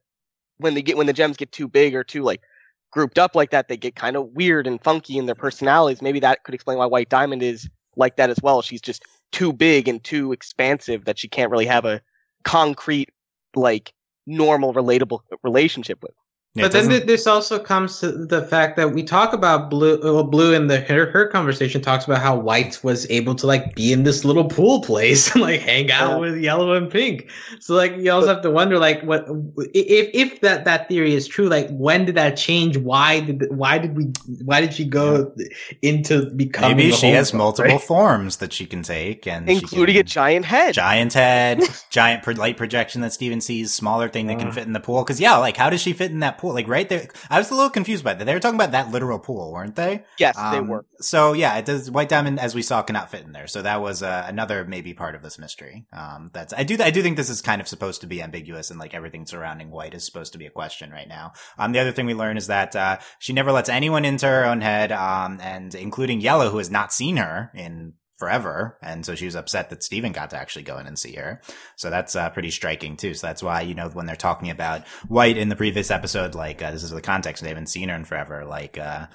when 0.58 0.74
they 0.74 0.82
get 0.82 0.96
when 0.96 1.06
the 1.06 1.12
gems 1.12 1.36
get 1.36 1.52
too 1.52 1.68
big 1.68 1.94
or 1.94 2.04
too 2.04 2.22
like 2.22 2.42
grouped 2.90 3.18
up 3.18 3.34
like 3.34 3.50
that, 3.50 3.68
they 3.68 3.76
get 3.76 3.96
kind 3.96 4.16
of 4.16 4.28
weird 4.28 4.66
and 4.66 4.82
funky 4.82 5.18
in 5.18 5.26
their 5.26 5.34
personalities. 5.34 6.02
Maybe 6.02 6.20
that 6.20 6.44
could 6.44 6.54
explain 6.54 6.78
why 6.78 6.86
White 6.86 7.08
Diamond 7.08 7.42
is 7.42 7.68
like 7.96 8.16
that 8.16 8.30
as 8.30 8.38
well. 8.42 8.62
She's 8.62 8.82
just 8.82 9.02
too 9.32 9.52
big 9.52 9.88
and 9.88 10.02
too 10.02 10.32
expansive 10.32 11.04
that 11.06 11.18
she 11.18 11.28
can't 11.28 11.50
really 11.50 11.66
have 11.66 11.84
a 11.84 12.00
concrete 12.44 13.10
like 13.54 13.92
normal 14.26 14.74
relatable 14.74 15.20
relationship 15.42 16.02
with. 16.02 16.14
Yeah, 16.54 16.64
but 16.64 16.72
then 16.72 16.90
th- 16.90 17.04
this 17.06 17.26
also 17.26 17.58
comes 17.58 17.98
to 18.00 18.12
the 18.12 18.42
fact 18.42 18.76
that 18.76 18.92
we 18.92 19.02
talk 19.02 19.32
about 19.32 19.70
blue. 19.70 19.98
Well, 20.02 20.22
blue 20.24 20.52
in 20.52 20.66
the 20.66 20.80
her, 20.80 21.10
her 21.10 21.26
conversation 21.28 21.80
talks 21.80 22.04
about 22.04 22.20
how 22.20 22.36
white 22.36 22.78
was 22.84 23.10
able 23.10 23.34
to 23.36 23.46
like 23.46 23.74
be 23.74 23.90
in 23.90 24.02
this 24.02 24.22
little 24.22 24.44
pool 24.44 24.82
place 24.82 25.30
and 25.34 25.40
like 25.40 25.62
hang 25.62 25.90
out 25.90 26.10
Yeah. 26.10 26.16
with 26.18 26.36
yellow 26.38 26.74
and 26.74 26.90
pink. 26.90 27.30
So 27.60 27.74
like 27.74 27.96
you 27.96 28.12
also 28.12 28.28
have 28.28 28.42
to 28.42 28.50
wonder 28.50 28.78
like 28.78 29.02
what 29.02 29.24
if 29.72 30.10
if 30.12 30.42
that 30.42 30.66
that 30.66 30.88
theory 30.88 31.14
is 31.14 31.26
true. 31.26 31.48
Like 31.48 31.70
when 31.70 32.04
did 32.04 32.16
that 32.16 32.36
change? 32.36 32.76
Why 32.76 33.20
did 33.20 33.44
why 33.56 33.78
did 33.78 33.96
we 33.96 34.12
why 34.44 34.60
did 34.60 34.74
she 34.74 34.84
go 34.84 35.32
into 35.80 36.26
becoming? 36.32 36.76
maybe 36.76 36.90
a 36.90 36.94
she 36.94 37.08
has 37.12 37.30
homophobe, 37.32 37.36
multiple 37.38 37.72
right? 37.72 37.80
forms 37.80 38.36
that 38.36 38.52
she 38.52 38.66
can 38.66 38.82
take, 38.82 39.26
and 39.26 39.48
including 39.48 39.94
can- 39.94 40.00
a 40.00 40.04
giant 40.04 40.44
head. 40.44 40.74
giant 40.74 41.14
head, 41.14 41.62
giant 41.88 42.26
light 42.36 42.58
projection 42.58 43.00
that 43.00 43.14
Steven 43.14 43.40
sees, 43.40 43.72
smaller 43.72 44.10
thing 44.10 44.26
that 44.26 44.38
can 44.38 44.48
Uh. 44.48 44.52
fit 44.52 44.66
in 44.66 44.74
the 44.74 44.80
pool. 44.80 45.02
Cause 45.02 45.18
yeah, 45.18 45.36
like 45.36 45.56
how 45.56 45.70
does 45.70 45.80
she 45.80 45.94
fit 45.94 46.10
in 46.10 46.20
that 46.20 46.36
pool? 46.42 46.52
Like 46.52 46.68
right 46.68 46.88
there, 46.88 47.08
I 47.30 47.38
was 47.38 47.50
a 47.50 47.54
little 47.54 47.70
confused 47.70 48.04
by 48.04 48.12
that. 48.14 48.24
They 48.24 48.34
were 48.34 48.40
talking 48.40 48.56
about 48.60 48.72
that 48.72 48.90
literal 48.90 49.18
pool, 49.18 49.52
weren't 49.52 49.76
they? 49.76 50.04
yes, 50.18 50.36
they 50.36 50.58
Um, 50.58 50.68
were. 50.68 50.84
So 51.00 51.32
yeah, 51.32 51.56
it 51.56 51.64
does. 51.64 51.90
White 51.90 52.10
Diamond, 52.10 52.38
as 52.38 52.54
we 52.54 52.62
saw, 52.62 52.82
cannot 52.82 53.10
fit 53.10 53.24
in 53.24 53.32
there. 53.32 53.46
So 53.46 53.62
that 53.62 53.80
was 53.80 54.02
uh, 54.02 54.24
another 54.28 54.64
maybe 54.66 54.92
part 54.92 55.14
of 55.14 55.22
this 55.22 55.38
mystery. 55.38 55.86
Um, 55.92 56.30
that's 56.34 56.52
I 56.52 56.64
do 56.64 56.76
I 56.82 56.90
do 56.90 57.02
think 57.02 57.16
this 57.16 57.30
is 57.30 57.40
kind 57.40 57.60
of 57.62 57.68
supposed 57.68 58.02
to 58.02 58.06
be 58.06 58.20
ambiguous 58.22 58.70
and 58.70 58.78
like 58.78 58.92
everything 58.94 59.24
surrounding 59.24 59.70
White 59.70 59.94
is 59.94 60.04
supposed 60.04 60.32
to 60.32 60.38
be 60.38 60.46
a 60.46 60.50
question 60.50 60.90
right 60.90 61.08
now. 61.08 61.32
Um, 61.58 61.72
the 61.72 61.78
other 61.78 61.92
thing 61.92 62.06
we 62.06 62.14
learn 62.14 62.36
is 62.36 62.48
that 62.48 62.76
uh, 62.76 62.98
she 63.18 63.32
never 63.32 63.52
lets 63.52 63.68
anyone 63.70 64.04
into 64.04 64.26
her 64.26 64.44
own 64.44 64.60
head, 64.60 64.92
um, 64.92 65.38
and 65.40 65.74
including 65.74 66.20
Yellow, 66.20 66.50
who 66.50 66.58
has 66.58 66.70
not 66.70 66.92
seen 66.92 67.16
her 67.16 67.50
in 67.54 67.94
forever. 68.22 68.78
And 68.80 69.04
so 69.04 69.16
she 69.16 69.24
was 69.24 69.34
upset 69.34 69.68
that 69.70 69.82
Steven 69.82 70.12
got 70.12 70.30
to 70.30 70.36
actually 70.36 70.62
go 70.62 70.78
in 70.78 70.86
and 70.86 70.96
see 70.96 71.14
her. 71.16 71.40
So 71.74 71.90
that's 71.90 72.14
uh, 72.14 72.30
pretty 72.30 72.52
striking 72.52 72.96
too. 72.96 73.14
So 73.14 73.26
that's 73.26 73.42
why, 73.42 73.62
you 73.62 73.74
know, 73.74 73.88
when 73.88 74.06
they're 74.06 74.14
talking 74.14 74.48
about 74.48 74.86
White 75.08 75.36
in 75.36 75.48
the 75.48 75.56
previous 75.56 75.90
episode, 75.90 76.36
like, 76.36 76.62
uh, 76.62 76.70
this 76.70 76.84
is 76.84 76.90
the 76.90 77.00
context. 77.00 77.42
They 77.42 77.48
haven't 77.48 77.66
seen 77.66 77.88
her 77.88 77.96
in 77.96 78.04
forever. 78.04 78.44
Like, 78.44 78.78
uh, 78.78 79.06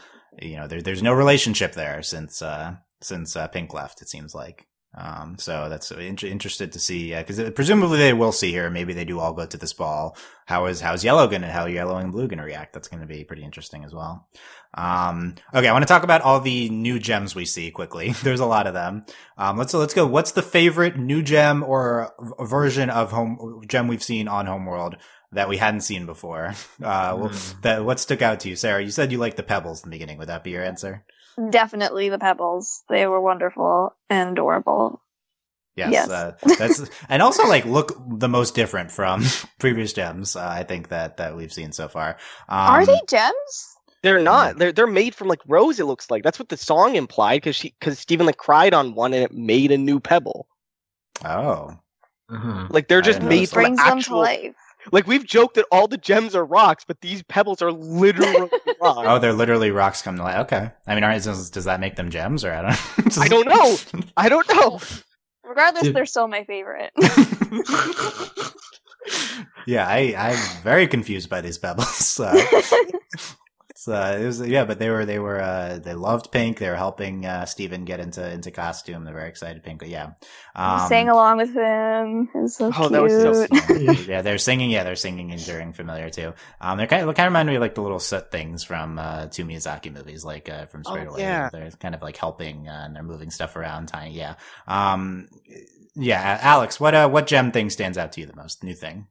you 0.42 0.58
know, 0.58 0.68
there, 0.68 0.82
there's 0.82 1.02
no 1.02 1.14
relationship 1.14 1.72
there 1.72 2.04
since, 2.04 2.42
uh, 2.42 2.76
since, 3.00 3.38
uh, 3.38 3.48
Pink 3.48 3.74
left, 3.74 4.02
it 4.02 4.10
seems 4.10 4.36
like. 4.36 4.68
Um, 4.94 5.38
so 5.40 5.70
that's 5.70 5.90
in- 5.92 6.18
interested 6.18 6.74
to 6.74 6.80
see, 6.80 7.14
uh, 7.14 7.24
cause 7.24 7.40
presumably 7.52 8.00
they 8.00 8.12
will 8.12 8.34
see 8.34 8.52
her. 8.56 8.70
Maybe 8.70 8.92
they 8.92 9.06
do 9.06 9.20
all 9.20 9.32
go 9.32 9.46
to 9.46 9.58
this 9.58 9.72
ball. 9.72 10.18
How 10.48 10.66
is, 10.66 10.82
how's 10.82 11.06
yellow 11.06 11.28
gonna, 11.28 11.50
how 11.50 11.66
yellow 11.68 11.96
and 11.96 12.12
blue 12.12 12.28
gonna 12.28 12.44
react? 12.44 12.74
That's 12.74 12.90
gonna 12.90 13.06
be 13.06 13.24
pretty 13.24 13.46
interesting 13.46 13.86
as 13.86 13.94
well. 13.94 14.28
Um, 14.78 15.34
okay, 15.54 15.68
I 15.68 15.74
want 15.74 15.82
to 15.82 15.88
talk 15.88 16.04
about 16.04 16.22
all 16.22 16.40
the 16.40 16.70
new 16.70 17.00
gems 17.00 17.34
we 17.36 17.46
see 17.46 17.72
quickly. 17.72 18.12
There's 18.24 18.40
a 18.40 18.46
lot 18.46 18.68
of 18.68 18.74
them. 18.74 19.06
Um, 19.38 19.58
let's 19.58 19.74
let's 19.74 19.94
go. 19.94 20.06
What's 20.06 20.32
the 20.32 20.44
favorite 20.44 20.98
new 20.98 21.24
gem 21.24 21.64
or 21.64 22.14
version 22.40 22.90
of 22.90 23.12
home 23.12 23.62
gem 23.68 23.88
we've 23.88 24.04
seen 24.04 24.28
on 24.28 24.46
Homeworld 24.46 24.98
that 25.32 25.50
we 25.50 25.58
hadn't 25.58 25.82
seen 25.82 26.06
before? 26.06 26.54
Uh, 26.78 27.18
well, 27.18 27.32
that 27.64 27.84
what 27.84 28.00
stuck 28.00 28.22
out 28.22 28.40
to 28.42 28.50
you, 28.50 28.56
Sarah? 28.56 28.84
You 28.84 28.92
said 28.92 29.12
you 29.12 29.18
liked 29.18 29.36
the 29.36 29.44
pebbles 29.44 29.84
in 29.84 29.90
the 29.90 29.96
beginning. 29.96 30.20
Would 30.20 30.30
that 30.30 30.44
be 30.44 30.52
your 30.52 30.64
answer? 30.64 31.04
Definitely 31.50 32.10
the 32.10 32.20
pebbles. 32.20 32.84
They 32.88 33.08
were 33.08 33.20
wonderful 33.20 33.96
and 34.12 34.32
adorable. 34.32 35.02
Yes, 35.76 35.92
Yes. 35.92 36.10
Uh, 36.10 36.38
that's 36.58 36.90
and 37.10 37.22
also 37.22 37.48
like 37.48 37.66
look 37.66 37.94
the 38.08 38.30
most 38.30 38.54
different 38.56 38.92
from 38.92 39.24
previous 39.60 39.92
gems. 39.94 40.36
Uh, 40.36 40.48
I 40.48 40.64
think 40.64 40.90
that 40.90 41.18
that 41.18 41.36
we've 41.36 41.52
seen 41.54 41.72
so 41.72 41.88
far. 41.88 42.18
Um, 42.48 42.60
Are 42.60 42.86
they 42.86 43.02
gems? 43.08 43.77
They're 44.04 44.22
not. 44.22 44.58
They're 44.58 44.72
they're 44.72 44.88
made 44.88 45.16
from 45.16 45.28
like 45.28 45.42
rose. 45.48 45.80
It 45.80 45.86
looks 45.86 46.10
like 46.12 46.24
that's 46.24 46.40
what 46.40 46.50
the 46.50 46.58
song 46.58 46.96
implied 46.96 47.38
because 47.42 47.56
she 47.56 47.74
because 47.80 48.00
Stephen 48.00 48.26
like 48.26 48.38
cried 48.38 48.74
on 48.74 48.94
one 48.96 49.14
and 49.14 49.24
it 49.24 49.32
made 49.34 49.72
a 49.72 49.78
new 49.78 50.00
pebble. 50.00 50.48
Oh, 51.26 51.78
Uh-huh. 52.30 52.68
Like 52.70 52.88
they're 52.88 53.02
just 53.02 53.20
didn't 53.20 53.30
made 53.30 53.50
from 53.50 53.64
Brings 53.64 53.78
them 53.78 53.88
to 53.88 53.98
actual. 53.98 54.20
life. 54.20 54.56
Like 54.92 55.06
we've 55.08 55.26
joked 55.26 55.56
that 55.56 55.66
all 55.72 55.88
the 55.88 55.98
gems 55.98 56.34
are 56.36 56.46
rocks, 56.46 56.86
but 56.88 57.02
these 57.02 57.22
pebbles 57.24 57.62
are 57.62 57.72
literally 57.74 58.50
rocks. 58.82 59.08
oh, 59.10 59.20
they're 59.20 59.34
literally 59.34 59.72
rocks 59.72 60.02
come 60.02 60.16
to 60.18 60.24
life. 60.24 60.38
Okay, 60.46 60.70
I 60.86 60.96
mean, 60.96 61.04
are, 61.04 61.12
does, 61.20 61.50
does 61.50 61.66
that 61.66 61.80
make 61.82 61.96
them 61.98 62.10
gems 62.10 62.46
or 62.46 62.54
I 62.54 62.62
don't? 62.62 63.18
I 63.18 63.28
don't 63.28 63.48
know. 63.48 63.78
I 64.18 64.30
don't 64.30 64.48
know. 64.54 64.80
Regardless, 65.44 65.84
Dude. 65.84 65.96
they're 65.96 66.06
still 66.06 66.28
my 66.28 66.44
favorite. 66.44 66.92
yeah, 69.66 69.86
I 69.88 70.14
I'm 70.18 70.64
very 70.64 70.88
confused 70.88 71.30
by 71.30 71.42
these 71.42 71.58
pebbles. 71.58 71.96
So, 72.18 72.32
it's, 73.88 73.90
uh, 73.90 74.18
it 74.22 74.26
was 74.26 74.42
yeah, 74.48 74.66
but 74.66 74.80
they 74.80 74.90
were 74.90 75.06
they 75.06 75.20
were 75.20 75.40
uh, 75.42 75.80
they 75.80 75.94
loved 75.94 76.32
Pink. 76.32 76.60
They 76.60 76.70
were 76.70 76.76
helping 76.76 77.26
uh, 77.26 77.46
Steven 77.46 77.86
get 77.86 78.00
into 78.00 78.30
into 78.30 78.52
costume. 78.52 79.04
They're 79.04 79.14
very 79.14 79.30
excited. 79.30 79.64
Pink, 79.64 79.84
yeah. 79.86 80.12
Um, 80.56 80.88
Sang 80.88 81.10
along 81.10 81.38
with 81.38 81.54
him. 81.54 82.48
So 82.48 82.68
Oh, 82.68 82.72
cute. 82.72 82.92
that 82.92 83.02
was 83.02 83.14
so 83.14 83.76
yeah, 83.76 83.92
yeah, 84.08 84.22
they're 84.22 84.38
singing. 84.38 84.70
Yeah, 84.70 84.84
they're 84.84 84.96
singing 84.96 85.32
and 85.32 85.44
during 85.46 85.74
familiar 85.74 86.10
too. 86.10 86.34
Um, 86.62 86.78
they're 86.78 86.88
kind 86.88 87.08
of, 87.08 87.16
kind 87.16 87.28
of 87.28 87.32
remind 87.32 87.50
me 87.50 87.56
of 87.56 87.62
like 87.62 87.76
the 87.76 87.82
little 87.82 88.00
soot 88.00 88.32
things 88.32 88.64
from 88.64 89.00
uh, 89.00 89.28
two 89.28 89.46
Miyazaki 89.46 89.94
movies, 89.94 90.26
like 90.26 90.50
uh, 90.50 90.66
from 90.66 90.84
Oh, 90.86 90.92
Spirited 90.92 91.14
Away. 91.14 91.22
yeah. 91.22 91.50
They're 91.52 91.72
kind 91.72 91.96
of 91.96 92.02
like 92.02 92.18
helping 92.18 92.68
uh, 92.68 92.82
and 92.86 92.96
they're 92.96 93.04
moving 93.04 93.32
stuff 93.32 93.56
around. 93.56 93.88
Tiny, 93.88 94.16
yeah. 94.16 94.36
Um, 94.68 95.28
yeah, 95.96 96.40
Alex, 96.42 96.80
what 96.80 96.94
uh, 96.94 97.10
what 97.10 97.28
gem 97.28 97.52
thing 97.52 97.70
stands 97.70 97.98
out 97.98 98.12
to 98.14 98.22
you 98.22 98.28
the 98.28 98.36
most? 98.36 98.64
New 98.64 98.76
thing. 98.76 99.08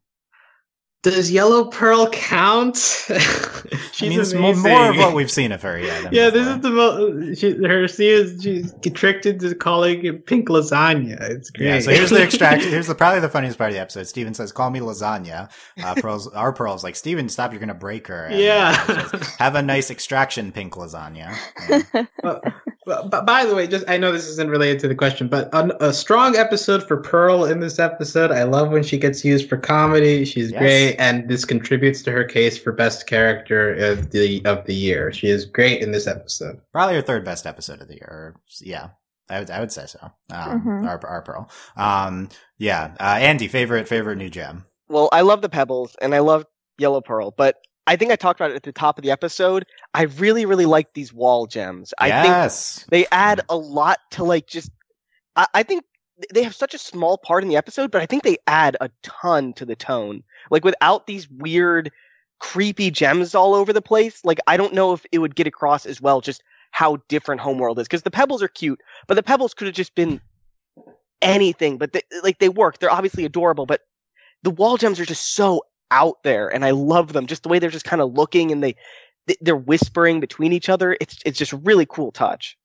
Does 1.11 1.31
Yellow 1.31 1.67
Pearl 1.67 2.09
count? 2.11 2.77
She's 3.93 4.03
I 4.03 4.09
mean, 4.09 4.21
it's 4.21 4.33
mo- 4.35 4.49
amazing. 4.51 4.63
more 4.71 4.91
of 4.91 4.97
what 4.97 5.15
we've 5.15 5.31
seen 5.31 5.53
of 5.53 5.63
her. 5.63 5.79
Yeah, 5.79 6.09
Yeah, 6.11 6.31
this 6.31 6.47
before. 6.47 6.57
is 6.57 6.61
the 6.63 6.71
most. 6.71 7.41
She, 7.41 7.53
her 7.67 7.87
she 7.89 8.09
is 8.09 8.43
she's 8.43 8.75
tricked 8.93 9.25
into 9.25 9.55
calling 9.55 10.05
it 10.05 10.27
pink 10.27 10.49
lasagna. 10.49 11.21
It's 11.31 11.51
great. 11.51 11.67
Yeah, 11.69 11.79
so 11.79 11.93
here's 11.93 12.11
the 12.11 12.23
extraction. 12.23 12.71
Here's 12.77 12.89
the 12.89 12.95
probably 12.97 13.21
the 13.21 13.29
funniest 13.29 13.57
part 13.57 13.71
of 13.71 13.75
the 13.75 13.81
episode. 13.81 14.09
Steven 14.09 14.35
says, 14.35 14.51
"Call 14.51 14.71
me 14.71 14.81
lasagna." 14.81 15.51
Uh, 15.83 15.95
Pearl's, 15.95 16.27
our 16.29 16.53
Pearl's 16.53 16.83
like, 16.83 16.97
"Steven, 16.97 17.29
stop! 17.29 17.53
You're 17.53 17.61
gonna 17.61 17.73
break 17.75 18.09
her." 18.09 18.25
And, 18.25 18.41
Yeah. 18.41 18.85
uh, 18.89 19.09
says, 19.09 19.35
Have 19.37 19.55
a 19.55 19.63
nice 19.63 19.91
extraction 19.93 20.51
pink 20.51 20.75
lasagna. 20.75 21.35
Yeah. 21.95 22.05
but, 22.23 22.43
but, 22.87 23.11
but 23.11 23.27
by 23.27 23.45
the 23.45 23.55
way, 23.55 23.67
just 23.67 23.85
I 23.89 23.99
know 23.99 24.13
this 24.13 24.27
isn't 24.29 24.49
related 24.49 24.79
to 24.81 24.89
the 24.89 24.95
question, 24.95 25.29
but 25.29 25.53
a, 25.53 25.89
a 25.89 25.93
strong 25.93 26.37
episode 26.37 26.83
for 26.83 26.97
Pearl 26.97 27.45
in 27.45 27.61
this 27.61 27.79
episode. 27.79 28.31
I 28.31 28.45
love 28.45 28.71
when 28.71 28.83
she 28.83 28.97
gets 28.97 29.25
used 29.25 29.49
for 29.49 29.57
comedy. 29.59 30.25
She's 30.25 30.51
Yes. 30.53 30.61
great, 30.61 30.97
and 30.97 31.29
this 31.29 31.45
contributes 31.45 32.01
to 32.05 32.13
her 32.13 32.25
case 32.25 32.57
for 32.57 32.73
best 32.73 33.07
character 33.07 33.75
of 33.75 34.11
the 34.13 34.43
of 34.47 34.65
the 34.65 34.75
year. 34.75 35.13
She 35.13 35.27
is 35.29 35.45
great 35.45 35.83
in 35.83 35.93
this 35.93 36.07
episode. 36.07 36.61
Probably 36.73 36.95
her 36.95 37.03
third 37.03 37.25
best 37.25 37.45
episode 37.47 37.83
of 37.83 37.89
the 37.89 37.95
year. 37.97 38.37
Yeah, 38.61 38.89
I 39.29 39.41
would 39.41 39.51
I 39.51 39.61
would 39.61 39.73
say 39.73 39.87
so. 39.87 39.99
Um, 40.31 40.63
Mhm. 40.63 40.87
our, 40.87 41.07
our 41.07 41.23
Pearl. 41.23 41.51
Um, 41.77 42.29
yeah, 42.59 42.95
uh, 43.01 43.19
Andy, 43.21 43.49
favorite 43.49 43.89
favorite 43.89 44.17
new 44.17 44.31
gem. 44.31 44.65
Well, 44.89 45.09
I 45.13 45.23
love 45.23 45.43
the 45.43 45.49
pebbles 45.49 45.97
and 46.01 46.15
I 46.15 46.21
love 46.21 46.47
Yellow 46.79 47.01
Pearl, 47.01 47.33
but 47.37 47.57
I 47.87 47.97
think 47.97 48.11
I 48.11 48.17
talked 48.17 48.41
about 48.41 48.51
it 48.51 48.57
at 48.57 48.63
the 48.65 48.73
top 48.73 48.99
of 48.99 49.05
the 49.05 49.11
episode. 49.11 49.65
I 49.95 50.03
really, 50.03 50.45
really 50.45 50.67
like 50.67 50.93
these 50.93 51.13
wall 51.13 51.47
gems. 51.47 51.95
I 51.99 52.11
think 52.11 52.27
yes, 52.27 52.85
they 52.91 53.07
add 53.13 53.43
a 53.49 53.57
lot 53.57 53.99
to 54.13 54.25
like 54.25 54.47
just. 54.47 54.71
I, 55.37 55.47
I 55.55 55.63
think 55.63 55.85
they 56.33 56.43
have 56.43 56.55
such 56.55 56.75
a 56.75 56.79
small 56.79 57.19
part 57.19 57.43
in 57.43 57.49
the 57.49 57.57
episode, 57.57 57.91
but 57.91 58.03
I 58.03 58.07
think 58.07 58.23
they 58.23 58.39
add 58.47 58.77
a 58.81 58.91
ton 59.03 59.53
to 59.55 59.65
the 59.65 59.77
tone. 59.77 60.23
Like 60.51 60.65
without 60.65 61.07
these 61.07 61.29
weird, 61.31 61.93
creepy 62.39 62.91
gems 62.91 63.35
all 63.35 63.55
over 63.55 63.73
the 63.73 63.83
place, 63.83 64.25
like 64.25 64.41
I 64.47 64.57
don't 64.57 64.75
know 64.75 64.93
if 64.93 65.05
it 65.13 65.19
would 65.19 65.37
get 65.37 65.47
across 65.47 65.87
as 65.87 66.01
well 66.01 66.21
just 66.21 66.43
how 66.73 66.99
different 67.09 67.41
Homeworld 67.41 67.79
is. 67.79 67.87
Because 67.87 68.03
the 68.03 68.11
pebbles 68.11 68.43
are 68.43 68.49
cute, 68.49 68.81
but 69.07 69.15
the 69.15 69.23
pebbles 69.23 69.55
could 69.55 69.67
have 69.67 69.77
just 69.77 69.95
been 69.95 70.21
anything. 71.23 71.79
But 71.79 71.93
they, 71.93 72.03
like 72.23 72.39
they 72.39 72.49
work. 72.49 72.79
They're 72.79 72.93
obviously 72.93 73.25
adorable, 73.25 73.67
but 73.67 73.83
the 74.43 74.51
wall 74.51 74.77
gems 74.77 74.99
are 74.99 75.07
just 75.07 75.35
so 75.35 75.63
out 75.91 76.23
there, 76.25 76.49
and 76.53 76.65
I 76.65 76.73
love 76.73 77.13
them. 77.13 77.27
Just 77.27 77.43
the 77.43 77.49
way 77.49 77.59
they're 77.59 77.71
just 77.71 77.85
kind 77.85 78.03
of 78.03 78.13
looking 78.15 78.53
and 78.53 78.63
they 78.63 78.77
they- 79.27 79.37
they're 79.41 79.57
whispering 79.57 80.21
between 80.21 80.53
each 80.53 80.69
other. 80.69 80.97
It's 81.01 81.19
it's 81.27 81.39
just 81.39 81.53
really 81.53 81.87
cool 81.87 82.13
touch. 82.13 82.57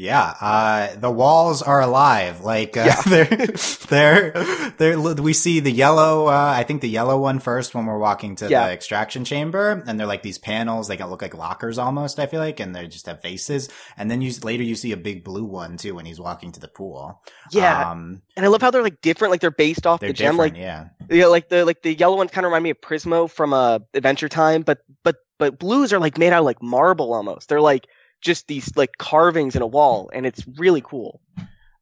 Yeah, 0.00 0.32
uh, 0.40 0.94
the 0.94 1.10
walls 1.10 1.60
are 1.60 1.80
alive. 1.80 2.40
Like, 2.42 2.76
uh, 2.76 2.84
Yeah. 2.86 3.02
they're, 3.06 3.46
they're, 3.88 4.70
they're, 4.78 4.98
we 5.14 5.32
see 5.32 5.58
the 5.58 5.72
yellow, 5.72 6.26
uh, 6.28 6.52
I 6.56 6.62
think 6.62 6.82
the 6.82 6.88
yellow 6.88 7.18
one 7.20 7.40
first 7.40 7.74
when 7.74 7.84
we're 7.84 7.98
walking 7.98 8.36
to 8.36 8.48
Yeah. 8.48 8.68
the 8.68 8.72
extraction 8.72 9.24
chamber 9.24 9.82
and 9.86 9.98
they're 9.98 10.06
like 10.06 10.22
these 10.22 10.38
panels. 10.38 10.86
They 10.86 10.96
can 10.96 11.10
look 11.10 11.20
like 11.20 11.34
lockers 11.34 11.78
almost, 11.78 12.20
I 12.20 12.26
feel 12.26 12.38
like, 12.38 12.60
and 12.60 12.76
they 12.76 12.86
just 12.86 13.06
have 13.06 13.20
faces. 13.20 13.68
And 13.96 14.08
then 14.08 14.20
you, 14.20 14.32
later 14.44 14.62
you 14.62 14.76
see 14.76 14.92
a 14.92 14.96
big 14.96 15.24
blue 15.24 15.44
one 15.44 15.76
too 15.76 15.96
when 15.96 16.06
he's 16.06 16.20
walking 16.20 16.52
to 16.52 16.60
the 16.60 16.68
pool. 16.68 17.20
Yeah, 17.50 17.90
Um, 17.90 18.22
and 18.36 18.46
I 18.46 18.48
love 18.50 18.62
how 18.62 18.70
they're 18.70 18.84
like 18.84 19.00
different. 19.00 19.32
Like 19.32 19.40
they're 19.40 19.50
based 19.50 19.84
off 19.84 19.98
they're 19.98 20.10
the 20.10 20.14
gem. 20.14 20.36
Like 20.36 20.56
yeah. 20.56 20.90
yeah, 21.10 21.26
like 21.26 21.48
the 21.48 21.64
like 21.64 21.82
the 21.82 21.92
yellow 21.94 22.16
ones 22.16 22.30
kind 22.30 22.44
of 22.44 22.50
remind 22.52 22.62
me 22.62 22.70
of 22.70 22.80
Prismo 22.80 23.28
from 23.28 23.52
uh, 23.52 23.80
Adventure 23.94 24.28
Time, 24.28 24.62
but 24.62 24.78
but 25.02 25.16
but 25.38 25.58
blues 25.58 25.92
are 25.92 25.98
like 25.98 26.18
made 26.18 26.32
out 26.32 26.40
of 26.40 26.44
like 26.44 26.62
marble 26.62 27.12
almost. 27.14 27.48
They're 27.48 27.60
like 27.60 27.88
just 28.20 28.46
these 28.46 28.76
like 28.76 28.96
carvings 28.98 29.56
in 29.56 29.62
a 29.62 29.66
wall, 29.66 30.10
and 30.12 30.26
it's 30.26 30.44
really 30.56 30.80
cool. 30.82 31.20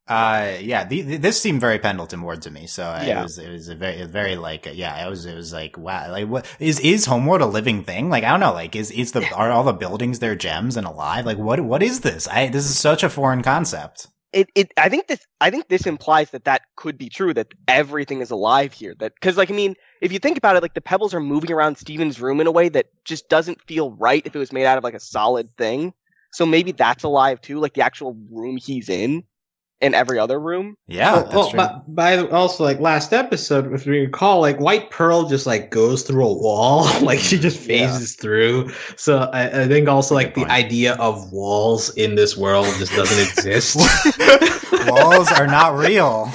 Uh, 0.07 0.55
yeah, 0.61 0.85
the, 0.85 1.01
the, 1.01 1.17
this 1.17 1.41
seemed 1.41 1.59
very 1.59 1.79
Pendleton 1.79 2.21
Ward 2.21 2.41
to 2.43 2.49
me. 2.51 2.65
So 2.65 2.83
uh, 2.85 3.03
it 3.11 3.15
Yeah. 3.15 3.19
was, 3.19 3.37
it 3.37 3.49
was 3.49 3.67
a 3.67 3.75
very, 3.75 4.05
very 4.05 4.37
like, 4.37 4.65
yeah, 4.73 5.05
it 5.05 5.09
was, 5.09 5.25
it 5.25 5.35
was 5.35 5.51
like, 5.51 5.77
wow, 5.77 6.09
like 6.09 6.27
what 6.29 6.45
is, 6.59 6.79
is 6.79 7.05
Homeworld 7.05 7.41
a 7.41 7.45
living 7.45 7.83
thing? 7.83 8.09
Like, 8.09 8.23
I 8.23 8.29
don't 8.29 8.39
know, 8.39 8.53
like, 8.53 8.73
is, 8.73 8.89
is 8.91 9.11
the, 9.11 9.27
are 9.33 9.51
all 9.51 9.65
the 9.65 9.73
buildings 9.73 10.19
there 10.19 10.35
gems 10.35 10.77
and 10.77 10.87
alive? 10.87 11.25
Like, 11.25 11.37
what, 11.37 11.59
what 11.59 11.83
is 11.83 12.01
this? 12.01 12.25
I, 12.29 12.47
this 12.47 12.63
is 12.69 12.77
such 12.79 13.03
a 13.03 13.09
foreign 13.09 13.43
concept. 13.43 14.07
it, 14.33 14.49
it 14.55 14.73
I 14.77 14.89
think 14.89 15.07
this 15.07 15.25
I 15.39 15.49
think 15.49 15.67
this 15.69 15.85
implies 15.87 16.31
that 16.31 16.45
that 16.45 16.63
could 16.75 16.97
be 16.97 17.09
true 17.09 17.33
that 17.33 17.47
everything 17.67 18.21
is 18.21 18.29
alive 18.29 18.73
here 18.73 18.93
that 18.99 19.13
because 19.15 19.37
like 19.37 19.49
I 19.49 19.53
mean 19.53 19.75
if 20.01 20.11
you 20.11 20.19
think 20.19 20.37
about 20.37 20.55
it 20.57 20.61
like 20.61 20.73
the 20.73 20.81
pebbles 20.81 21.13
are 21.13 21.19
moving 21.21 21.51
around 21.51 21.77
Steven's 21.77 22.19
room 22.19 22.41
in 22.41 22.47
a 22.47 22.51
way 22.51 22.67
that 22.69 22.87
just 23.05 23.29
doesn't 23.29 23.61
feel 23.67 23.91
right 23.91 24.21
if 24.25 24.35
it 24.35 24.39
was 24.39 24.51
made 24.51 24.65
out 24.65 24.77
of 24.77 24.83
like 24.83 24.93
a 24.93 24.99
solid 24.99 25.49
thing 25.57 25.93
so 26.31 26.45
maybe 26.45 26.71
that's 26.71 27.03
alive 27.03 27.39
too 27.41 27.59
like 27.59 27.73
the 27.73 27.81
actual 27.81 28.15
room 28.31 28.57
he's 28.57 28.89
in 28.89 29.23
in 29.79 29.93
every 29.93 30.17
other 30.17 30.39
room 30.39 30.75
Yeah, 30.87 31.13
Well, 31.13 31.21
that's 31.23 31.35
well, 31.35 31.49
true. 31.51 31.57
but 31.57 31.95
by 31.95 32.17
also 32.29 32.63
like 32.63 32.79
last 32.79 33.13
episode, 33.13 33.71
if 33.75 33.85
we 33.85 33.99
recall, 33.99 34.41
like 34.41 34.59
White 34.59 34.89
Pearl 34.89 35.25
just 35.29 35.45
like 35.45 35.69
goes 35.69 36.01
through 36.01 36.25
a 36.25 36.33
wall, 36.33 36.85
like 37.03 37.19
she 37.19 37.37
just 37.37 37.59
Yeah. 37.61 37.85
phases 37.85 38.15
through. 38.15 38.71
So 38.95 39.29
I, 39.31 39.61
I 39.61 39.67
think 39.67 39.87
also 39.87 40.15
like 40.15 40.33
the 40.33 40.45
idea 40.45 40.95
of 40.95 41.31
walls 41.31 41.95
in 41.95 42.15
this 42.15 42.35
world 42.35 42.65
just 42.79 42.93
doesn't 42.93 43.19
exist. 43.19 43.77
Walls 44.87 45.31
are 45.31 45.47
not 45.47 45.75
real. 45.77 46.31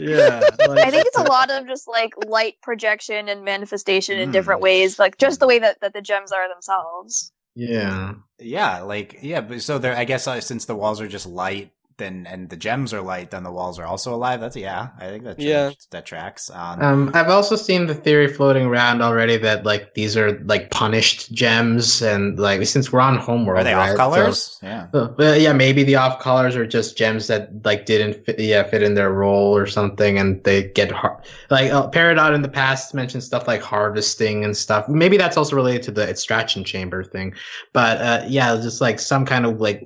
yeah, 0.00 0.40
I 0.60 0.90
think 0.90 1.06
it's 1.06 1.18
a 1.18 1.22
lot 1.22 1.50
of 1.50 1.66
just 1.66 1.86
like 1.88 2.14
light 2.26 2.54
projection 2.62 3.28
and 3.28 3.44
manifestation 3.44 4.18
in 4.18 4.30
Mm. 4.30 4.32
different 4.32 4.60
ways, 4.60 4.98
like 4.98 5.18
just 5.18 5.40
the 5.40 5.46
way 5.46 5.58
that, 5.60 5.80
that 5.80 5.92
the 5.92 6.00
gems 6.02 6.32
are 6.32 6.48
themselves. 6.48 7.32
Yeah, 7.56 8.14
Yeah, 8.38 8.82
like 8.82 9.18
yeah, 9.22 9.40
but 9.40 9.62
so 9.62 9.78
there. 9.78 9.96
I 9.96 10.04
guess 10.04 10.26
uh, 10.28 10.40
since 10.42 10.66
the 10.66 10.74
walls 10.76 11.00
are 11.00 11.08
just 11.08 11.26
light, 11.26 11.72
then 11.98 12.26
and 12.28 12.48
the 12.50 12.56
gems 12.56 12.92
are 12.92 13.00
light, 13.00 13.30
then 13.30 13.42
the 13.42 13.50
walls 13.50 13.78
are 13.78 13.86
also 13.86 14.14
alive. 14.14 14.40
That's 14.40 14.56
yeah, 14.56 14.88
I 14.98 15.06
think 15.08 15.24
that 15.24 15.40
Yeah. 15.40 15.70
that 15.92 16.04
tracks. 16.06 16.50
Um, 16.50 16.82
um, 16.82 17.10
I've 17.14 17.28
also 17.30 17.56
seen 17.56 17.86
the 17.86 17.94
theory 17.94 18.28
floating 18.28 18.66
around 18.66 19.00
already 19.02 19.36
that 19.38 19.64
like 19.64 19.94
these 19.94 20.16
are 20.16 20.38
like 20.40 20.70
punished 20.70 21.32
gems, 21.32 22.02
and 22.02 22.38
like 22.38 22.66
since 22.66 22.92
we're 22.92 23.00
on 23.00 23.16
Homeworld, 23.16 23.60
are 23.60 23.64
they 23.64 23.74
right? 23.74 23.90
off 23.90 23.96
colors? 23.96 24.58
yeah. 24.62 24.88
So, 24.92 25.14
but 25.16 25.40
yeah, 25.40 25.54
maybe 25.54 25.84
the 25.84 25.96
off 25.96 26.20
colors 26.20 26.54
are 26.54 26.66
just 26.66 26.98
gems 26.98 27.28
that 27.28 27.64
like 27.64 27.86
didn't 27.86 28.24
fit, 28.26 28.38
yeah, 28.38 28.62
fit 28.62 28.82
in 28.82 28.94
their 28.94 29.12
role 29.12 29.56
or 29.56 29.66
something, 29.66 30.18
and 30.18 30.44
they 30.44 30.64
get 30.64 30.92
har- 30.92 31.22
like 31.50 31.70
uh, 31.72 31.88
Peridot 31.90 32.34
in 32.34 32.42
the 32.42 32.48
past 32.48 32.92
mentioned 32.92 33.22
stuff 33.24 33.48
like 33.48 33.62
harvesting 33.62 34.44
and 34.44 34.54
stuff. 34.54 34.86
Maybe 34.88 35.16
that's 35.16 35.38
also 35.38 35.56
related 35.56 35.82
to 35.84 35.92
the 35.92 36.06
extraction 36.06 36.62
chamber 36.62 37.02
thing, 37.02 37.32
but 37.72 37.98
uh, 38.02 38.24
yeah, 38.28 38.54
just 38.56 38.82
like 38.82 38.98
some 39.00 39.24
kind 39.24 39.46
of 39.46 39.60
like 39.62 39.82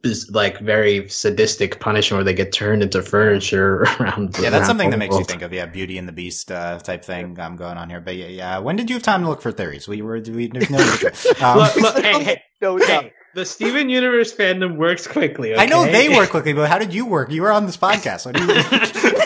bis- 0.00 0.30
like 0.30 0.58
very 0.60 1.08
sadistic 1.08 1.41
punishment 1.80 2.18
where 2.18 2.24
they 2.24 2.34
get 2.34 2.52
turned 2.52 2.82
into 2.82 3.02
furniture 3.02 3.82
around. 4.00 4.36
Yeah, 4.38 4.50
that's 4.50 4.60
around 4.60 4.64
something 4.66 4.90
that 4.90 4.98
makes 4.98 5.16
you 5.16 5.24
think 5.24 5.42
of 5.42 5.52
yeah, 5.52 5.66
Beauty 5.66 5.98
and 5.98 6.08
the 6.08 6.12
Beast 6.12 6.50
uh, 6.50 6.78
type 6.78 7.04
thing 7.04 7.38
um, 7.38 7.56
going 7.56 7.76
on 7.76 7.90
here. 7.90 8.00
But 8.00 8.16
yeah, 8.16 8.26
yeah, 8.26 8.58
when 8.58 8.76
did 8.76 8.90
you 8.90 8.96
have 8.96 9.02
time 9.02 9.22
to 9.22 9.28
look 9.28 9.42
for 9.42 9.52
theories? 9.52 9.88
We 9.88 10.02
were 10.02 10.20
we 10.20 10.48
there's 10.48 10.70
no. 10.70 10.78
um, 11.40 11.58
Look, 11.58 11.76
look, 11.76 11.98
hey, 12.04 12.22
hey, 12.22 12.42
no 12.60 12.76
no 12.76 12.86
hey, 12.86 13.12
the 13.34 13.44
Steven 13.44 13.88
Universe 13.88 14.34
fandom 14.34 14.76
works 14.76 15.06
quickly. 15.06 15.56
I 15.56 15.66
know 15.66 15.84
they 15.84 16.08
work 16.08 16.30
quickly, 16.30 16.52
but 16.52 16.68
how 16.68 16.78
did 16.78 16.92
you 16.92 17.06
work? 17.06 17.30
You 17.30 17.42
were 17.42 17.52
on 17.52 17.66
this 17.66 17.76
podcast. 17.76 18.26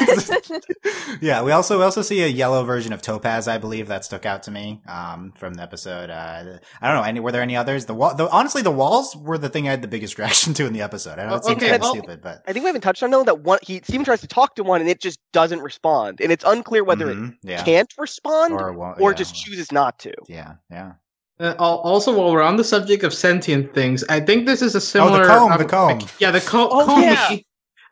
What 0.00 0.44
do 0.44 0.60
you... 0.84 1.18
yeah, 1.20 1.42
we 1.42 1.52
also 1.52 1.78
we 1.78 1.84
also 1.84 2.02
see 2.02 2.22
a 2.22 2.26
yellow 2.26 2.64
version 2.64 2.92
of 2.92 3.02
Topaz, 3.02 3.48
I 3.48 3.58
believe 3.58 3.88
that 3.88 4.04
stuck 4.04 4.26
out 4.26 4.42
to 4.44 4.50
me 4.50 4.80
um, 4.88 5.32
from 5.36 5.54
the 5.54 5.62
episode. 5.62 6.10
Uh, 6.10 6.58
I 6.80 6.86
don't 6.88 6.96
know. 6.96 7.02
Any 7.02 7.20
were 7.20 7.32
there 7.32 7.42
any 7.42 7.56
others? 7.56 7.86
The 7.86 7.94
wall, 7.94 8.14
the, 8.14 8.28
honestly, 8.30 8.62
the 8.62 8.70
walls 8.70 9.16
were 9.16 9.38
the 9.38 9.48
thing 9.48 9.66
I 9.68 9.70
had 9.72 9.82
the 9.82 9.88
biggest 9.88 10.18
reaction 10.18 10.54
to 10.54 10.66
in 10.66 10.72
the 10.72 10.82
episode. 10.82 11.18
I 11.18 11.26
know 11.26 11.34
it 11.36 11.42
Oh, 11.44 11.48
seems 11.48 11.62
okay, 11.62 11.70
kind 11.70 11.82
of 11.82 11.88
stupid, 11.88 12.20
but 12.22 12.42
I 12.46 12.52
think 12.52 12.64
we 12.64 12.68
haven't 12.68 12.82
touched 12.82 13.02
on 13.02 13.10
though 13.10 13.24
that 13.24 13.40
one 13.40 13.58
he 13.62 13.80
Steven 13.84 14.04
tries 14.04 14.20
to 14.20 14.26
talk 14.28 14.54
to 14.56 14.62
one 14.64 14.80
and 14.80 14.90
it 14.90 15.00
just 15.00 15.18
doesn't 15.32 15.60
respond 15.60 16.20
and 16.20 16.30
it's 16.32 16.44
unclear 16.46 16.84
whether 16.84 17.06
Mhm, 17.06 17.32
it 17.32 17.38
yeah, 17.42 17.64
can't 17.64 17.92
respond 17.98 18.52
or, 18.52 18.74
or, 18.74 19.10
yeah, 19.10 19.16
just 19.16 19.34
chooses 19.34 19.72
not 19.72 19.98
to 20.00 20.12
Yeah, 20.28 20.54
yeah. 20.70 20.92
Uh, 21.38 21.54
also, 21.58 22.16
while 22.16 22.32
we're 22.32 22.40
on 22.40 22.56
the 22.56 22.64
subject 22.64 23.04
of 23.04 23.12
sentient 23.12 23.74
things, 23.74 24.02
I 24.08 24.20
think 24.20 24.46
this 24.46 24.62
is 24.62 24.74
a 24.74 24.80
similar. 24.80 25.26
comb, 25.26 25.52
um, 25.52 25.58
the 25.58 25.66
comb. 25.66 26.00
Yeah, 26.18 26.30
the 26.30 26.40
co- 26.40 26.70
Oh, 26.70 26.86
comb. 26.86 27.02
yeah. 27.02 27.36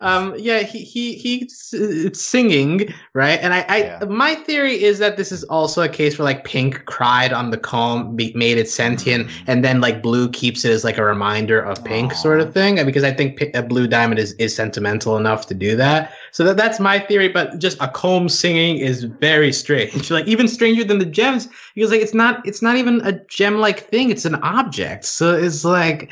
Um, 0.04 0.34
yeah, 0.38 0.58
he 0.60 0.80
he 0.84 1.14
he's 1.14 1.72
singing 2.12 2.92
right, 3.14 3.38
and 3.42 3.54
I, 3.54 3.64
I 3.68 3.76
Yeah. 3.78 4.04
my 4.08 4.34
theory 4.34 4.82
is 4.82 4.98
that 4.98 5.16
this 5.16 5.32
is 5.32 5.42
also 5.44 5.82
a 5.82 5.88
case 5.88 6.18
where 6.18 6.24
like 6.24 6.44
Pink 6.44 6.84
cried 6.84 7.32
on 7.32 7.50
the 7.50 7.56
comb, 7.56 8.14
made 8.16 8.58
it 8.58 8.68
sentient, 8.68 9.26
Mm. 9.28 9.32
and 9.46 9.64
then 9.64 9.80
like 9.80 10.02
Blue 10.02 10.28
keeps 10.28 10.64
it 10.64 10.70
as 10.72 10.84
like 10.84 10.98
a 10.98 11.04
reminder 11.04 11.58
of 11.60 11.82
Pink, 11.84 12.12
Aw. 12.12 12.16
sort 12.16 12.40
of 12.40 12.52
thing. 12.52 12.76
Because 12.84 13.02
I 13.04 13.12
think 13.12 13.38
Pi- 13.38 13.50
uh, 13.54 13.62
Blue 13.62 13.86
Diamond 13.86 14.18
is 14.20 14.32
is 14.34 14.54
sentimental 14.54 15.16
enough 15.16 15.46
to 15.48 15.54
do 15.54 15.74
that. 15.76 16.12
So 16.34 16.42
that 16.42 16.56
that's 16.56 16.80
my 16.80 16.98
theory. 16.98 17.28
But 17.28 17.60
just 17.60 17.80
a 17.80 17.86
comb 17.86 18.28
singing 18.28 18.78
is 18.78 19.04
very 19.04 19.52
strange, 19.52 20.10
like 20.10 20.26
even 20.26 20.48
stranger 20.48 20.82
than 20.82 20.98
the 20.98 21.06
gems. 21.06 21.46
Because 21.76 21.92
like 21.92 22.00
it's 22.00 22.12
not 22.12 22.44
it's 22.44 22.60
not 22.60 22.76
even 22.76 23.00
a 23.06 23.12
gem 23.26 23.58
like 23.58 23.88
thing. 23.88 24.10
It's 24.10 24.24
an 24.24 24.34
object. 24.42 25.04
So 25.04 25.32
it's 25.32 25.64
like 25.64 26.10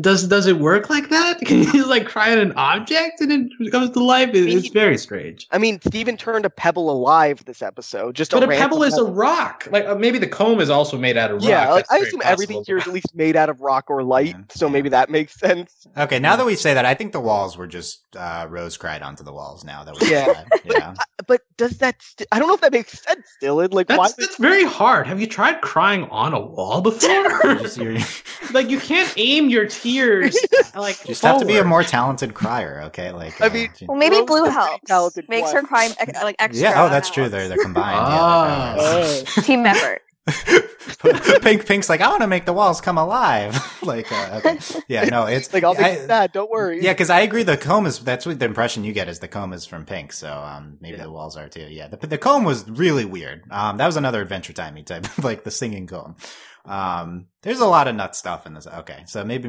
does 0.00 0.26
does 0.26 0.46
it 0.46 0.58
work 0.58 0.88
like 0.88 1.10
that? 1.10 1.40
Can 1.44 1.64
you 1.74 1.86
like 1.86 2.06
cry 2.06 2.30
at 2.30 2.38
an 2.38 2.52
object 2.52 3.20
and 3.20 3.52
it 3.60 3.70
comes 3.70 3.90
to 3.90 4.02
life? 4.02 4.30
It- 4.30 4.48
it's 4.48 4.70
very 4.70 4.96
strange. 4.96 5.46
I 5.50 5.58
mean 5.58 5.80
Steven 5.82 6.16
turned 6.16 6.46
a 6.46 6.50
pebble 6.50 6.90
alive 6.90 7.44
this 7.44 7.60
episode 7.60 8.16
just 8.16 8.30
but 8.30 8.42
a 8.42 8.46
random 8.46 8.70
pebble 8.70 8.84
is 8.84 8.96
a 8.96 9.04
rock. 9.04 9.68
Like 9.70 9.84
uh, 9.84 9.96
maybe 9.96 10.18
the 10.18 10.26
comb 10.26 10.60
is 10.60 10.70
also 10.70 10.96
made 10.96 11.18
out 11.18 11.30
of 11.30 11.42
rock. 11.42 11.50
yeah 11.50 11.72
like, 11.72 11.84
I 11.90 11.98
assume 11.98 12.20
possible. 12.20 12.32
everything 12.32 12.64
here 12.66 12.78
is 12.78 12.86
at 12.86 12.94
least 12.94 13.14
made 13.14 13.36
out 13.36 13.50
of 13.50 13.60
rock 13.60 13.90
or 13.90 14.02
light 14.02 14.28
Yeah, 14.28 14.44
so 14.48 14.70
maybe 14.70 14.88
that 14.88 15.10
makes 15.10 15.34
sense. 15.34 15.86
Okay, 15.94 16.18
now 16.18 16.36
that 16.36 16.46
we 16.46 16.54
say 16.54 16.72
that, 16.72 16.86
I 16.86 16.94
think 16.94 17.12
the 17.12 17.20
walls 17.20 17.58
were 17.58 17.66
just 17.66 18.04
uh, 18.16 18.46
rose 18.48 18.78
cried 18.78 19.02
onto 19.02 19.24
the 19.24 19.32
walls. 19.32 19.57
Now 19.64 19.84
that 19.84 19.98
we 20.00 20.10
Yeah. 20.10 20.44
yeah. 20.64 20.94
but 21.26 21.42
does 21.56 21.78
that 21.78 22.00
st- 22.02 22.26
I 22.32 22.38
don't 22.38 22.48
know 22.48 22.54
if 22.54 22.60
that 22.60 22.72
makes 22.72 23.00
sense 23.02 23.26
Dylan 23.42 23.72
like 23.72 23.88
why 23.88 23.96
that's, 23.96 24.14
that's 24.14 24.36
very 24.36 24.64
hard 24.64 25.06
have 25.06 25.20
you 25.20 25.26
tried 25.26 25.60
crying 25.60 26.04
on 26.04 26.32
a 26.34 26.40
wall 26.40 26.80
before 26.80 27.08
You're 27.44 27.54
just, 27.56 27.76
you're, 27.76 27.92
you 27.92 28.04
like 28.52 28.70
you 28.70 28.78
can't 28.78 29.12
aim 29.16 29.48
your 29.50 29.66
tears 29.66 30.36
like 30.74 30.98
you 31.00 31.08
just 31.08 31.22
have 31.22 31.40
to 31.40 31.46
be 31.46 31.56
a 31.58 31.64
more 31.64 31.82
talented 31.82 32.34
crier. 32.34 32.82
Okay, 32.86 33.10
like 33.12 33.40
I 33.40 33.46
uh, 33.46 33.50
mean- 33.50 33.70
Well, 33.82 33.96
maybe 33.98 34.16
Rose 34.16 34.26
Blue 34.26 34.44
is 34.46 34.50
a 34.50 34.52
pretty 34.52 34.86
helps. 34.88 35.16
Makes 35.28 35.52
one. 35.52 35.56
her 35.56 35.62
cry 35.68 35.90
like 36.22 36.36
extra. 36.38 36.62
yeah. 36.62 36.84
Oh, 36.84 36.88
that's 36.88 37.10
true. 37.10 37.28
They're 37.28 37.48
they're 37.48 37.58
combined. 37.58 37.98
Ah. 38.00 38.76
Yeah, 38.76 38.82
they're- 38.82 39.24
Oh. 39.36 39.42
team 39.42 39.66
effort. 39.66 40.02
Pink 41.42 41.66
Pink's 41.66 41.88
like, 41.88 42.00
I 42.00 42.08
want 42.08 42.22
to 42.22 42.26
make 42.26 42.44
the 42.46 42.52
walls 42.52 42.80
come 42.80 42.98
alive. 42.98 43.56
like, 43.82 44.10
uh, 44.10 44.40
okay. 44.44 44.58
yeah, 44.88 45.04
no, 45.04 45.26
it's 45.26 45.52
like 45.54 45.64
I'll 45.64 45.76
I- 45.78 46.06
that 46.06 46.32
don't 46.32 46.50
worry 46.50 46.82
Yeah, 46.82 46.92
because 46.92 47.10
I 47.10 47.20
agree. 47.20 47.42
The 47.42 47.56
comb 47.56 47.86
is 47.86 47.98
that's 48.00 48.26
what 48.26 48.38
the 48.38 48.44
impression 48.44 48.84
you 48.84 48.92
get 48.92 49.08
is 49.08 49.18
the 49.20 49.28
comb 49.28 49.52
is 49.52 49.64
from 49.66 49.84
Pink. 49.84 50.12
So 50.12 50.32
um, 50.32 50.78
maybe 50.80 50.96
Yeah. 50.96 51.04
the 51.04 51.10
walls 51.10 51.36
are 51.36 51.48
too. 51.48 51.66
Yeah, 51.68 51.88
the 51.88 51.96
the 52.06 52.18
comb 52.18 52.44
was 52.44 52.68
really 52.68 53.04
weird. 53.04 53.42
Um, 53.50 53.76
that 53.78 53.86
was 53.86 53.96
another 53.96 54.20
Adventure 54.20 54.52
Timey 54.52 54.82
type, 54.82 55.04
of 55.18 55.24
like 55.24 55.44
the 55.44 55.50
singing 55.50 55.86
comb. 55.86 56.16
Um, 56.64 57.26
there's 57.42 57.60
a 57.60 57.66
lot 57.66 57.88
of 57.88 57.94
nut 57.96 58.14
stuff 58.14 58.44
in 58.46 58.54
this. 58.54 58.66
Okay, 58.66 59.02
so 59.06 59.24
maybe 59.24 59.48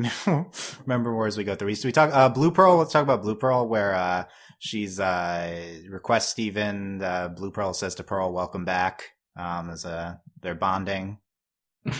remember 0.86 1.12
more 1.12 1.28
as 1.28 1.38
we 1.38 1.44
go 1.44 1.56
through. 1.56 1.76
So 1.76 1.88
we 1.88 1.92
talk 1.92 2.12
uh, 2.14 2.30
Blue 2.30 2.52
Pearl. 2.52 2.78
Let's 2.78 2.94
talk 2.94 3.04
about 3.04 3.22
Blue 3.24 3.36
Pearl, 3.36 3.68
where 3.68 3.94
uh, 3.96 4.26
she's 4.60 5.00
uh 5.00 5.80
requests 5.90 6.30
Steven. 6.30 7.02
Uh, 7.02 7.28
Blue 7.30 7.52
Pearl 7.52 7.74
says 7.74 7.96
to 7.96 8.04
Pearl, 8.04 8.32
"Welcome 8.32 8.64
back." 8.66 9.10
Um, 9.36 9.70
as 9.70 9.86
uh, 9.86 10.16
they're 10.42 10.56
bonding. 10.56 11.20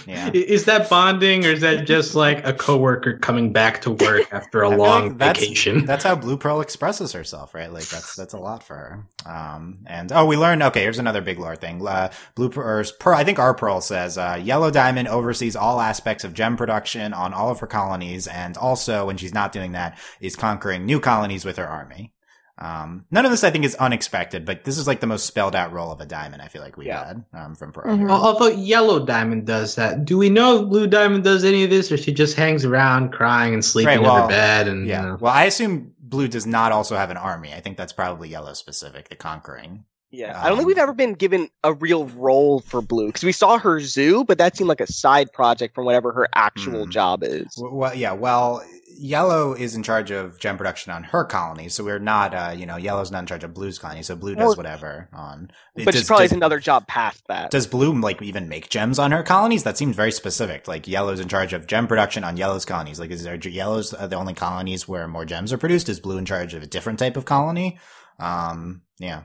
Yeah. 0.06 0.30
Is 0.34 0.66
that 0.66 0.90
bonding 0.90 1.46
or 1.46 1.52
is 1.52 1.62
that 1.62 1.88
just 1.88 2.14
like 2.14 2.46
a 2.46 2.54
coworker 2.54 3.18
coming 3.18 3.54
back 3.54 3.82
to 3.84 3.92
work 3.92 4.28
after 4.32 4.62
a 4.62 4.70
long 4.70 5.10
like 5.10 5.18
that's- 5.18 5.40
vacation? 5.40 5.86
That's 5.90 6.04
how 6.04 6.16
Blue 6.16 6.38
Pearl 6.38 6.62
expresses 6.62 7.14
herself, 7.14 7.56
right? 7.56 7.72
Like 7.72 7.88
that's 7.88 8.16
that's 8.16 8.34
a 8.34 8.38
lot 8.38 8.62
for 8.62 8.76
her. 8.76 9.08
Um, 9.26 9.80
and 9.88 10.12
oh, 10.12 10.26
we 10.26 10.36
learned. 10.38 10.62
Okay, 10.64 10.82
here's 10.82 11.00
another 11.00 11.22
big 11.22 11.40
lore 11.40 11.56
thing. 11.56 11.86
Uh, 11.86 12.12
Blue 12.36 12.50
Pearl, 12.50 12.68
or 12.68 12.86
Pearl, 13.00 13.18
I 13.18 13.24
think 13.24 13.40
our 13.40 13.54
Pearl 13.54 13.82
says 13.82 14.18
uh, 14.18 14.40
Yellow 14.42 14.70
Diamond 14.70 15.08
oversees 15.08 15.56
all 15.56 15.80
aspects 15.80 16.24
of 16.24 16.34
gem 16.34 16.58
production 16.58 17.14
on 17.14 17.34
all 17.34 17.50
of 17.50 17.60
her 17.62 17.68
colonies, 17.68 18.28
and 18.28 18.58
also 18.58 19.08
when 19.08 19.18
she's 19.18 19.34
not 19.34 19.52
doing 19.54 19.72
that, 19.72 19.98
is 20.20 20.36
conquering 20.36 20.86
new 20.86 21.00
colonies 21.00 21.46
with 21.46 21.58
her 21.58 21.68
army. 21.68 22.14
Um, 22.62 23.06
none 23.10 23.24
of 23.26 23.32
this 23.32 23.44
I 23.46 23.52
think 23.52 23.64
is 23.64 23.76
unexpected, 23.76 24.44
but 24.44 24.66
this 24.66 24.78
is 24.78 24.86
like 24.86 25.00
the 25.00 25.08
most 25.08 25.26
spelled 25.26 25.56
out 25.56 25.72
role 25.72 25.92
of 25.94 26.02
a 26.02 26.06
diamond 26.06 26.42
I 26.42 26.50
feel 26.50 26.62
like 26.62 26.76
we've 26.76 26.88
Yeah. 26.88 27.08
had 27.08 27.24
um, 27.34 27.56
from 27.56 27.72
Pearl. 27.72 27.86
Mhm. 27.96 28.12
Although 28.12 28.48
Yellow 28.48 29.06
Diamond 29.06 29.48
does 29.48 29.76
that, 29.76 30.04
do 30.04 30.18
we 30.18 30.30
know 30.30 30.66
Blue 30.66 30.86
Diamond 30.86 31.24
does 31.24 31.46
any 31.46 31.64
of 31.64 31.70
this, 31.70 31.90
or 31.92 31.96
she 31.98 32.14
just 32.14 32.36
hangs 32.36 32.66
around 32.66 33.14
crying 33.14 33.54
and 33.54 33.64
sleeping 33.64 33.88
Right, 33.88 33.98
in 33.98 34.04
well, 34.04 34.24
her 34.24 34.28
bed? 34.28 34.68
And 34.68 34.88
Yeah. 34.88 35.02
you 35.04 35.08
know? 35.10 35.18
Well, 35.22 35.34
I 35.34 35.46
assume 35.46 35.94
Blue 36.02 36.28
does 36.28 36.46
not 36.46 36.72
also 36.74 36.98
have 36.98 37.10
an 37.12 37.18
army. 37.18 37.54
I 37.54 37.62
think 37.62 37.78
that's 37.78 37.94
probably 37.94 38.28
Yellow 38.30 38.54
specific, 38.54 39.08
the 39.10 39.16
conquering. 39.16 39.86
Yeah, 40.12 40.30
I 40.40 40.48
don't 40.48 40.58
think 40.58 40.62
Um, 40.62 40.66
we've 40.68 40.78
ever 40.80 40.94
been 40.94 41.14
given 41.14 41.50
a 41.64 41.74
real 41.74 42.06
role 42.08 42.62
for 42.62 42.82
Blue 42.82 43.08
because 43.08 43.24
we 43.24 43.32
saw 43.32 43.60
her 43.60 43.80
zoo, 43.80 44.24
but 44.24 44.38
that 44.40 44.58
seemed 44.58 44.68
like 44.68 44.82
a 44.82 44.92
side 44.92 45.32
project 45.32 45.76
from 45.76 45.86
whatever 45.86 46.12
her 46.14 46.28
actual 46.34 46.86
Hmm. 46.86 46.90
job 46.92 47.24
is. 47.24 47.48
Well, 47.58 47.94
yeah. 47.94 48.14
Well, 48.14 48.64
Yellow 49.02 49.54
is 49.54 49.76
in 49.76 49.84
charge 49.84 50.12
of 50.12 50.38
gem 50.40 50.58
production 50.58 50.92
on 50.92 51.04
her 51.04 51.24
colony, 51.24 51.70
so 51.70 51.84
we're 51.86 52.00
not. 52.00 52.34
Uh, 52.34 52.54
you 52.58 52.66
know, 52.66 52.76
Yellow's 52.76 53.12
not 53.12 53.20
in 53.20 53.26
charge 53.28 53.44
of 53.46 53.54
Blue's 53.54 53.78
colony, 53.80 54.02
so 54.04 54.14
Blue 54.16 54.36
does 54.36 54.48
Well, 54.48 54.56
whatever 54.58 55.08
on. 55.14 55.52
it 55.76 55.86
But 55.86 55.94
does- 55.94 56.02
she 56.02 56.08
probably 56.08 56.26
does- 56.26 56.32
has 56.32 56.38
another 56.38 56.60
job 56.60 56.86
past 56.88 57.22
that. 57.30 57.50
Does 57.52 57.66
Blue 57.68 57.94
like 58.02 58.22
even 58.22 58.50
make 58.50 58.70
gems 58.70 59.00
on 59.00 59.12
her 59.12 59.24
colonies? 59.24 59.64
That 59.64 59.78
seems 59.78 59.96
very 59.96 60.12
specific. 60.12 60.68
Like 60.68 60.86
Yellow's 60.88 61.20
in 61.22 61.30
charge 61.30 61.54
of 61.54 61.66
gem 61.68 61.88
production 61.88 62.24
on 62.26 62.36
Yellow's 62.36 62.66
colonies. 62.66 63.00
Like, 63.00 63.12
is 63.12 63.24
there 63.24 63.36
Yellow's 63.36 63.94
uh, 63.94 64.08
the 64.08 64.18
only 64.18 64.34
colonies 64.34 64.86
where 64.88 65.08
more 65.08 65.24
gems 65.24 65.54
are 65.54 65.58
produced? 65.58 65.88
Is 65.88 66.00
Blue 66.02 66.18
in 66.18 66.26
charge 66.26 66.54
of 66.54 66.64
a 66.64 66.68
different 66.68 67.00
type 67.00 67.16
of 67.16 67.24
colony? 67.26 67.80
Um, 68.20 68.82
yeah. 68.98 69.22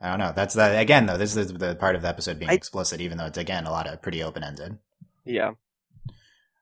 I 0.00 0.10
don't 0.10 0.18
know. 0.18 0.32
That's 0.34 0.54
the 0.54 0.78
again 0.78 1.06
though. 1.06 1.16
This 1.16 1.36
is 1.36 1.52
the 1.52 1.74
part 1.74 1.96
of 1.96 2.02
the 2.02 2.08
episode 2.08 2.38
being 2.38 2.50
I- 2.50 2.54
explicit, 2.54 3.00
even 3.00 3.18
though 3.18 3.26
it's 3.26 3.38
again 3.38 3.66
a 3.66 3.70
lot 3.70 3.86
of 3.86 4.00
pretty 4.02 4.22
open 4.22 4.44
ended. 4.44 4.78
yeah. 5.24 5.52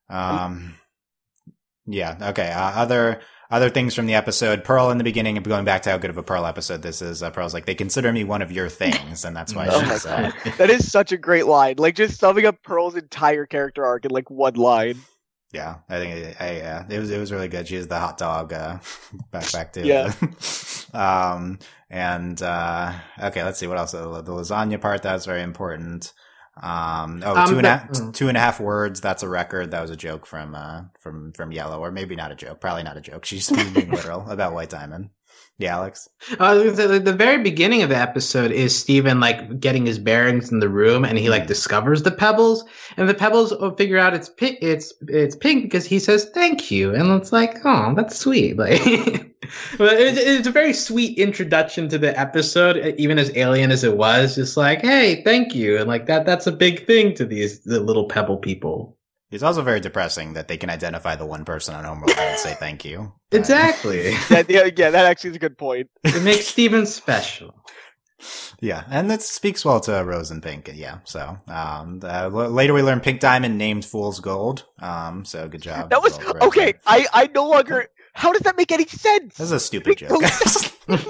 Um, 0.09 0.75
yeah. 1.87 2.17
Okay. 2.31 2.51
Uh, 2.51 2.71
other 2.81 3.21
other 3.51 3.71
things 3.71 3.95
from 3.95 4.07
the 4.07 4.15
episode. 4.15 4.65
Pearl 4.65 4.91
in 4.91 4.99
the 4.99 5.05
beginning, 5.05 5.37
going 5.37 5.65
back 5.65 5.83
to 5.83 5.91
how 5.91 5.99
good 5.99 6.11
of 6.11 6.17
a 6.17 6.23
Pearl 6.23 6.47
episode 6.47 6.83
this 6.83 7.01
is. 7.03 7.23
Uh, 7.23 7.31
Pearl's 7.31 7.55
like, 7.55 7.67
they 7.67 7.75
consider 7.75 8.13
me 8.13 8.25
one 8.25 8.43
of 8.43 8.51
your 8.51 8.69
things, 8.69 9.25
and 9.25 9.37
that's 9.37 9.55
why 9.55 9.67
Oh 9.71 9.81
she 9.81 9.87
my 9.87 9.97
said. 9.99 10.33
That 10.59 10.71
is 10.71 10.91
such 10.91 11.13
a 11.13 11.17
great 11.17 11.47
line. 11.47 11.77
Like 11.79 11.95
just 11.97 12.19
summing 12.19 12.47
up 12.47 12.63
Pearl's 12.63 12.97
entire 12.97 13.47
character 13.47 13.85
arc 13.85 14.05
in 14.05 14.11
like 14.11 14.31
one 14.31 14.55
line. 14.55 14.99
Yeah, 15.53 15.77
I 15.89 15.99
think 15.99 16.15
it, 16.17 16.37
I, 16.41 16.57
yeah, 16.57 16.87
it 16.91 16.99
was 16.99 17.11
it 17.11 17.19
was 17.19 17.31
really 17.33 17.49
good. 17.49 17.69
She 17.69 17.77
is 17.77 17.87
the 17.87 17.99
hot 17.99 18.19
dog 18.19 18.53
uh, 18.53 18.79
back 19.31 19.51
back 19.53 19.73
to 19.75 19.87
Yeah. 19.87 20.13
um, 20.93 21.59
and 21.91 22.41
uh, 22.43 22.93
okay, 23.23 23.43
let's 23.45 23.59
see 23.59 23.67
what 23.67 23.79
else. 23.79 23.93
The, 23.93 24.23
the 24.23 24.33
lasagna 24.33 24.81
part 24.81 25.03
that 25.03 25.15
was 25.15 25.27
very 25.27 25.43
important. 25.43 26.13
Um, 26.63 27.23
oh, 27.25 27.37
Um, 27.37 27.49
two 27.51 27.59
and 27.59 27.67
a 27.67 27.71
half- 27.71 27.93
the- 27.93 28.01
mm. 28.01 28.15
two 28.15 28.29
and 28.29 28.37
a 28.37 28.41
half 28.41 28.61
words. 28.61 29.01
That's 29.01 29.23
a 29.23 29.29
record. 29.29 29.71
That 29.73 29.83
was 29.83 29.91
a 29.91 29.97
joke 29.97 30.27
from 30.27 30.55
uh 30.55 30.83
from 31.01 31.33
from 31.33 31.53
Yellow, 31.53 31.81
or 31.81 31.91
maybe 31.93 32.17
not 32.17 32.33
a 32.33 32.35
joke. 32.35 32.61
Probably 32.61 32.83
not 32.83 32.97
a 32.97 33.01
joke. 33.03 33.25
She's 33.27 33.51
being 33.51 33.91
literal 33.91 34.29
about 34.31 34.55
White 34.55 34.71
Diamond. 34.71 35.11
Yeah, 35.59 35.77
Alex. 35.77 36.07
Uh, 36.39 36.55
the, 36.71 37.01
the 37.03 37.15
very 37.15 37.43
beginning 37.43 37.83
of 37.83 37.89
the 37.89 37.97
episode 37.97 38.51
is 38.51 38.79
Steven 38.79 39.21
like 39.21 39.59
getting 39.59 39.87
his 39.87 39.99
bearings 39.99 40.53
in 40.53 40.61
the 40.61 40.69
room, 40.69 41.03
and 41.05 41.17
he 41.19 41.31
like 41.31 41.47
discovers 41.47 42.03
the 42.03 42.11
pebbles, 42.11 42.63
and 42.99 43.09
the 43.09 43.15
pebbles 43.15 43.53
will 43.53 43.75
figure 43.75 43.97
out 43.99 44.13
it's 44.13 44.29
pink. 44.29 44.59
It's 44.61 44.93
it's 45.09 45.35
pink 45.37 45.63
because 45.65 45.87
he 45.87 45.99
says 45.99 46.31
thank 46.35 46.71
you, 46.71 46.95
and 46.95 47.11
it's 47.13 47.33
like, 47.33 47.57
oh, 47.65 47.95
that's 47.95 48.19
sweet. 48.19 48.57
Like, 48.59 49.33
but 49.79 49.95
it's, 50.01 50.19
it's 50.19 50.47
a 50.47 50.53
very 50.53 50.73
sweet 50.73 51.19
introduction 51.19 51.89
to 51.89 51.99
the 51.99 52.19
episode, 52.19 52.77
even 52.99 53.19
as 53.19 53.31
alien 53.37 53.71
as 53.71 53.85
it 53.85 53.97
was. 53.97 54.35
Just 54.35 54.57
like, 54.57 54.81
hey, 54.83 55.23
thank 55.25 55.55
you, 55.55 55.77
and 55.79 55.87
like 55.89 56.07
that. 56.07 56.27
That's 56.27 56.47
a 56.47 56.53
big 56.53 56.87
thing 56.87 57.15
to 57.15 57.25
these 57.25 57.61
the 57.61 57.81
little 57.81 58.07
pebble 58.07 58.37
people. 58.39 58.97
It's 59.31 59.43
also 59.43 59.63
very 59.63 59.81
depressing 59.81 60.35
that 60.35 60.47
they 60.47 60.57
can 60.57 60.71
identify 60.71 61.17
the 61.17 61.27
one 61.27 61.45
person 61.45 61.75
on 61.75 61.85
Homeworld 61.85 62.17
and 62.17 62.39
say 62.39 62.55
thank 62.61 62.85
you. 62.85 63.13
But- 63.31 63.39
Exactly. 63.39 64.15
Yeah, 64.31 64.43
yeah, 64.49 64.71
yeah, 64.77 64.91
that 64.91 65.05
actually 65.07 65.31
is 65.31 65.37
a 65.37 65.41
good 65.41 65.59
point. 65.59 65.91
it 66.05 66.23
makes 66.23 66.47
Steven 66.47 66.87
special. 66.87 67.53
Yeah, 68.61 68.85
and 68.89 69.11
that 69.11 69.21
speaks 69.23 69.65
well 69.65 69.81
to 69.81 70.03
Rose 70.05 70.31
and 70.31 70.43
Pink. 70.43 70.71
Yeah, 70.75 70.99
so 71.05 71.37
um, 71.49 72.01
uh, 72.03 72.29
later 72.29 72.73
we 72.73 72.83
learn 72.83 73.01
Pink 73.01 73.21
Diamond 73.21 73.59
named 73.59 73.85
Fool's 73.85 74.21
Gold. 74.21 74.65
Um, 74.81 75.25
so 75.25 75.49
good 75.49 75.61
job. 75.61 75.91
That 75.91 76.03
was 76.03 76.17
Little 76.19 76.35
Rose 76.35 76.43
okay. 76.45 76.73
there. 76.73 76.81
I 76.87 77.07
I 77.13 77.27
no 77.35 77.49
longer. 77.49 77.89
How 78.17 78.33
does 78.33 78.43
that 78.43 78.57
make 78.57 78.73
any 78.73 78.87
sense? 78.87 79.37
This 79.37 79.47
is 79.47 79.53
a 79.53 79.61
stupid 79.61 79.99
joke. 79.99 80.23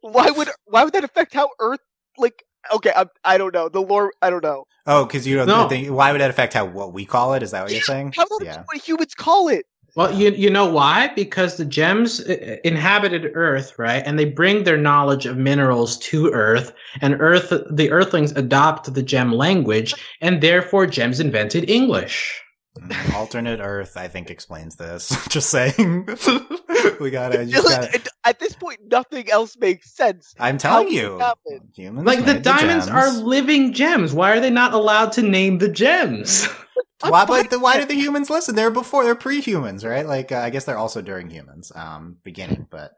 Why 0.00 0.30
would 0.30 0.48
why 0.64 0.84
would 0.84 0.92
that 0.94 1.04
affect 1.04 1.34
how 1.34 1.50
Earth 1.60 1.80
like? 2.18 2.42
Okay, 2.74 2.92
I, 2.94 3.06
I 3.24 3.38
don't 3.38 3.54
know 3.54 3.68
the 3.68 3.80
lore. 3.80 4.12
I 4.22 4.30
don't 4.30 4.42
know. 4.42 4.64
oh, 4.86 5.04
because 5.04 5.26
you 5.26 5.36
don't 5.36 5.46
No. 5.46 5.68
think. 5.68 5.88
Why 5.88 6.12
would 6.12 6.20
that 6.20 6.30
affect 6.30 6.54
how 6.54 6.64
what 6.64 6.92
we 6.92 7.04
call 7.04 7.34
it? 7.34 7.42
Is 7.42 7.50
that 7.52 7.62
what 7.62 7.72
you're 7.72 7.80
saying? 7.82 8.12
How 8.16 8.22
about 8.24 8.42
Yeah. 8.42 8.62
what 8.72 8.82
humans 8.82 9.14
call 9.14 9.48
it? 9.48 9.66
Well, 9.96 10.12
you 10.14 10.30
you 10.30 10.50
know 10.50 10.66
why? 10.70 11.08
Because 11.14 11.56
the 11.56 11.64
gems 11.64 12.20
uh, 12.20 12.56
inhabited 12.64 13.32
Earth, 13.34 13.78
right? 13.78 14.02
And 14.06 14.18
they 14.18 14.24
bring 14.24 14.64
their 14.64 14.76
knowledge 14.78 15.26
of 15.26 15.36
minerals 15.36 15.98
to 15.98 16.30
Earth, 16.30 16.72
and 17.00 17.20
Earth 17.20 17.52
the 17.70 17.90
Earthlings 17.90 18.32
adopt 18.32 18.92
the 18.94 19.02
gem 19.02 19.32
language, 19.32 19.94
and 20.20 20.40
therefore 20.42 20.86
gems 20.86 21.18
invented 21.20 21.68
English. 21.68 22.40
Mm, 22.78 23.14
Alternate 23.14 23.60
Earth, 23.60 23.96
I 23.96 24.06
think, 24.08 24.30
explains 24.30 24.76
this. 24.76 25.08
just 25.28 25.50
saying. 25.50 26.06
we 27.00 27.10
gotta. 27.10 27.44
You 27.44 27.62
Like, 27.62 27.62
just 27.62 27.68
gotta 27.68 27.94
it- 27.94 28.08
at 28.24 28.38
this 28.38 28.54
point, 28.54 28.78
nothing 28.90 29.28
else 29.30 29.56
makes 29.58 29.94
sense. 29.96 30.34
I'm 30.38 30.56
telling 30.58 30.86
How 30.86 30.92
you, 30.92 31.00
did 31.02 31.14
it 31.16 31.20
happen? 31.20 31.60
humans. 31.74 32.06
Like 32.06 32.24
the 32.24 32.38
diamonds 32.38 32.86
gems. 32.86 32.96
are 32.96 33.10
living 33.10 33.72
gems. 33.72 34.12
Why 34.12 34.32
are 34.32 34.40
they 34.40 34.50
not 34.50 34.72
allowed 34.74 35.12
to 35.12 35.22
name 35.22 35.58
the 35.58 35.68
gems? 35.68 36.46
Why, 37.02 37.24
but 37.24 37.48
the, 37.48 37.58
why 37.58 37.78
did 37.78 37.88
the 37.88 37.94
humans 37.94 38.28
listen? 38.28 38.54
They're 38.54 38.70
before, 38.70 39.04
they're 39.04 39.14
pre-humans, 39.14 39.86
right? 39.86 40.06
Like, 40.06 40.32
uh, 40.32 40.36
I 40.36 40.50
guess 40.50 40.66
they're 40.66 40.76
also 40.76 41.00
during 41.00 41.30
humans, 41.30 41.72
um, 41.74 42.18
beginning, 42.22 42.66
but, 42.70 42.92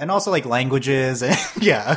and 0.00 0.10
also 0.10 0.30
like 0.30 0.46
languages 0.46 1.22
and, 1.22 1.36
yeah. 1.60 1.96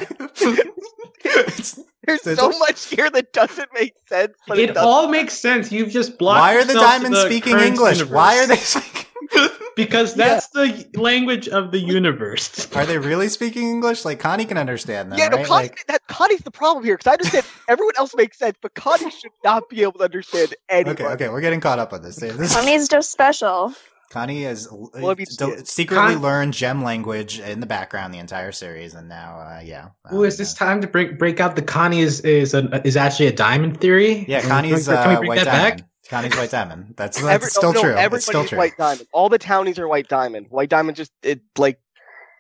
It's- 2.08 2.22
There's 2.24 2.38
There's 2.38 2.54
so 2.54 2.60
much 2.60 2.86
here 2.86 3.10
that 3.10 3.34
doesn't 3.34 3.70
make 3.74 3.94
sense. 4.08 4.34
But 4.48 4.60
it, 4.60 4.72
It 4.72 4.78
all 4.78 5.08
makes 5.10 5.34
sense. 5.34 5.72
You've 5.72 5.90
just 5.90 6.18
blocked. 6.18 6.40
why 6.40 6.56
are 6.56 6.64
the 6.64 6.74
diamonds 6.74 7.18
the 7.22 7.26
speaking 7.26 7.58
English? 7.60 7.98
universe. 7.98 8.14
Why 8.16 8.38
are 8.40 8.48
they 8.48 8.56
speaking? 8.74 9.06
Because 9.76 10.14
that's 10.14 10.48
the 10.50 10.88
language 10.96 11.50
of 11.50 11.72
the 11.72 11.80
universe. 11.80 12.74
Are 12.74 12.86
they 12.86 12.98
really 12.98 13.28
speaking 13.28 13.68
English? 13.68 14.06
Like 14.06 14.20
Connie 14.22 14.46
can 14.46 14.58
understand 14.58 15.12
them, 15.12 15.20
yeah, 15.20 15.28
no, 15.28 15.36
right? 15.38 15.46
Connie, 15.46 15.64
Like, 15.68 15.86
that 15.88 16.08
Connie's 16.08 16.40
the 16.44 16.52
problem 16.52 16.86
here 16.86 16.96
because 16.96 17.10
I 17.10 17.14
understand 17.16 17.46
everyone 17.68 17.94
else 17.98 18.16
makes 18.16 18.38
sense, 18.38 18.56
but 18.62 18.74
Connie 18.76 19.12
should 19.12 19.34
not 19.44 19.68
be 19.68 19.82
able 19.82 19.94
to 20.00 20.06
understand 20.06 20.56
anyone. 20.70 20.94
okay, 20.94 21.06
okay, 21.08 21.28
we're 21.30 21.42
getting 21.42 21.60
caught 21.60 21.78
up 21.80 21.92
on 21.92 22.04
this. 22.04 22.16
this 22.16 22.54
Connie's 22.56 22.88
just 22.88 23.12
special. 23.12 23.74
Connie 24.12 24.44
has 24.44 24.68
Well, 24.72 24.92
I 25.12 25.16
mean, 25.16 25.26
del- 25.38 25.58
secretly 25.66 26.14
Con- 26.14 26.22
learned 26.22 26.54
gem 26.54 26.84
language 26.84 27.40
in 27.40 27.60
the 27.60 27.66
background 27.66 28.14
the 28.14 28.20
entire 28.20 28.52
series, 28.52 28.94
and 28.94 29.10
now, 29.10 29.38
uh, 29.40 29.62
yeah. 29.64 29.90
Ooh, 30.14 30.24
is 30.24 30.38
this 30.38 30.54
time 30.54 30.80
to 30.82 30.88
break 30.88 31.18
break 31.20 31.40
out 31.40 31.56
the 31.56 31.62
Connie 31.62 32.00
is 32.02 32.22
is 32.22 32.54
a, 32.54 32.82
is 32.88 32.96
actually 32.98 33.28
a 33.28 33.34
diamond 33.34 33.80
theory? 33.82 34.26
Yeah, 34.28 34.40
Can 34.42 34.50
we- 34.50 34.52
Connie's 34.56 34.88
can 34.88 35.10
we 35.10 35.16
uh, 35.16 35.22
white 35.30 35.44
diamond. 35.46 35.78
back? 35.82 35.90
Connie's 36.10 36.36
white 36.38 36.52
diamond. 36.52 36.94
That's 36.98 37.18
that's 37.20 37.28
Every- 37.34 37.50
still 37.50 37.74
no, 37.74 37.82
true. 37.82 37.92
Everybody's 37.92 38.16
It's 38.18 38.26
still 38.28 38.46
true. 38.46 38.58
white 38.60 38.78
diamond. 38.78 39.08
All 39.12 39.28
the 39.28 39.40
townies 39.40 39.80
are 39.80 39.88
white 39.88 40.08
diamond. 40.08 40.48
White 40.50 40.70
diamond 40.70 40.96
just 40.96 41.12
it 41.24 41.42
like 41.58 41.80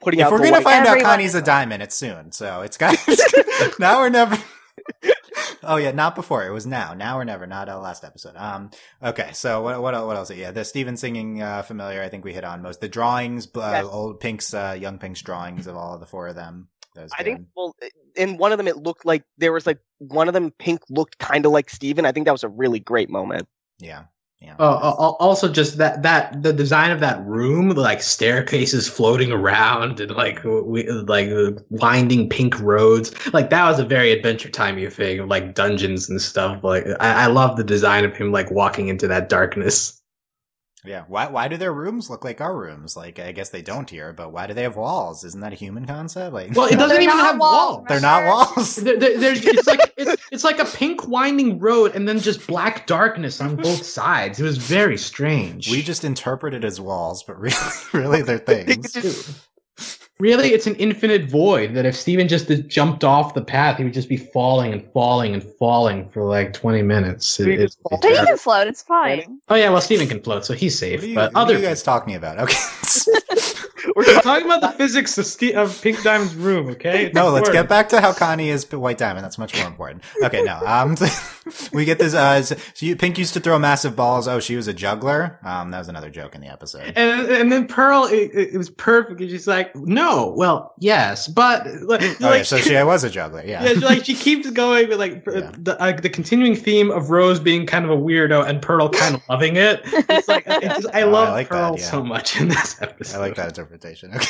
putting 0.02 0.20
If 0.20 0.28
out 0.28 0.32
we're 0.34 0.38
the 0.38 0.44
gonna 0.46 0.56
white. 0.58 0.64
find 0.64 0.82
out 0.86 0.92
Everyone 0.92 1.12
Connie's 1.12 1.34
a 1.36 1.42
diamond, 1.42 1.82
it's 1.82 1.96
soon. 1.96 2.32
So 2.32 2.62
it's 2.62 2.78
got 2.78 2.96
now 3.80 4.00
or 4.00 4.10
never. 4.12 4.38
oh 5.66 5.76
yeah, 5.78 5.92
not 5.92 6.16
before. 6.16 6.46
It 6.46 6.52
was 6.52 6.66
now. 6.66 6.94
Now 6.94 7.18
or 7.18 7.26
never. 7.26 7.48
Not 7.48 7.70
uh, 7.70 7.80
last 7.80 8.04
episode. 8.04 8.36
Um. 8.36 8.72
Okay. 9.04 9.32
So 9.34 9.62
what 9.62 9.82
what 9.82 9.94
what 10.06 10.16
else? 10.16 10.32
Yeah, 10.32 10.52
the 10.52 10.66
Steven 10.66 10.98
singing 10.98 11.42
uh, 11.42 11.62
familiar. 11.64 12.02
I 12.02 12.10
think 12.10 12.24
we 12.24 12.34
hit 12.34 12.44
on 12.44 12.62
most. 12.62 12.82
The 12.82 12.90
drawings. 12.90 13.48
Uh, 13.54 13.72
Yes. 13.76 13.86
Old 13.86 14.20
Pink's 14.20 14.54
uh, 14.54 14.78
young 14.80 15.00
Pink's 15.00 15.22
drawings 15.22 15.68
of 15.68 15.76
all 15.76 15.94
of 15.94 16.00
the 16.00 16.06
four 16.06 16.28
of 16.28 16.36
them. 16.36 16.70
I 17.18 17.24
think 17.24 17.48
well, 17.58 17.76
in 18.16 18.38
one 18.38 18.52
of 18.52 18.58
them 18.58 18.68
it 18.68 18.78
looked 18.78 19.06
like 19.06 19.24
there 19.38 19.52
was 19.52 19.66
like 19.66 19.80
one 19.98 20.28
of 20.28 20.34
them 20.34 20.52
pink 20.52 20.82
looked 20.90 21.18
kind 21.18 21.46
of 21.46 21.52
like 21.52 21.70
Steven. 21.70 22.06
I 22.06 22.12
think 22.12 22.26
that 22.26 22.32
was 22.32 22.44
a 22.44 22.50
really 22.50 22.80
great 22.80 23.10
moment. 23.10 23.48
Yeah. 23.80 24.04
Yeah. 24.42 24.56
Oh, 24.60 24.66
al- 24.68 24.98
al- 25.00 25.18
also 25.20 25.52
just 25.52 25.78
that 25.78 26.04
that 26.04 26.44
the 26.44 26.54
design 26.54 26.92
of 26.92 27.00
that 27.00 27.26
room, 27.26 27.70
like 27.70 28.02
staircases 28.02 28.88
floating 28.88 29.32
around 29.32 30.00
and 30.00 30.12
like 30.12 30.44
we 30.44 30.88
like 30.90 31.30
uh, 31.30 31.52
winding 31.70 32.30
pink 32.30 32.60
roads, 32.60 33.14
like 33.34 33.50
that 33.50 33.68
was 33.68 33.80
a 33.80 33.86
very 33.86 34.12
Adventure 34.12 34.50
Timey 34.50 34.88
thing, 34.90 35.20
of, 35.20 35.30
like 35.30 35.56
dungeons 35.56 36.10
and 36.10 36.22
stuff. 36.22 36.64
Like 36.64 36.86
I, 37.00 37.24
I 37.24 37.28
love 37.28 37.58
the 37.58 37.64
design 37.64 38.06
of 38.06 38.16
him 38.16 38.32
like 38.32 38.52
walking 38.52 38.88
into 38.90 39.08
that 39.08 39.30
darkness. 39.30 40.02
Yeah. 40.84 41.06
Why 41.08 41.28
why 41.28 41.48
do 41.48 41.58
their 41.58 41.74
rooms 41.74 42.12
look 42.12 42.24
like 42.24 42.42
our 42.42 42.56
rooms? 42.56 42.96
Like 42.96 43.18
I 43.18 43.32
guess 43.32 43.50
they 43.50 43.64
don't 43.64 43.90
here, 43.90 44.14
but 44.14 44.32
why 44.32 44.46
do 44.46 44.54
they 44.54 44.62
have 44.64 44.76
walls? 44.76 45.24
Isn't 45.24 45.42
that 45.42 45.54
a 45.54 45.56
human 45.56 45.88
concept? 45.88 46.34
Like 46.34 46.56
Well, 46.56 46.68
it 46.68 46.76
doesn't 46.78 47.02
even 47.02 47.18
have 47.18 47.40
walls, 47.40 47.78
walls. 47.78 47.86
they're 47.88 48.00
not 48.02 48.20
Remember? 48.20 48.46
walls. 48.56 48.76
There, 48.76 48.98
there, 49.00 49.18
there's, 49.18 49.44
it's 49.44 49.66
like 49.66 49.94
it's, 49.98 50.15
it's 50.32 50.44
like 50.44 50.60
a 50.60 50.66
pink 50.66 51.08
winding 51.08 51.60
road 51.60 51.96
and 51.96 52.08
then 52.08 52.20
just 52.20 52.46
black 52.48 52.88
darkness 52.88 53.40
on 53.42 53.56
both 53.56 53.84
sides. 54.00 54.40
It 54.40 54.44
was 54.44 54.58
very 54.58 54.98
strange. 54.98 55.70
We 55.70 55.82
just 55.82 56.04
interpret 56.04 56.54
it 56.54 56.64
as 56.64 56.80
walls, 56.82 57.24
but 57.24 57.40
really, 57.40 57.56
really 57.94 58.22
they're 58.22 58.38
things. 58.40 58.94
just- 58.94 59.48
Really, 60.18 60.54
it's 60.54 60.66
an 60.66 60.76
infinite 60.76 61.30
void 61.30 61.74
that 61.74 61.86
if 61.86 61.94
Steven 61.94 62.30
just 62.30 62.50
jumped 62.70 63.04
off 63.04 63.34
the 63.34 63.42
path, 63.44 63.76
he 63.80 63.84
would 63.84 63.94
just 63.94 64.08
be 64.08 64.16
falling 64.16 64.72
and 64.72 64.82
falling 64.94 65.34
and 65.34 65.44
falling 65.44 66.08
for 66.08 66.24
like 66.24 66.54
20 66.54 66.84
minutes. 66.84 67.26
It- 67.38 67.44
Steven 67.44 67.52
it's- 67.56 67.76
just 67.76 68.02
But 68.02 68.06
he 68.06 68.16
can 68.26 68.38
float. 68.38 68.68
It's 68.68 68.82
fine. 68.82 69.42
oh, 69.50 69.56
yeah, 69.56 69.70
well, 69.70 69.82
Steven 69.82 70.08
can 70.08 70.22
float, 70.24 70.46
so 70.46 70.54
he's 70.54 70.80
safe. 70.80 71.02
What 71.02 71.04
are 71.04 71.10
you, 71.10 71.16
but 71.16 71.34
what 71.34 71.42
other 71.42 71.56
are 71.56 71.58
you 71.58 71.66
guys 71.66 71.84
talking 71.84 72.16
about? 72.16 72.40
Okay. 72.40 72.56
We're 73.96 74.22
talking 74.22 74.46
about 74.46 74.62
the 74.62 74.70
physics 74.70 75.18
of, 75.18 75.56
of 75.56 75.82
Pink 75.82 76.02
Diamond's 76.04 76.36
room, 76.36 76.70
okay? 76.70 77.06
It's 77.06 77.16
no, 77.16 77.30
let's 77.30 77.50
get 77.50 77.68
back 77.70 77.90
to 77.90 78.02
how 78.02 78.14
Connie 78.14 78.50
is 78.50 78.70
White 78.72 78.98
Diamond. 78.98 79.24
That's 79.24 79.38
much 79.38 79.56
more 79.58 79.68
important. 79.68 80.04
Okay, 80.24 80.44
no. 80.44 80.60
Um, 80.66 80.96
we 81.74 81.86
get 81.86 82.00
this. 82.00 82.14
Uh, 82.14 82.42
so 82.42 82.56
you, 82.80 82.96
Pink 82.96 83.18
used 83.18 83.34
to 83.34 83.40
throw 83.40 83.58
massive 83.60 83.96
balls. 83.96 84.28
Oh, 84.28 84.40
she 84.40 84.56
was 84.56 84.68
a 84.68 84.74
juggler. 84.74 85.40
Um, 85.44 85.72
that 85.72 85.80
was 85.80 85.88
another 85.88 86.10
joke 86.10 86.36
in 86.36 86.42
the 86.42 86.48
episode. 86.48 86.94
And, 86.96 87.28
and 87.30 87.52
then 87.52 87.68
Pearl, 87.68 88.06
it, 88.06 88.32
it 88.34 88.58
was 88.58 88.70
perfect. 88.70 89.20
She's 89.22 89.48
like, 89.48 89.76
no, 89.76 90.34
well, 90.38 90.74
yes, 90.80 91.28
but 91.28 91.66
like, 91.84 92.02
Oh, 92.22 92.34
yeah, 92.34 92.44
so 92.44 92.58
she 92.58 92.76
was 92.84 93.04
a 93.04 93.10
juggler. 93.10 93.44
Yeah. 93.46 93.64
Yeah, 93.64 93.80
like 93.86 94.06
she 94.06 94.16
keeps 94.16 94.50
going 94.52 94.90
with 94.90 95.00
like 95.00 95.24
Yeah. 95.28 95.52
the 95.58 95.80
uh, 95.82 95.92
the 95.94 96.10
continuing 96.10 96.56
theme 96.56 96.92
of 96.92 97.10
Rose 97.10 97.40
being 97.40 97.66
kind 97.66 97.86
of 97.86 97.92
a 97.92 97.98
weirdo 97.98 98.48
and 98.48 98.62
Pearl 98.62 98.90
kind 98.90 99.16
of 99.16 99.22
loving 99.30 99.56
it. 99.56 99.82
It's 99.86 100.28
like 100.28 100.44
it 100.48 100.64
just, 100.64 100.88
I 100.94 101.02
Oh, 101.06 101.10
I 101.10 101.12
love 101.12 101.30
like 101.30 101.50
that, 101.50 101.56
Pearl 101.56 101.76
yeah. 101.78 101.86
so 101.86 102.04
much 102.04 102.40
in 102.40 102.48
this 102.48 102.82
episode. 102.82 103.18
I 103.18 103.20
like 103.20 103.36
that 103.36 103.50
interpretation. 103.50 103.75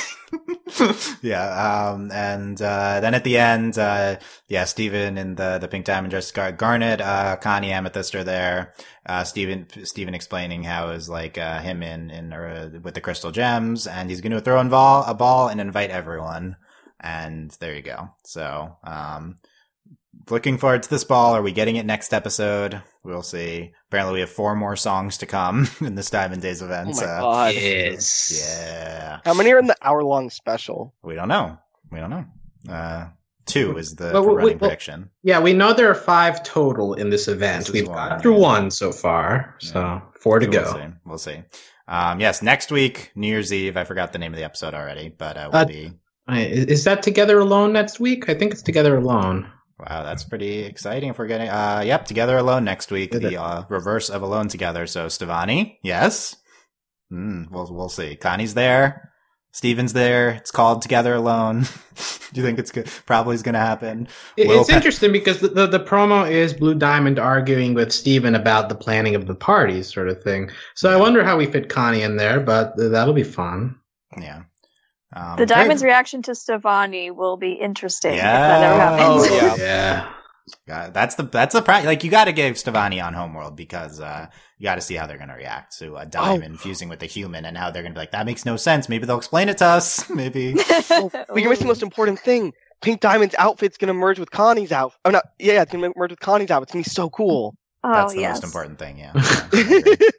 Okay. 0.77 1.01
yeah. 1.21 1.91
Um, 1.91 2.11
and, 2.11 2.61
uh, 2.61 2.99
then 2.99 3.13
at 3.13 3.23
the 3.23 3.37
end, 3.37 3.77
uh, 3.77 4.17
yeah, 4.49 4.65
Steven 4.65 5.17
and 5.17 5.37
the, 5.37 5.57
the 5.59 5.67
pink 5.67 5.85
diamond 5.85 6.11
dress, 6.11 6.31
Gar- 6.31 6.51
Garnet, 6.51 6.99
uh, 6.99 7.37
Connie, 7.37 7.71
Amethyst 7.71 8.13
are 8.15 8.23
there. 8.23 8.73
Uh, 9.05 9.23
Steven, 9.23 9.67
Steven 9.85 10.13
explaining 10.13 10.63
how 10.63 10.89
is 10.89 11.07
like, 11.07 11.37
uh, 11.37 11.61
him 11.61 11.81
in, 11.83 12.09
in, 12.09 12.33
uh, 12.33 12.71
with 12.81 12.93
the 12.93 13.01
crystal 13.01 13.31
gems 13.31 13.87
and 13.87 14.09
he's 14.09 14.21
going 14.21 14.31
to 14.33 14.41
throw 14.41 14.59
in 14.59 14.69
ball, 14.69 15.05
a 15.07 15.13
ball 15.13 15.47
and 15.47 15.61
invite 15.61 15.91
everyone. 15.91 16.57
And 16.99 17.51
there 17.59 17.75
you 17.75 17.81
go. 17.81 18.09
So, 18.23 18.75
um, 18.83 19.37
looking 20.29 20.57
forward 20.57 20.83
to 20.83 20.89
this 20.89 21.03
ball. 21.03 21.33
Are 21.33 21.41
we 21.41 21.51
getting 21.51 21.75
it 21.75 21.85
next 21.85 22.13
episode? 22.13 22.81
We'll 23.03 23.23
see. 23.23 23.71
Apparently, 23.89 24.15
we 24.15 24.19
have 24.21 24.29
four 24.29 24.55
more 24.55 24.75
songs 24.75 25.17
to 25.19 25.25
come 25.25 25.67
in 25.81 25.95
this 25.95 26.09
Diamond 26.09 26.41
Days 26.41 26.61
event. 26.61 26.89
Oh 26.93 26.97
my 27.01 27.03
uh, 27.05 27.21
god. 27.21 27.53
Yes. 27.55 28.43
yeah, 28.45 29.19
How 29.25 29.33
many 29.33 29.51
are 29.53 29.59
in 29.59 29.67
the 29.67 29.75
hour 29.81 30.03
long 30.03 30.29
special? 30.29 30.93
we 31.03 31.15
don't 31.15 31.27
know. 31.27 31.57
We 31.91 31.99
don't 31.99 32.09
know. 32.09 32.25
Uh, 32.67 33.09
two 33.45 33.77
is 33.77 33.95
the 33.95 34.11
Well, 34.13 34.23
we- 34.27 34.33
running 34.35 34.49
well- 34.53 34.57
prediction. 34.69 35.09
Yeah, 35.23 35.39
we 35.39 35.53
know 35.53 35.73
there 35.73 35.89
are 35.89 35.95
five 35.95 36.43
total 36.43 36.93
in 36.95 37.09
this 37.11 37.27
event. 37.27 37.65
This 37.65 37.73
We've 37.73 37.87
one, 37.87 37.95
got 38.09 38.21
through 38.21 38.39
one 38.39 38.71
so 38.71 38.91
far, 38.91 39.55
so 39.59 40.01
four 40.19 40.39
to 40.39 40.47
We'll 40.47 40.63
go. 40.63 40.73
see. 40.73 40.93
We'll 41.05 41.17
see. 41.19 41.43
Um, 41.87 42.19
yes, 42.19 42.41
next 42.41 42.71
week, 42.71 43.11
New 43.15 43.27
Year's 43.27 43.53
Eve. 43.53 43.77
I 43.77 43.83
forgot 43.83 44.11
the 44.11 44.17
name 44.19 44.33
of 44.33 44.37
the 44.37 44.43
episode 44.43 44.73
already, 44.73 45.09
but 45.15 45.37
uh, 45.37 45.49
will 45.53 45.59
Uh, 45.59 45.65
be. 45.65 45.91
Is 46.27 46.65
is 46.65 46.83
that 46.85 47.03
Together 47.03 47.37
Alone 47.37 47.71
next 47.71 47.99
week? 47.99 48.27
I 48.27 48.33
think 48.33 48.51
it's 48.51 48.63
Together 48.63 48.97
Alone. 48.97 49.47
Wow, 49.79 50.03
that's 50.03 50.23
pretty 50.23 50.59
exciting 50.59 51.09
if 51.09 51.19
we're 51.19 51.27
getting, 51.27 51.49
uh, 51.49 51.83
yep, 51.85 52.05
Together 52.05 52.37
Alone 52.37 52.63
next 52.63 52.91
week, 52.91 53.13
Is 53.13 53.19
the, 53.21 53.41
uh, 53.41 53.63
reverse 53.67 54.09
of 54.09 54.21
Alone 54.21 54.47
Together. 54.47 54.87
So, 54.87 55.07
Stevonnie, 55.07 55.77
yes? 55.83 56.35
Hmm, 57.09 57.43
we'll, 57.51 57.67
we'll 57.73 57.89
see. 57.89 58.15
Connie's 58.15 58.53
there. 58.53 59.11
Steven's 59.51 59.93
there. 59.93 60.29
It's 60.31 60.51
called 60.51 60.81
Together 60.81 61.13
Alone. 61.13 61.61
Do 62.33 62.41
you 62.41 62.43
think 62.45 62.57
it's 62.59 62.71
good? 62.71 62.89
Probably 63.05 63.35
is 63.35 63.43
going 63.43 63.53
to 63.53 63.59
happen. 63.59 64.07
It- 64.37 64.49
it's 64.49 64.69
Pe- 64.69 64.75
interesting 64.75 65.11
because 65.11 65.39
the, 65.39 65.49
the, 65.49 65.67
the 65.67 65.79
promo 65.79 66.29
is 66.29 66.53
Blue 66.53 66.75
Diamond 66.75 67.19
arguing 67.19 67.73
with 67.73 67.91
Steven 67.91 68.35
about 68.35 68.69
the 68.69 68.75
planning 68.75 69.15
of 69.15 69.27
the 69.27 69.35
party, 69.35 69.83
sort 69.83 70.07
of 70.09 70.21
thing. 70.23 70.49
So 70.75 70.89
I 70.91 70.95
wonder 70.97 71.23
how 71.23 71.37
we 71.37 71.45
fit 71.47 71.69
Connie 71.69 72.01
in 72.01 72.15
there, 72.17 72.39
but 72.39 72.73
that'll 72.77 73.13
be 73.13 73.23
fun. 73.23 73.75
Yeah. 74.19 74.43
Um, 75.15 75.37
the 75.37 75.45
Diamond's 75.45 75.81
great. 75.81 75.91
reaction 75.91 76.21
to 76.23 76.31
Stevonnie 76.31 77.15
will 77.15 77.37
be 77.37 77.53
interesting. 77.53 78.11
if 78.13 78.17
Yeah. 78.17 78.47
that 78.47 78.63
ever 78.63 78.79
happens. 78.79 79.27
Oh, 79.29 79.35
yeah. 79.35 79.55
yeah. 79.57 80.11
Uh, 80.71 80.89
that's 80.91 81.15
the 81.15 81.23
that's 81.23 81.53
the 81.53 81.61
pri- 81.61 81.81
like 81.85 82.03
you 82.03 82.11
got 82.11 82.25
to 82.25 82.31
give 82.31 82.55
Stevonnie 82.55 83.03
on 83.03 83.13
Homeworld 83.15 83.55
because 83.55 83.99
uh, 83.99 84.27
you 84.59 84.63
got 84.65 84.75
to 84.75 84.81
see 84.81 84.93
how 84.93 85.07
they're 85.07 85.17
going 85.17 85.29
to 85.29 85.35
react 85.35 85.75
to 85.79 85.95
a 85.95 86.05
diamond 86.05 86.59
fusing 86.59 86.87
with 86.87 87.01
a 87.01 87.07
human 87.07 87.45
and 87.45 87.57
how 87.57 87.71
they're 87.71 87.81
going 87.81 87.93
to 87.93 87.97
be 87.97 88.01
like 88.01 88.11
that 88.11 88.27
makes 88.27 88.45
no 88.45 88.55
sense. 88.55 88.87
Maybe 88.87 89.07
they'll 89.07 89.17
explain 89.17 89.49
it 89.49 89.57
to 89.59 89.65
us. 89.65 90.07
Maybe 90.09 90.53
But 90.53 91.25
you're 91.35 91.49
missing 91.49 91.65
the 91.65 91.69
most 91.69 91.81
important 91.81 92.19
thing. 92.19 92.53
Pink 92.81 92.99
Diamond's 93.01 93.33
outfit's 93.39 93.77
gonna 93.77 93.93
merge 93.95 94.19
with 94.19 94.29
Connie's 94.29 94.71
outfit. 94.71 94.99
Oh 95.05 95.09
no, 95.09 95.21
yeah, 95.39 95.63
it's 95.63 95.71
gonna 95.71 95.91
merge 95.95 96.11
with 96.11 96.19
Connie's 96.19 96.51
outfit. 96.51 96.63
It's 96.67 96.73
gonna 96.73 96.83
be 96.83 96.89
so 96.89 97.09
cool. 97.09 97.55
Oh, 97.85 97.93
that's 97.93 98.13
the 98.13 98.21
yes. 98.21 98.37
most 98.37 98.43
important 98.43 98.79
thing. 98.79 98.97
Yeah, 98.97 99.11
Yeah, 99.15 99.47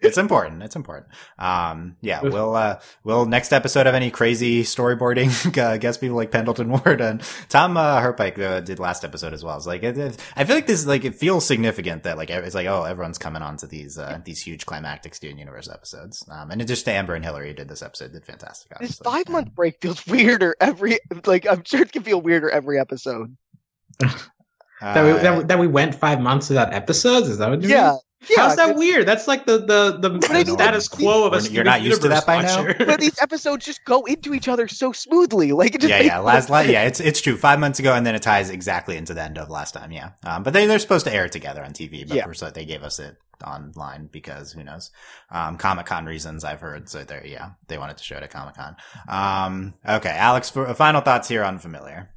it's 0.02 0.18
important. 0.18 0.62
It's 0.62 0.76
important. 0.76 1.08
Um, 1.38 1.96
yeah, 2.00 2.22
we'll 2.22 2.54
uh, 2.54 2.80
we'll 3.04 3.26
next 3.26 3.52
episode 3.52 3.86
have 3.86 3.94
any 3.94 4.10
crazy 4.10 4.62
storyboarding 4.62 5.58
uh, 5.58 5.76
guest 5.78 6.00
people 6.00 6.16
like 6.16 6.30
Pendleton 6.30 6.68
Ward 6.70 7.00
and 7.00 7.22
Tom 7.48 7.76
uh, 7.76 8.00
Herpich 8.00 8.38
uh, 8.38 8.60
did 8.60 8.78
last 8.78 9.04
episode 9.04 9.32
as 9.32 9.42
well. 9.42 9.56
It's 9.56 9.66
like 9.66 9.82
it, 9.82 9.98
it- 9.98 10.16
I 10.36 10.44
feel 10.44 10.54
like 10.56 10.66
this 10.66 10.86
like 10.86 11.04
it 11.04 11.14
feels 11.16 11.44
significant 11.44 12.04
that 12.04 12.16
like 12.16 12.30
it's 12.30 12.54
like 12.54 12.66
oh 12.66 12.84
everyone's 12.84 13.18
coming 13.18 13.42
on 13.42 13.56
to 13.58 13.66
these 13.66 13.98
uh, 13.98 14.20
these 14.24 14.40
huge 14.40 14.64
climactic 14.66 15.14
Steven 15.14 15.38
Universe 15.38 15.68
episodes. 15.68 16.24
Um, 16.30 16.50
and 16.50 16.62
it 16.62 16.66
just 16.66 16.88
Amber 16.88 17.14
and 17.14 17.24
Hilary 17.24 17.52
did 17.54 17.68
this 17.68 17.82
episode 17.82 18.12
did 18.12 18.24
fantastic. 18.24 18.70
This 18.78 18.98
five 18.98 19.28
month 19.28 19.54
break 19.54 19.80
feels 19.80 20.06
weirder 20.06 20.54
every 20.60 20.98
like 21.26 21.46
I'm 21.46 21.64
sure 21.64 21.82
it 21.82 21.92
can 21.92 22.02
feel 22.02 22.20
weirder 22.20 22.50
every 22.50 22.78
episode. 22.78 23.36
That, 24.80 25.04
we, 25.04 25.12
that, 25.22 25.38
we- 25.38 25.44
that 25.44 25.58
we 25.58 25.66
went 25.66 25.94
five 25.94 26.20
months 26.20 26.48
without 26.48 26.72
episodes? 26.74 27.28
Is 27.28 27.38
that 27.38 27.48
what 27.50 27.62
you 27.62 27.68
Yeah. 27.68 27.90
mean? 27.92 28.00
Yeah. 28.30 28.36
How's 28.38 28.56
that 28.56 28.74
weird? 28.76 29.06
That's 29.06 29.28
like 29.28 29.46
the 29.46 29.58
the, 29.58 29.98
the, 30.00 30.26
I 30.30 30.42
the 30.42 30.52
status 30.52 30.88
quo 30.88 31.26
of 31.26 31.32
a 31.34 31.48
You're 31.48 31.62
not 31.64 31.82
used 31.82 32.02
to 32.02 32.08
that 32.08 32.26
by 32.26 32.42
now? 32.42 32.66
but 32.78 32.98
these 32.98 33.16
episodes 33.22 33.64
just 33.64 33.84
go 33.84 34.04
into 34.04 34.34
each 34.34 34.48
other 34.48 34.66
so 34.66 34.90
smoothly. 34.90 35.52
Like 35.52 35.74
it 35.76 35.82
just 35.82 35.90
yeah, 35.90 36.00
yeah, 36.00 36.16
no 36.16 36.22
last, 36.22 36.50
la- 36.50 36.60
yeah, 36.60 36.84
it's 36.84 36.98
it's 36.98 37.20
true. 37.20 37.36
Five 37.36 37.60
months 37.60 37.78
ago, 37.78 37.92
and 37.94 38.04
then 38.04 38.14
it 38.16 38.22
ties 38.22 38.50
exactly 38.50 38.96
into 38.96 39.14
the 39.14 39.22
end 39.22 39.38
of 39.38 39.48
last 39.48 39.72
time. 39.74 39.92
Yeah, 39.92 40.12
um, 40.24 40.42
but 40.42 40.54
they 40.54 40.66
they're 40.66 40.78
supposed 40.80 41.04
to 41.06 41.12
air 41.14 41.26
it 41.26 41.32
together 41.32 41.62
on 41.62 41.72
TV, 41.72 42.08
but 42.08 42.16
Yeah. 42.16 42.32
so 42.32 42.50
they 42.50 42.64
gave 42.64 42.82
us 42.82 42.98
it 42.98 43.16
online 43.46 44.08
because 44.10 44.50
who 44.52 44.64
knows, 44.64 44.90
um, 45.30 45.56
Comic 45.58 45.86
Con 45.86 46.06
reasons 46.06 46.42
I've 46.42 46.60
heard. 46.62 46.88
So 46.88 47.04
there, 47.04 47.24
yeah, 47.24 47.50
they 47.68 47.78
wanted 47.78 47.98
to 47.98 48.02
show 48.02 48.16
it 48.16 48.24
at 48.24 48.30
Comic 48.30 48.56
Con. 48.56 48.76
Um, 49.08 49.74
okay, 49.88 50.10
Alex, 50.16 50.50
for 50.50 50.72
final 50.74 51.02
thoughts 51.02 51.28
here 51.28 51.44
on 51.44 51.58
Familiar. 51.58 52.10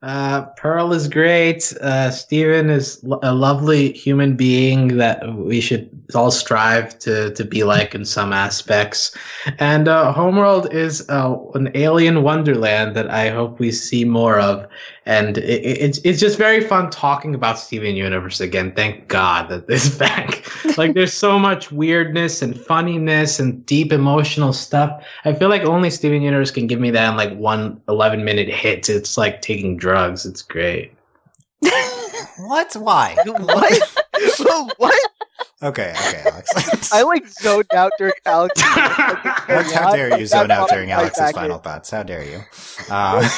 Uh, 0.00 0.42
Pearl 0.56 0.92
is 0.92 1.08
great. 1.08 1.72
Uh, 1.80 2.08
Steven 2.10 2.70
is 2.70 3.04
a 3.22 3.34
lovely 3.34 3.92
human 3.92 4.36
being 4.36 4.96
that 4.98 5.36
we 5.36 5.60
should 5.60 5.90
all 6.14 6.30
strive 6.30 6.96
to, 7.00 7.34
to 7.34 7.44
be 7.44 7.64
like 7.64 7.96
in 7.96 8.04
some 8.04 8.32
aspects. 8.32 9.16
And 9.58 9.88
uh, 9.88 10.12
Homeworld 10.12 10.72
is 10.72 11.08
uh, 11.08 11.36
an 11.54 11.72
alien 11.74 12.22
wonderland 12.22 12.94
that 12.94 13.10
I 13.10 13.30
hope 13.30 13.58
we 13.58 13.72
see 13.72 14.04
more 14.04 14.38
of. 14.38 14.68
And 15.08 15.38
it, 15.38 15.44
it- 15.64 15.78
it's 15.80 15.98
it's 16.04 16.20
just 16.20 16.36
very 16.38 16.60
fun 16.60 16.90
talking 16.90 17.34
about 17.34 17.58
Steven 17.58 17.96
Universe 17.96 18.40
again. 18.40 18.72
Thank 18.76 19.08
God 19.08 19.48
that 19.48 19.66
this 19.66 19.96
back. 19.96 20.44
like 20.76 20.92
there's 20.94 21.14
so 21.14 21.38
much 21.38 21.72
weirdness 21.72 22.42
and 22.42 22.54
funniness 22.60 23.40
and 23.40 23.64
deep 23.64 23.90
emotional 23.90 24.52
stuff. 24.52 25.02
I 25.24 25.32
feel 25.32 25.48
like 25.48 25.62
only 25.62 25.88
Steven 25.90 26.20
Universe 26.22 26.50
can 26.50 26.66
give 26.66 26.78
me 26.78 26.90
that 26.90 27.10
in 27.10 27.16
like 27.16 27.34
one 27.36 27.80
11 27.88 28.22
minute 28.24 28.48
hit. 28.50 28.88
It's 28.90 29.16
like 29.16 29.40
taking 29.40 29.76
drugs. 29.78 30.24
It's 30.26 30.42
great. 30.42 30.92
What? 32.40 32.72
Why? 32.76 33.16
what? 33.26 33.97
Well, 34.44 34.70
what? 34.76 35.10
Okay, 35.62 35.92
okay, 36.08 36.22
Alex. 36.30 36.92
I 36.92 37.02
like 37.02 37.26
zoned 37.26 37.66
out 37.74 37.92
during 37.98 38.12
Alex. 38.26 38.60
How, 38.60 39.62
how 39.72 39.92
dare 39.94 40.18
you 40.18 40.26
zone 40.26 40.50
out 40.50 40.68
during 40.68 40.90
Alex's 40.90 41.32
final 41.32 41.58
thoughts? 41.58 41.90
How 41.90 42.02
dare 42.04 42.22
you? 42.24 42.40
Uh, 42.90 43.28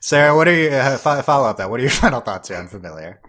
Sarah, 0.00 0.34
what 0.34 0.48
are 0.48 0.54
your 0.54 0.72
uh, 0.80 0.98
fo- 0.98 1.22
follow 1.22 1.48
up 1.48 1.56
that? 1.58 1.70
What 1.70 1.78
are 1.80 1.82
your 1.82 1.90
final 1.90 2.20
thoughts 2.20 2.48
here 2.48 2.58
on 2.58 2.66
Familiar? 2.68 3.20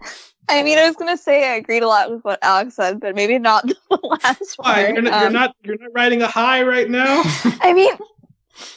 I 0.48 0.62
mean, 0.62 0.78
I 0.78 0.86
was 0.86 0.96
gonna 0.96 1.16
say 1.16 1.48
I 1.52 1.56
agreed 1.56 1.82
a 1.82 1.88
lot 1.88 2.10
with 2.10 2.22
what 2.24 2.38
Alex 2.42 2.74
said, 2.76 3.00
but 3.00 3.14
maybe 3.16 3.38
not 3.38 3.66
the 3.66 3.98
last 4.02 4.54
Why 4.56 4.74
part. 4.74 4.92
you're 4.94 5.02
not, 5.02 5.12
you're 5.20 5.26
Um, 5.26 5.32
not 5.32 5.56
you're 5.64 5.78
not 5.78 5.90
riding 5.94 6.22
a 6.22 6.28
high 6.28 6.62
right 6.62 6.88
now? 6.88 7.22
I 7.60 7.72
mean, 7.74 7.92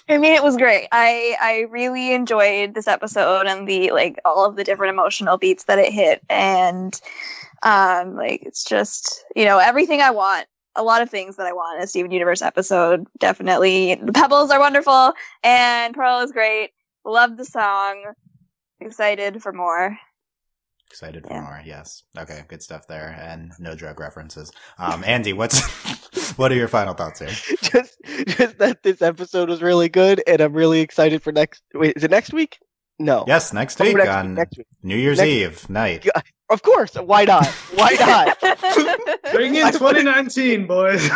I 0.08 0.18
mean, 0.18 0.34
it 0.34 0.44
was 0.44 0.58
great. 0.58 0.88
I 0.92 1.36
I 1.42 1.66
really 1.70 2.14
enjoyed 2.14 2.74
this 2.74 2.88
episode 2.88 3.46
and 3.48 3.68
the 3.68 3.92
like 3.92 4.20
all 4.26 4.46
of 4.46 4.56
the 4.56 4.64
different 4.64 4.94
emotional 4.94 5.38
beats 5.38 5.66
that 5.66 5.80
it 5.80 5.94
hit, 5.94 6.22
and 6.30 7.00
um, 7.64 8.16
like 8.16 8.42
it's 8.44 8.64
just 8.64 9.24
you 9.36 9.46
know 9.46 9.58
everything 9.60 10.02
I 10.02 10.12
want. 10.12 10.48
A 10.76 10.84
lot 10.84 11.02
of 11.02 11.10
things 11.10 11.36
that 11.36 11.48
I 11.48 11.54
want 11.54 11.78
in 11.78 11.84
a 11.84 11.88
Steven 11.88 12.12
Universe 12.12 12.42
episode. 12.42 13.06
Definitely, 13.18 13.96
the 13.96 14.14
pebbles 14.14 14.52
are 14.52 14.60
wonderful, 14.60 15.14
and 15.44 15.94
Pearl 15.94 16.22
is 16.22 16.32
great. 16.32 16.72
Love 17.06 17.38
the 17.38 17.46
song. 17.46 18.04
Excited 18.80 19.42
for 19.42 19.52
more. 19.52 19.98
Excited 20.90 21.24
for 21.28 21.34
Yeah. 21.34 21.42
more. 21.42 21.62
Yes. 21.66 22.04
Okay. 22.18 22.44
Good 22.48 22.64
stuff 22.64 22.88
there, 22.88 23.16
and 23.22 23.52
no 23.60 23.76
drug 23.76 24.00
references. 24.00 24.52
Um, 24.78 25.04
Andy, 25.06 25.34
what's 25.34 25.62
what 26.38 26.52
are 26.52 26.56
your 26.56 26.68
final 26.68 26.94
thoughts 26.94 27.20
here? 27.20 27.30
just, 27.62 27.98
just 28.28 28.58
that 28.58 28.80
this 28.84 29.02
episode 29.02 29.50
was 29.50 29.62
really 29.62 29.90
good, 29.90 30.22
and 30.28 30.42
I'm 30.42 30.54
really 30.54 30.80
excited 30.82 31.22
for 31.22 31.32
next. 31.32 31.62
Wait, 31.74 31.94
is 31.96 32.04
it 32.04 32.12
next 32.12 32.34
week? 32.34 32.58
No. 32.98 33.24
Yes, 33.28 33.54
next 33.54 33.80
week 33.80 33.96
next 33.96 34.10
on 34.10 34.28
week, 34.30 34.36
next 34.38 34.58
week. 34.58 34.68
New 34.84 34.98
Year's 34.98 35.20
next- 35.20 35.30
Eve 35.30 35.70
night. 35.70 36.06
Of 36.50 36.64
course. 36.64 36.96
Why 36.96 37.24
not? 37.24 37.46
Why 37.76 37.92
not? 38.00 39.32
Bring 39.32 39.56
in 39.56 39.72
2019, 39.72 40.66
boys. 40.68 41.08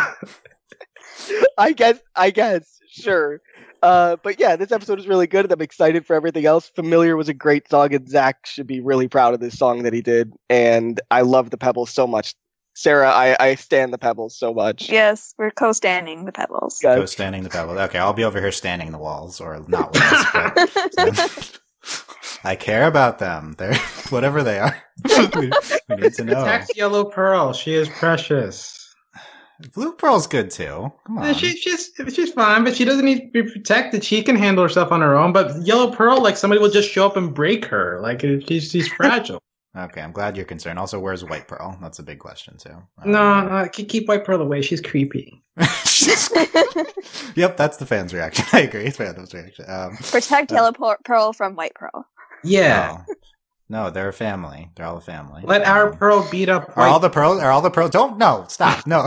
I 1.58 1.72
guess. 1.72 1.98
I 2.16 2.30
guess. 2.30 2.78
Sure. 2.88 3.40
Uh, 3.84 4.16
but 4.22 4.40
yeah, 4.40 4.56
this 4.56 4.72
episode 4.72 4.98
is 4.98 5.06
really 5.06 5.26
good, 5.26 5.52
I'm 5.52 5.60
excited 5.60 6.06
for 6.06 6.16
everything 6.16 6.46
else. 6.46 6.70
Familiar 6.70 7.16
was 7.16 7.28
a 7.28 7.34
great 7.34 7.68
song, 7.68 7.94
and 7.94 8.08
Zach 8.08 8.46
should 8.46 8.66
be 8.66 8.80
really 8.80 9.08
proud 9.08 9.34
of 9.34 9.40
this 9.40 9.58
song 9.58 9.82
that 9.82 9.92
he 9.92 10.00
did. 10.00 10.32
And 10.48 11.00
I 11.10 11.20
love 11.20 11.50
the 11.50 11.58
Pebbles 11.58 11.90
so 11.90 12.06
much. 12.06 12.34
Sarah, 12.74 13.10
I, 13.10 13.36
I 13.38 13.54
stand 13.56 13.92
the 13.92 13.98
Pebbles 13.98 14.36
so 14.38 14.54
much. 14.54 14.88
yes, 14.90 15.34
we're 15.36 15.50
co-standing 15.50 16.24
the 16.24 16.32
pebbles. 16.32 16.80
Guys, 16.82 16.98
Go 16.98 17.06
standing 17.06 17.42
the 17.42 17.50
pebble. 17.50 17.78
Okay, 17.78 17.98
I'll 17.98 18.14
be 18.14 18.24
over 18.24 18.40
here 18.40 18.50
standing 18.50 18.90
the 18.90 18.98
walls 18.98 19.40
or 19.40 19.62
not 19.68 19.94
walls, 19.94 20.24
but 20.96 21.60
I 22.44 22.56
care 22.56 22.86
about 22.86 23.18
them. 23.18 23.54
They're 23.58 23.74
whatever 24.08 24.42
they 24.42 24.58
are. 24.58 24.76
we, 25.36 25.52
we 25.88 25.96
need 25.96 26.14
to 26.14 26.24
know. 26.24 26.42
Protect 26.42 26.76
Yellow 26.76 27.04
Pearl. 27.04 27.52
She 27.52 27.74
is 27.74 27.88
precious. 27.90 28.83
Blue 29.74 29.92
Pearl's 29.94 30.26
good 30.26 30.50
too. 30.50 30.92
Come 31.06 31.18
on. 31.18 31.34
She, 31.34 31.56
she's 31.56 31.92
she's 32.12 32.32
fine, 32.32 32.64
but 32.64 32.74
she 32.76 32.84
doesn't 32.84 33.04
need 33.04 33.32
to 33.32 33.42
be 33.42 33.50
protected. 33.50 34.02
She 34.04 34.22
can 34.22 34.36
handle 34.36 34.64
herself 34.64 34.90
on 34.92 35.00
her 35.00 35.16
own. 35.16 35.32
But 35.32 35.62
Yellow 35.64 35.92
Pearl, 35.92 36.20
like 36.22 36.36
somebody 36.36 36.60
will 36.60 36.70
just 36.70 36.90
show 36.90 37.06
up 37.06 37.16
and 37.16 37.32
break 37.34 37.64
her. 37.66 38.00
Like 38.02 38.20
she's 38.22 38.70
she's 38.70 38.88
fragile. 38.92 39.40
Okay, 39.76 40.00
I'm 40.00 40.12
glad 40.12 40.36
you're 40.36 40.44
concerned. 40.46 40.78
Also, 40.78 41.00
where's 41.00 41.24
White 41.24 41.48
Pearl? 41.48 41.76
That's 41.82 41.98
a 41.98 42.02
big 42.04 42.18
question 42.20 42.56
too. 42.58 42.76
no, 43.04 43.40
no, 43.48 43.68
keep 43.68 43.88
keep 43.88 44.08
White 44.08 44.24
Pearl 44.24 44.40
away. 44.40 44.62
She's 44.62 44.80
creepy. 44.80 45.42
yep, 47.34 47.56
that's 47.56 47.76
the 47.76 47.86
fans' 47.86 48.12
reaction. 48.14 48.44
I 48.52 48.60
agree. 48.62 48.84
Fandom's 48.86 49.34
reaction. 49.34 49.64
Um, 49.68 49.96
Protect 49.96 50.52
Uh, 50.52 50.54
Yellow 50.56 50.72
Pearl- 50.72 50.96
Pearl 51.04 51.32
from 51.32 51.54
White 51.56 51.74
Pearl. 51.74 52.04
Yeah. 52.42 53.02
no. 53.08 53.14
No, 53.74 53.90
they're 53.90 54.08
a 54.10 54.12
family. 54.12 54.70
They're 54.76 54.86
all 54.86 54.98
a 54.98 55.00
family. 55.00 55.42
Let 55.44 55.66
our 55.66 55.90
Um, 55.90 55.96
Pearl 55.96 56.28
beat 56.30 56.48
up. 56.48 56.70
Are 56.78 56.86
all 56.86 57.00
the 57.00 57.10
pearls? 57.10 57.40
Are 57.42 57.50
all 57.50 57.60
the 57.60 57.72
pearls? 57.72 57.90
Don't 57.90 58.18
no. 58.18 58.44
Stop. 58.48 58.86
No. 58.86 59.02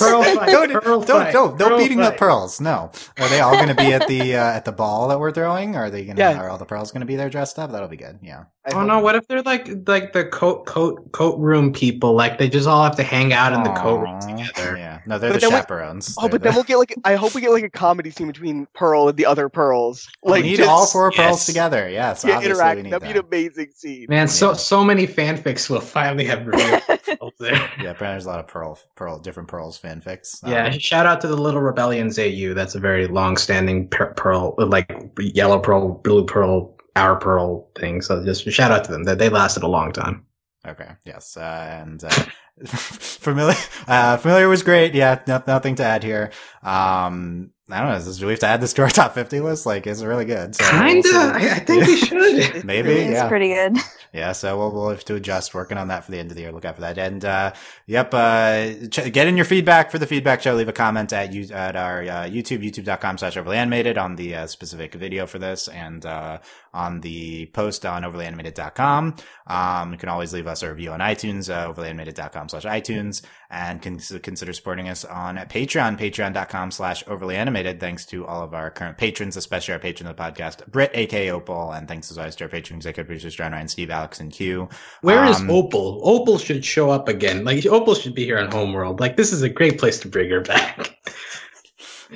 Pearl 0.00 0.22
fight, 0.24 0.48
don't 0.48 0.72
pearl 0.82 1.00
don't 1.02 1.24
fight, 1.24 1.32
don't, 1.32 1.58
don't 1.58 1.68
pearl 1.68 1.78
beating 1.78 1.98
the 1.98 2.06
fight. 2.06 2.18
pearls. 2.18 2.60
No. 2.60 2.90
Are 3.20 3.28
they 3.28 3.38
all 3.40 3.52
going 3.54 3.68
to 3.68 3.74
be 3.74 3.92
at 3.92 4.08
the 4.08 4.34
uh, 4.34 4.44
at 4.44 4.64
the 4.64 4.72
ball 4.72 5.08
that 5.08 5.20
we're 5.20 5.30
throwing? 5.30 5.76
Are 5.76 5.90
they 5.90 6.04
going 6.06 6.16
to? 6.16 6.22
Yeah. 6.22 6.40
Are 6.40 6.48
all 6.50 6.58
the 6.58 6.64
pearls 6.64 6.90
going 6.90 7.02
to 7.02 7.06
be 7.06 7.16
there 7.16 7.30
dressed 7.30 7.58
up? 7.58 7.70
That'll 7.70 7.86
be 7.86 7.96
good. 7.98 8.18
Yeah. 8.22 8.44
I 8.66 8.72
Oh 8.72 8.78
hope- 8.80 8.88
no! 8.88 8.98
What 9.00 9.14
if 9.14 9.26
they're 9.26 9.40
like 9.42 9.68
like 9.86 10.12
the 10.12 10.24
coat 10.26 10.66
coat 10.66 11.10
coat 11.12 11.38
room 11.38 11.72
people? 11.72 12.12
Like 12.12 12.36
they 12.36 12.46
just 12.48 12.68
all 12.68 12.84
have 12.84 12.94
to 12.96 13.02
hang 13.02 13.32
out 13.32 13.54
in 13.54 13.62
the 13.62 13.70
coat 13.72 14.00
room 14.00 14.20
together. 14.20 14.76
Yeah, 14.76 15.00
no, 15.06 15.18
they're 15.18 15.30
But 15.30 15.40
the 15.40 15.46
then 15.46 15.50
we- 15.50 15.56
chaperones. 15.56 16.14
Oh, 16.18 16.22
They're 16.22 16.30
but 16.30 16.42
the- 16.42 16.48
then 16.50 16.54
we'll 16.56 16.64
get 16.64 16.76
like 16.76 16.94
I 17.04 17.14
hope 17.14 17.34
we 17.34 17.40
get 17.40 17.50
like 17.52 17.64
a 17.64 17.70
comedy 17.70 18.10
scene 18.10 18.26
between 18.26 18.66
Pearl 18.74 19.08
and 19.08 19.16
the 19.16 19.24
other 19.24 19.48
Pearls. 19.48 20.06
Like 20.22 20.42
we 20.42 20.50
need 20.50 20.56
just- 20.58 20.68
all 20.68 20.84
four 20.84 21.10
pearls 21.10 21.46
together. 21.46 21.88
Yes, 21.88 22.22
yeah, 22.22 22.36
obviously 22.36 22.50
interact. 22.52 22.76
we 22.76 22.82
need 22.82 22.92
That'd 22.92 23.08
be 23.08 23.12
that. 23.14 23.18
an 23.20 23.24
amazing 23.28 23.70
scene. 23.74 24.06
Man, 24.10 24.28
so 24.28 24.48
Yeah. 24.50 24.52
so 24.56 24.84
many 24.84 25.06
fanfics 25.06 25.70
will 25.70 25.80
finally 25.80 26.26
have 26.26 26.46
revealed 26.46 26.82
there. 27.38 27.52
Yeah, 27.80 27.92
apparently 27.92 28.06
there's 28.08 28.26
a 28.26 28.28
lot 28.28 28.40
of 28.40 28.46
pearl, 28.46 28.78
pearl, 28.94 29.18
different 29.18 29.48
pearls 29.48 29.80
fanfics. 29.82 30.38
Yeah, 30.46 30.66
Um, 30.66 30.78
shout 30.78 31.06
out 31.06 31.22
to 31.22 31.28
the 31.28 31.36
Little 31.36 31.62
Rebellions 31.62 32.18
AU. 32.18 32.52
That's 32.52 32.74
a 32.74 32.78
very 32.80 33.06
long-standing 33.06 33.88
per- 33.88 34.12
pearl, 34.14 34.54
like 34.58 34.92
yellow 35.18 35.58
pearl, 35.60 35.94
blue 36.04 36.26
pearl, 36.26 36.76
our 36.96 37.16
pearl 37.16 37.70
thing. 37.78 38.02
So 38.02 38.24
just 38.24 38.48
shout 38.50 38.70
out 38.70 38.84
to 38.84 38.92
them. 38.92 39.04
They 39.04 39.14
they 39.14 39.28
lasted 39.28 39.62
a 39.62 39.68
long 39.68 39.92
time. 39.92 40.24
Okay. 40.66 40.90
Yes. 41.06 41.36
Uh, 41.36 41.40
and 41.84 42.04
uh, 42.04 42.10
familiar. 42.66 43.56
Uh, 43.88 44.16
familiar 44.18 44.48
was 44.48 44.62
great. 44.62 44.94
Yeah. 44.94 45.20
No, 45.26 45.42
nothing 45.46 45.76
to 45.76 45.84
add 45.84 46.02
here. 46.04 46.30
Um, 46.62 47.50
I 47.70 47.78
don't 47.80 47.88
know. 47.90 47.94
Is 47.96 48.06
this, 48.06 48.18
do 48.18 48.26
we 48.26 48.32
have 48.32 48.40
to 48.40 48.46
add 48.48 48.60
this 48.60 48.72
to 48.74 48.82
our 48.82 48.88
top 48.90 49.14
fifty 49.14 49.40
list? 49.40 49.64
Like, 49.64 49.86
it's 49.86 50.02
really 50.02 50.24
good. 50.24 50.54
So 50.54 50.64
Kinda. 50.70 51.08
see. 51.08 51.16
I, 51.16 51.36
I 51.54 51.58
think 51.60 51.86
we 51.86 51.96
should. 51.96 52.64
Maybe. 52.64 52.90
it's 52.90 53.12
Yeah. 53.12 53.28
pretty 53.28 53.48
good. 53.54 53.76
Yeah, 54.12 54.32
so 54.32 54.58
we'll, 54.58 54.72
we'll 54.72 54.88
have 54.90 55.04
to 55.04 55.14
adjust. 55.14 55.54
Working 55.54 55.78
on 55.78 55.86
that 55.88 56.04
for 56.04 56.10
the 56.10 56.18
end 56.18 56.32
of 56.32 56.34
the 56.36 56.42
year. 56.42 56.50
Look 56.50 56.64
out 56.64 56.74
for 56.74 56.80
that. 56.80 56.98
And 56.98 57.24
uh, 57.24 57.52
yep, 57.86 58.12
uh, 58.12 58.88
ch- 58.90 59.12
get 59.12 59.28
in 59.28 59.36
your 59.36 59.44
feedback 59.44 59.92
for 59.92 59.98
the 59.98 60.06
feedback 60.06 60.42
show. 60.42 60.52
Leave 60.54 60.68
a 60.68 60.72
comment 60.72 61.12
at 61.12 61.32
you 61.32 61.44
at 61.54 61.76
our 61.76 62.02
uh, 62.02 62.24
YouTube, 62.24 62.64
youtube.com 62.68 63.18
slash 63.18 63.36
overly 63.36 63.56
animated 63.56 63.96
on 63.98 64.16
the 64.16 64.34
uh, 64.34 64.46
specific 64.48 64.94
video 64.94 65.26
for 65.28 65.38
this, 65.38 65.68
and 65.68 66.04
uh, 66.04 66.38
on 66.72 67.00
the 67.00 67.46
post 67.46 67.84
on 67.84 68.02
overlyanimated.com. 68.02 69.16
Um, 69.46 69.92
you 69.92 69.98
can 69.98 70.08
always 70.08 70.32
leave 70.32 70.46
us 70.46 70.62
a 70.62 70.68
review 70.70 70.92
on 70.92 71.00
iTunes, 71.00 71.52
uh, 71.52 71.72
overlyanimated.com 71.72 72.48
slash 72.48 72.64
iTunes, 72.64 73.22
and 73.50 73.82
con- 73.82 73.98
consider 74.22 74.52
supporting 74.52 74.88
us 74.88 75.04
on 75.04 75.36
Patreon, 75.36 75.98
patreon.com 75.98 76.70
slash 76.70 77.02
overly 77.08 77.36
animated. 77.36 77.80
Thanks 77.80 78.06
to 78.06 78.24
all 78.26 78.42
of 78.42 78.54
our 78.54 78.70
current 78.70 78.98
patrons, 78.98 79.36
especially 79.36 79.74
our 79.74 79.80
patron 79.80 80.08
of 80.08 80.16
the 80.16 80.22
podcast, 80.22 80.66
Britt, 80.68 80.92
aka 80.94 81.30
Opal, 81.30 81.72
and 81.72 81.88
thanks 81.88 82.10
as 82.10 82.18
always 82.18 82.36
to 82.36 82.44
our 82.44 82.50
patron 82.50 82.76
executive 82.78 83.06
producers, 83.06 83.34
John 83.34 83.52
Ryan, 83.52 83.68
Steve, 83.68 83.90
Alex, 83.90 84.20
and 84.20 84.30
Q. 84.32 84.68
Where 85.02 85.24
is 85.24 85.40
Um, 85.40 85.50
Opal? 85.50 86.00
Opal 86.04 86.38
should 86.38 86.64
show 86.64 86.90
up 86.90 87.08
again. 87.08 87.44
Like 87.44 87.66
Opal 87.66 87.94
should 87.94 88.14
be 88.14 88.24
here 88.24 88.38
on 88.38 88.50
Homeworld. 88.50 89.00
Like 89.00 89.16
this 89.16 89.32
is 89.32 89.42
a 89.42 89.48
great 89.48 89.78
place 89.78 89.98
to 90.00 90.08
bring 90.08 90.30
her 90.30 90.40
back. 90.40 90.96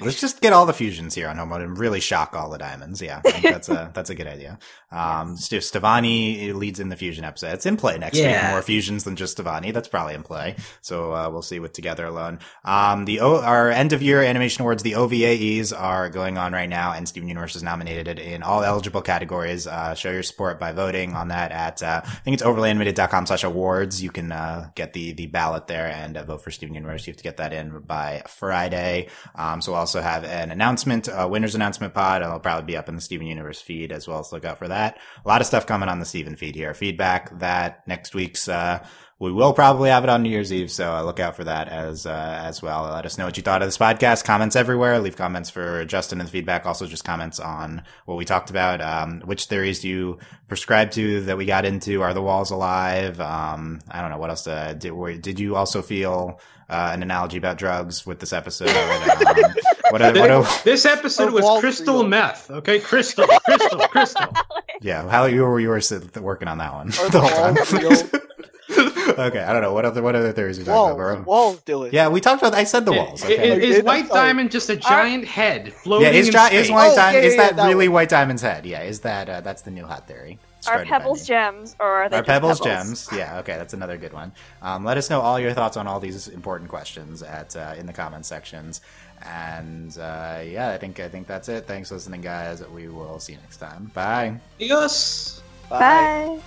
Let's 0.01 0.21
just 0.21 0.41
get 0.41 0.53
all 0.53 0.67
the 0.67 0.73
fusions 0.73 1.15
here 1.15 1.29
on 1.29 1.37
Homo 1.37 1.57
and 1.57 1.79
really 1.79 2.01
shock 2.01 2.35
all 2.35 2.51
the 2.51 2.59
diamonds. 2.59 3.01
Yeah, 3.03 3.21
that's 3.43 3.69
a 3.69 3.91
that's 3.95 4.11
a 4.11 4.15
good 4.15 4.27
idea. 4.27 4.59
Um, 4.91 5.37
St- 5.37 5.63
Stevonnie 5.63 6.55
leads 6.55 6.79
in 6.81 6.89
the 6.89 6.97
fusion 6.97 7.25
episode. 7.25 7.55
It's 7.55 7.67
in 7.67 7.77
play 7.77 7.99
next 7.99 8.17
week. 8.17 8.51
More 8.53 8.63
fusions 8.63 9.05
than 9.05 9.17
just 9.17 9.37
Stevonnie. 9.39 9.73
That's 9.73 9.89
probably 9.89 10.15
in 10.15 10.23
play. 10.23 10.57
So 10.83 11.13
uh, 11.13 11.31
we'll 11.31 11.43
see 11.43 11.59
with 11.59 11.73
Together 11.73 12.07
Alone. 12.07 12.39
Um, 12.65 13.05
the 13.05 13.21
o- 13.21 13.41
our 13.41 13.71
end 13.71 13.93
of 13.93 14.03
year 14.03 14.23
animation 14.23 14.63
awards, 14.63 14.83
the 14.83 14.93
OVAEs 14.93 15.73
are 15.79 16.09
going 16.11 16.39
on 16.39 16.53
right 16.53 16.69
now, 16.69 16.93
and 16.93 17.09
Steven 17.09 17.29
Universe 17.29 17.57
is 17.57 17.63
nominated 17.63 18.19
in 18.19 18.43
all 18.43 18.63
eligible 18.63 19.03
categories. 19.03 19.67
Uh, 19.67 19.95
show 19.95 20.11
your 20.11 20.23
support 20.23 20.61
by 20.61 20.73
voting 20.73 21.15
on 21.15 21.29
that 21.29 21.51
at 21.51 21.83
uh, 21.83 22.01
I 22.05 22.09
think 22.09 22.35
it's 22.35 22.43
overlyanimated.com 22.43 23.27
slash 23.27 23.45
awards. 23.45 24.03
You 24.03 24.11
can 24.11 24.31
uh, 24.33 24.71
get 24.75 24.93
the 24.93 25.13
the 25.13 25.27
ballot 25.27 25.67
there 25.67 25.87
and 25.87 26.17
uh, 26.17 26.25
vote 26.25 26.43
for 26.43 26.51
Steven 26.51 26.75
Universe. 26.75 27.07
You 27.07 27.13
have 27.13 27.19
to 27.19 27.25
get 27.25 27.39
that 27.39 27.53
in 27.53 27.81
by 27.81 28.23
Friday. 28.29 29.09
Um, 29.35 29.61
so 29.61 29.73
we'll 29.73 29.84
also 29.85 30.01
have 30.01 30.25
an 30.25 30.51
announcement, 30.51 31.11
a 31.13 31.29
winners 31.29 31.55
announcement 31.55 31.93
pod. 31.93 32.23
It'll 32.23 32.41
probably 32.41 32.65
be 32.65 32.77
up 32.79 32.89
in 32.89 32.95
the 32.95 33.03
Steven 33.03 33.27
Universe 33.27 33.61
feed 33.61 33.93
as 33.93 34.09
well. 34.09 34.25
So 34.25 34.37
look 34.37 34.47
out 34.47 34.57
for 34.57 34.69
that. 34.69 34.99
A 35.23 35.29
lot 35.29 35.43
of 35.43 35.47
stuff 35.47 35.67
coming 35.67 35.91
on 35.91 35.99
the 35.99 36.07
Steven 36.07 36.37
feed 36.37 36.55
here. 36.55 36.73
Feedback 36.73 37.39
that 37.41 37.87
next 37.87 38.15
week's, 38.15 38.49
uh, 38.49 38.83
we 39.21 39.31
will 39.31 39.53
probably 39.53 39.91
have 39.91 40.03
it 40.03 40.11
on 40.11 40.23
New 40.23 40.29
Year's 40.29 40.53
Eve, 40.53 40.71
so 40.71 40.93
uh, 40.93 41.03
look 41.03 41.21
out 41.21 41.37
for 41.37 41.45
that 41.45 41.69
as 41.69 42.05
uh, 42.05 42.41
as 42.45 42.61
well. 42.61 42.91
Let 42.93 43.07
us 43.07 43.17
know 43.17 43.27
what 43.27 43.37
you 43.37 43.45
thought 43.45 43.63
of 43.63 43.69
this 43.69 43.79
podcast. 43.79 44.25
Comments 44.25 44.55
everywhere. 44.57 44.99
Leave 44.99 45.17
comments 45.17 45.51
for 45.51 45.85
Justin 45.85 46.21
and 46.21 46.29
the 46.29 46.33
feedback. 46.33 46.67
Also, 46.67 46.87
just 46.87 47.05
comments 47.05 47.39
on 47.39 47.83
what 48.07 48.17
we 48.17 48.25
talked 48.25 48.51
about. 48.51 48.81
Um, 48.81 49.21
which 49.25 49.47
theories 49.47 49.81
do 49.81 49.89
you 49.89 50.19
prescribe 50.49 50.91
to 50.93 51.23
that 51.23 51.37
we 51.37 51.47
got 51.47 51.65
into? 51.65 52.03
Are 52.03 52.13
the 52.13 52.23
walls 52.23 52.51
alive? 52.51 53.21
Um, 53.21 53.81
I 53.89 54.01
don't 54.01 54.11
know 54.11 54.19
what 54.19 54.31
else. 54.31 54.47
Uh, 54.49 54.75
did 54.75 54.93
did 55.23 55.39
you 55.39 55.55
also 55.55 55.81
feel 55.81 56.41
uh, 56.69 56.91
an 56.93 57.03
analogy 57.03 57.39
about 57.39 57.57
drugs 57.57 58.05
with 58.05 58.19
this 58.19 58.33
episode? 58.33 58.69
um, 59.27 59.55
what 59.91 60.03
are, 60.03 60.13
what 60.13 60.31
are, 60.31 60.47
this 60.65 60.85
episode 60.85 61.29
Of 61.29 61.35
was 61.35 61.61
crystal 61.61 61.99
Street. 61.99 62.09
meth. 62.11 62.51
Okay, 62.51 62.81
crystal, 62.81 63.27
crystal, 63.27 63.79
crystal. 63.89 64.33
yeah, 64.81 65.09
how 65.09 65.27
you 65.27 65.43
were 65.43 65.61
you 65.61 65.69
were 65.69 65.81
working 66.21 66.49
on 66.49 66.59
that 66.59 66.73
one 66.73 66.89
Are 66.89 66.91
the 67.09 67.09
the 67.11 67.21
whole 67.21 67.31
time. 67.31 68.21
okay, 69.29 69.41
I 69.41 69.53
don't 69.53 69.63
know 69.63 69.73
what 69.75 69.85
other 69.85 70.03
what 70.03 70.17
other 70.17 70.33
theories 70.33 70.59
we 70.59 70.65
talked 70.65 70.97
Walls, 70.99 71.15
about. 71.17 71.27
walls, 71.27 71.61
Dylan. 71.61 71.93
Yeah, 71.93 72.09
we 72.09 72.21
talked 72.21 72.43
about. 72.43 72.55
I 72.55 72.65
said 72.65 72.85
the 72.87 72.93
walls. 72.93 73.23
I- 73.23 73.33
Okay. 73.35 73.57
Is, 73.69 73.71
is 73.77 73.79
I'm 73.81 73.85
White 73.85 74.09
sorry. 74.09 74.21
Diamond 74.29 74.51
just 74.51 74.71
a 74.71 74.77
giant 74.77 75.25
head 75.27 75.73
floating 75.73 76.07
Yeah, 76.07 76.13
is, 76.19 76.29
in 76.29 76.33
Gi- 76.33 76.57
is 76.57 76.71
White 76.71 76.93
Oh, 76.93 76.97
Diamond? 76.97 77.23
yeah, 77.23 77.29
is 77.29 77.35
yeah, 77.37 77.43
that 77.43 77.57
that 77.57 77.69
really 77.69 77.89
one. 77.89 77.95
White 77.95 78.09
Diamond's 78.09 78.43
head? 78.43 78.65
Yeah, 78.67 78.83
is 78.83 79.01
that 79.01 79.29
uh, 79.29 79.41
that's 79.43 79.63
the 79.63 79.71
new 79.71 79.85
hot 79.87 80.09
theory? 80.09 80.39
Are 80.67 80.83
pebbles 80.87 81.21
by 81.21 81.27
gems 81.27 81.77
or 81.79 81.87
are 81.87 82.09
they 82.09 82.17
Are 82.17 82.21
just 82.21 82.27
pebbles, 82.27 82.61
gems? 82.61 83.09
Yeah, 83.15 83.39
okay, 83.41 83.57
that's 83.59 83.75
another 83.75 83.99
good 83.99 84.15
one. 84.15 84.33
Um, 84.63 84.83
let 84.83 84.97
us 84.97 85.11
know 85.11 85.21
all 85.21 85.39
your 85.39 85.53
thoughts 85.53 85.77
on 85.77 85.87
all 85.87 86.01
these 86.01 86.27
important 86.29 86.71
questions 86.71 87.23
at 87.23 87.55
uh, 87.55 87.75
in 87.77 87.85
the 87.85 87.93
comment 87.93 88.25
sections. 88.25 88.81
And 89.27 89.97
uh, 89.99 90.43
yeah, 90.45 90.71
I 90.71 90.79
think 90.79 91.01
I 91.01 91.09
think 91.09 91.27
that's 91.27 91.49
it. 91.49 91.67
Thanks 91.67 91.89
for 91.89 91.95
listening, 91.97 92.21
guys. 92.21 92.67
We 92.69 92.89
will 92.89 93.19
see 93.19 93.33
you 93.33 93.39
next 93.41 93.57
time. 93.57 93.91
Bye. 93.95 94.41
Yes. 94.59 95.43
Bye. 95.69 96.41